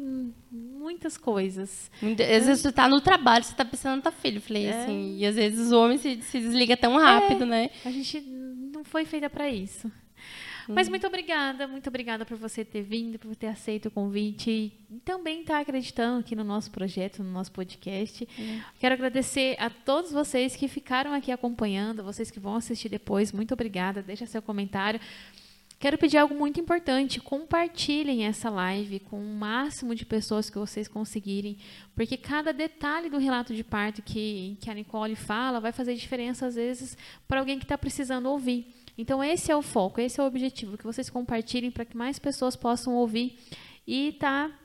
muitas 0.49 1.17
coisas. 1.17 1.91
Às 2.01 2.45
vezes 2.45 2.61
você 2.61 2.71
tá 2.71 2.87
no 2.87 3.01
trabalho, 3.01 3.43
você 3.43 3.53
tá 3.53 3.65
pensando 3.65 3.97
no 3.97 4.01
teu 4.01 4.13
filho. 4.13 4.39
Falei 4.39 4.67
é. 4.67 4.81
assim, 4.81 5.17
e 5.17 5.25
às 5.25 5.35
vezes 5.35 5.59
os 5.59 5.71
homens 5.73 6.01
se, 6.01 6.21
se 6.21 6.39
desliga 6.39 6.77
tão 6.77 6.97
rápido, 6.97 7.43
é. 7.43 7.47
né? 7.47 7.69
A 7.83 7.91
gente 7.91 8.21
não 8.21 8.83
foi 8.83 9.03
feita 9.03 9.29
para 9.29 9.49
isso. 9.49 9.91
Mas 10.67 10.89
muito 10.89 11.05
obrigada, 11.07 11.67
muito 11.67 11.87
obrigada 11.87 12.25
por 12.25 12.37
você 12.37 12.63
ter 12.63 12.81
vindo, 12.81 13.17
por 13.19 13.35
ter 13.35 13.47
aceito 13.47 13.87
o 13.87 13.91
convite 13.91 14.49
e 14.49 14.99
também 15.05 15.41
estar 15.41 15.55
tá 15.55 15.59
acreditando 15.61 16.19
aqui 16.19 16.35
no 16.35 16.43
nosso 16.43 16.71
projeto, 16.71 17.23
no 17.23 17.31
nosso 17.31 17.51
podcast. 17.51 18.27
Uhum. 18.37 18.61
Quero 18.79 18.95
agradecer 18.95 19.55
a 19.59 19.69
todos 19.69 20.11
vocês 20.11 20.55
que 20.55 20.67
ficaram 20.67 21.13
aqui 21.13 21.31
acompanhando, 21.31 22.03
vocês 22.03 22.29
que 22.29 22.39
vão 22.39 22.55
assistir 22.55 22.89
depois. 22.89 23.31
Muito 23.31 23.53
obrigada. 23.53 24.01
Deixa 24.01 24.25
seu 24.25 24.41
comentário. 24.41 24.99
Quero 25.81 25.97
pedir 25.97 26.17
algo 26.17 26.35
muito 26.35 26.59
importante: 26.59 27.19
compartilhem 27.19 28.23
essa 28.23 28.51
live 28.51 28.99
com 28.99 29.19
o 29.19 29.35
máximo 29.35 29.95
de 29.95 30.05
pessoas 30.05 30.47
que 30.47 30.59
vocês 30.59 30.87
conseguirem, 30.87 31.57
porque 31.95 32.15
cada 32.15 32.53
detalhe 32.53 33.09
do 33.09 33.17
relato 33.17 33.51
de 33.51 33.63
parto 33.63 33.99
que, 34.03 34.59
que 34.61 34.69
a 34.69 34.75
Nicole 34.75 35.15
fala 35.15 35.59
vai 35.59 35.71
fazer 35.71 35.95
diferença, 35.95 36.45
às 36.45 36.53
vezes, 36.53 36.95
para 37.27 37.39
alguém 37.39 37.57
que 37.57 37.65
está 37.65 37.79
precisando 37.79 38.29
ouvir. 38.29 38.71
Então, 38.95 39.23
esse 39.23 39.51
é 39.51 39.55
o 39.55 39.63
foco, 39.63 39.99
esse 39.99 40.19
é 40.19 40.23
o 40.23 40.27
objetivo: 40.27 40.77
que 40.77 40.83
vocês 40.83 41.09
compartilhem 41.09 41.71
para 41.71 41.83
que 41.83 41.97
mais 41.97 42.19
pessoas 42.19 42.55
possam 42.55 42.93
ouvir 42.93 43.39
e 43.87 44.09
estar 44.09 44.49
tá 44.49 44.59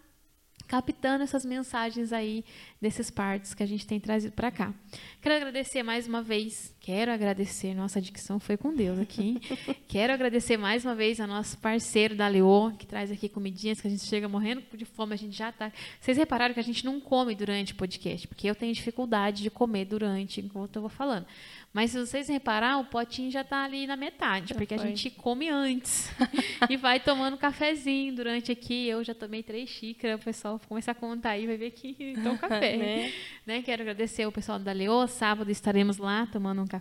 captando 0.69 1.25
essas 1.25 1.47
mensagens 1.47 2.12
aí 2.12 2.45
desses 2.79 3.11
partos 3.11 3.55
que 3.55 3.62
a 3.62 3.67
gente 3.67 3.87
tem 3.87 3.99
trazido 3.99 4.35
para 4.35 4.51
cá. 4.51 4.75
Quero 5.23 5.35
agradecer 5.35 5.83
mais 5.83 6.07
uma 6.07 6.23
vez, 6.23 6.76
quero 6.87 7.11
agradecer, 7.11 7.74
nossa 7.74 8.01
dicção 8.01 8.39
foi 8.39 8.57
com 8.57 8.72
Deus 8.72 9.01
aqui. 9.01 9.41
quero 9.89 10.12
agradecer 10.12 10.57
mais 10.57 10.84
uma 10.84 10.95
vez 10.95 11.18
a 11.18 11.26
nosso 11.26 11.59
parceiro 11.59 12.14
da 12.14 12.28
Leô, 12.28 12.70
que 12.78 12.87
traz 12.87 13.11
aqui 13.11 13.28
comidinhas 13.28 13.80
que 13.80 13.89
a 13.89 13.91
gente 13.91 14.05
chega 14.05 14.28
morrendo 14.28 14.62
de 14.72 14.84
fome, 14.84 15.12
a 15.12 15.16
gente 15.16 15.37
já 15.37 15.51
tá. 15.51 15.72
Vocês 16.01 16.16
repararam 16.16 16.55
que 16.55 16.61
a 16.61 16.62
gente 16.62 16.84
não 16.84 17.01
come 17.01 17.34
durante 17.34 17.72
o 17.72 17.74
podcast, 17.74 18.28
porque 18.28 18.49
eu 18.49 18.55
tenho 18.55 18.72
dificuldade 18.72 19.43
de 19.43 19.51
comer 19.51 19.84
durante 19.84 20.41
enquanto 20.41 20.76
eu 20.76 20.82
vou 20.82 20.89
falando. 20.89 21.26
Mas 21.72 21.91
se 21.91 21.99
vocês 21.99 22.28
reparar, 22.28 22.78
o 22.78 22.84
potinho 22.84 23.30
já 23.30 23.43
está 23.43 23.64
ali 23.64 23.87
na 23.87 23.97
metade, 23.97 24.51
já 24.51 24.55
porque 24.55 24.78
foi. 24.78 24.84
a 24.84 24.89
gente 24.89 25.11
come 25.11 25.51
antes. 25.51 26.09
e 26.70 26.76
vai 26.76 27.01
tomando 27.01 27.37
cafezinho 27.37 28.14
durante 28.14 28.51
aqui. 28.51 28.89
Eu 28.89 29.05
já 29.05 29.14
tomei 29.14 29.43
três 29.43 29.68
xícaras. 29.68 30.20
O 30.20 30.24
pessoal 30.24 30.61
começar 30.68 30.93
a 30.93 30.95
contar 30.95 31.30
aí, 31.30 31.47
vai 31.47 31.57
ver 31.57 31.72
que 31.72 31.97
então 31.99 32.37
café. 32.39 32.76
né? 32.76 33.12
né? 33.45 33.62
Quero 33.62 33.82
agradecer 33.82 34.24
o 34.24 34.32
pessoal 34.32 34.59
da 34.59 34.72
Leô. 34.72 35.07
Sábado 35.07 35.51
estaremos 35.51 35.99
lá 35.99 36.26
tomando 36.26 36.62
um 36.62 36.66
café 36.66 36.76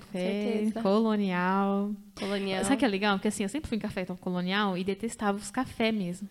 colonial. 0.81 1.91
Colonial. 2.15 2.63
Sabe 2.63 2.77
que 2.77 2.85
é 2.85 2.87
legal? 2.87 3.17
Porque 3.17 3.27
assim, 3.27 3.43
eu 3.43 3.49
sempre 3.49 3.67
fui 3.67 3.77
em 3.77 3.81
café 3.81 4.05
colonial 4.05 4.77
e 4.77 4.83
detestava 4.83 5.37
os 5.37 5.51
cafés 5.51 5.93
mesmo. 5.93 6.29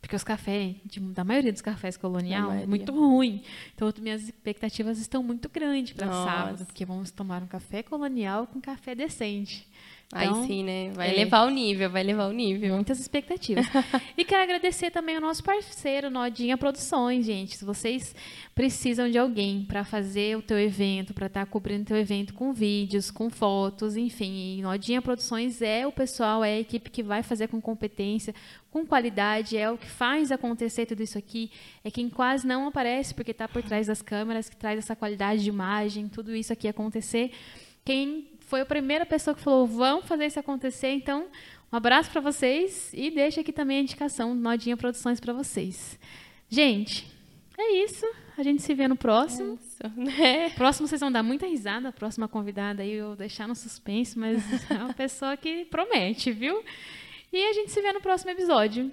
Porque 0.00 0.14
os 0.14 0.22
cafés, 0.22 0.76
de, 0.84 1.00
da 1.00 1.24
maioria 1.24 1.52
dos 1.52 1.62
cafés 1.62 1.96
colonial, 1.96 2.52
é 2.52 2.66
muito 2.66 2.92
ruim. 2.92 3.42
Então, 3.74 3.92
minhas 4.00 4.22
expectativas 4.22 4.98
estão 4.98 5.22
muito 5.22 5.48
grandes 5.48 5.94
para 5.94 6.06
sábado, 6.06 6.64
porque 6.64 6.84
vamos 6.84 7.10
tomar 7.10 7.42
um 7.42 7.46
café 7.46 7.82
colonial 7.82 8.46
com 8.46 8.60
café 8.60 8.94
decente. 8.94 9.66
Então, 10.14 10.40
Aí 10.42 10.46
sim, 10.46 10.62
né? 10.62 10.90
Vai 10.94 11.10
é, 11.10 11.14
levar 11.14 11.44
o 11.46 11.50
nível, 11.50 11.90
vai 11.90 12.02
levar 12.04 12.28
o 12.28 12.32
nível. 12.32 12.74
Muitas 12.74 13.00
expectativas. 13.00 13.66
e 14.16 14.24
quero 14.24 14.44
agradecer 14.44 14.90
também 14.90 15.16
ao 15.16 15.20
nosso 15.20 15.42
parceiro, 15.42 16.08
Nodinha 16.08 16.56
Produções, 16.56 17.26
gente. 17.26 17.56
Se 17.56 17.64
vocês 17.64 18.14
precisam 18.54 19.10
de 19.10 19.18
alguém 19.18 19.64
para 19.64 19.84
fazer 19.84 20.36
o 20.36 20.42
teu 20.42 20.58
evento, 20.58 21.12
para 21.12 21.26
estar 21.26 21.44
tá 21.44 21.50
cobrindo 21.50 21.82
o 21.82 21.86
teu 21.86 21.96
evento 21.96 22.34
com 22.34 22.52
vídeos, 22.52 23.10
com 23.10 23.28
fotos, 23.28 23.96
enfim, 23.96 24.62
Nodinha 24.62 25.02
Produções 25.02 25.60
é 25.60 25.84
o 25.84 25.90
pessoal, 25.90 26.44
é 26.44 26.52
a 26.52 26.60
equipe 26.60 26.88
que 26.88 27.02
vai 27.02 27.24
fazer 27.24 27.48
com 27.48 27.60
competência, 27.60 28.32
com 28.70 28.86
qualidade, 28.86 29.56
é 29.56 29.68
o 29.68 29.76
que 29.76 29.88
faz 29.88 30.30
acontecer 30.30 30.86
tudo 30.86 31.02
isso 31.02 31.18
aqui, 31.18 31.50
é 31.82 31.90
quem 31.90 32.08
quase 32.08 32.46
não 32.46 32.68
aparece 32.68 33.12
porque 33.12 33.32
está 33.32 33.48
por 33.48 33.62
trás 33.62 33.88
das 33.88 34.02
câmeras, 34.02 34.48
que 34.48 34.56
traz 34.56 34.78
essa 34.78 34.94
qualidade 34.94 35.42
de 35.42 35.48
imagem, 35.48 36.08
tudo 36.08 36.34
isso 36.34 36.52
aqui 36.52 36.68
acontecer. 36.68 37.32
Quem 37.84 38.35
foi 38.46 38.60
a 38.60 38.66
primeira 38.66 39.04
pessoa 39.04 39.34
que 39.34 39.42
falou: 39.42 39.66
vamos 39.66 40.06
fazer 40.06 40.26
isso 40.26 40.40
acontecer. 40.40 40.88
Então, 40.88 41.26
um 41.72 41.76
abraço 41.76 42.10
para 42.10 42.20
vocês 42.20 42.90
e 42.94 43.10
deixa 43.10 43.40
aqui 43.40 43.52
também 43.52 43.78
a 43.78 43.82
indicação 43.82 44.34
do 44.34 44.40
Nodinha 44.40 44.76
Produções 44.76 45.20
para 45.20 45.32
vocês. 45.32 45.98
Gente, 46.48 47.06
é 47.58 47.84
isso. 47.84 48.06
A 48.38 48.42
gente 48.42 48.62
se 48.62 48.74
vê 48.74 48.86
no 48.86 48.96
próximo. 48.96 49.58
É. 50.20 50.50
Próximo 50.56 50.86
vocês 50.86 51.00
vão 51.00 51.10
dar 51.10 51.22
muita 51.22 51.46
risada. 51.46 51.88
A 51.88 51.92
próxima 51.92 52.28
convidada 52.28 52.82
aí 52.82 52.92
eu 52.92 53.08
vou 53.08 53.16
deixar 53.16 53.48
no 53.48 53.54
suspense, 53.54 54.18
mas 54.18 54.42
é 54.70 54.74
uma 54.74 54.92
pessoa 54.92 55.36
que 55.36 55.64
promete, 55.64 56.32
viu? 56.32 56.62
E 57.32 57.48
a 57.48 57.52
gente 57.54 57.72
se 57.72 57.80
vê 57.80 57.92
no 57.92 58.00
próximo 58.00 58.30
episódio. 58.30 58.92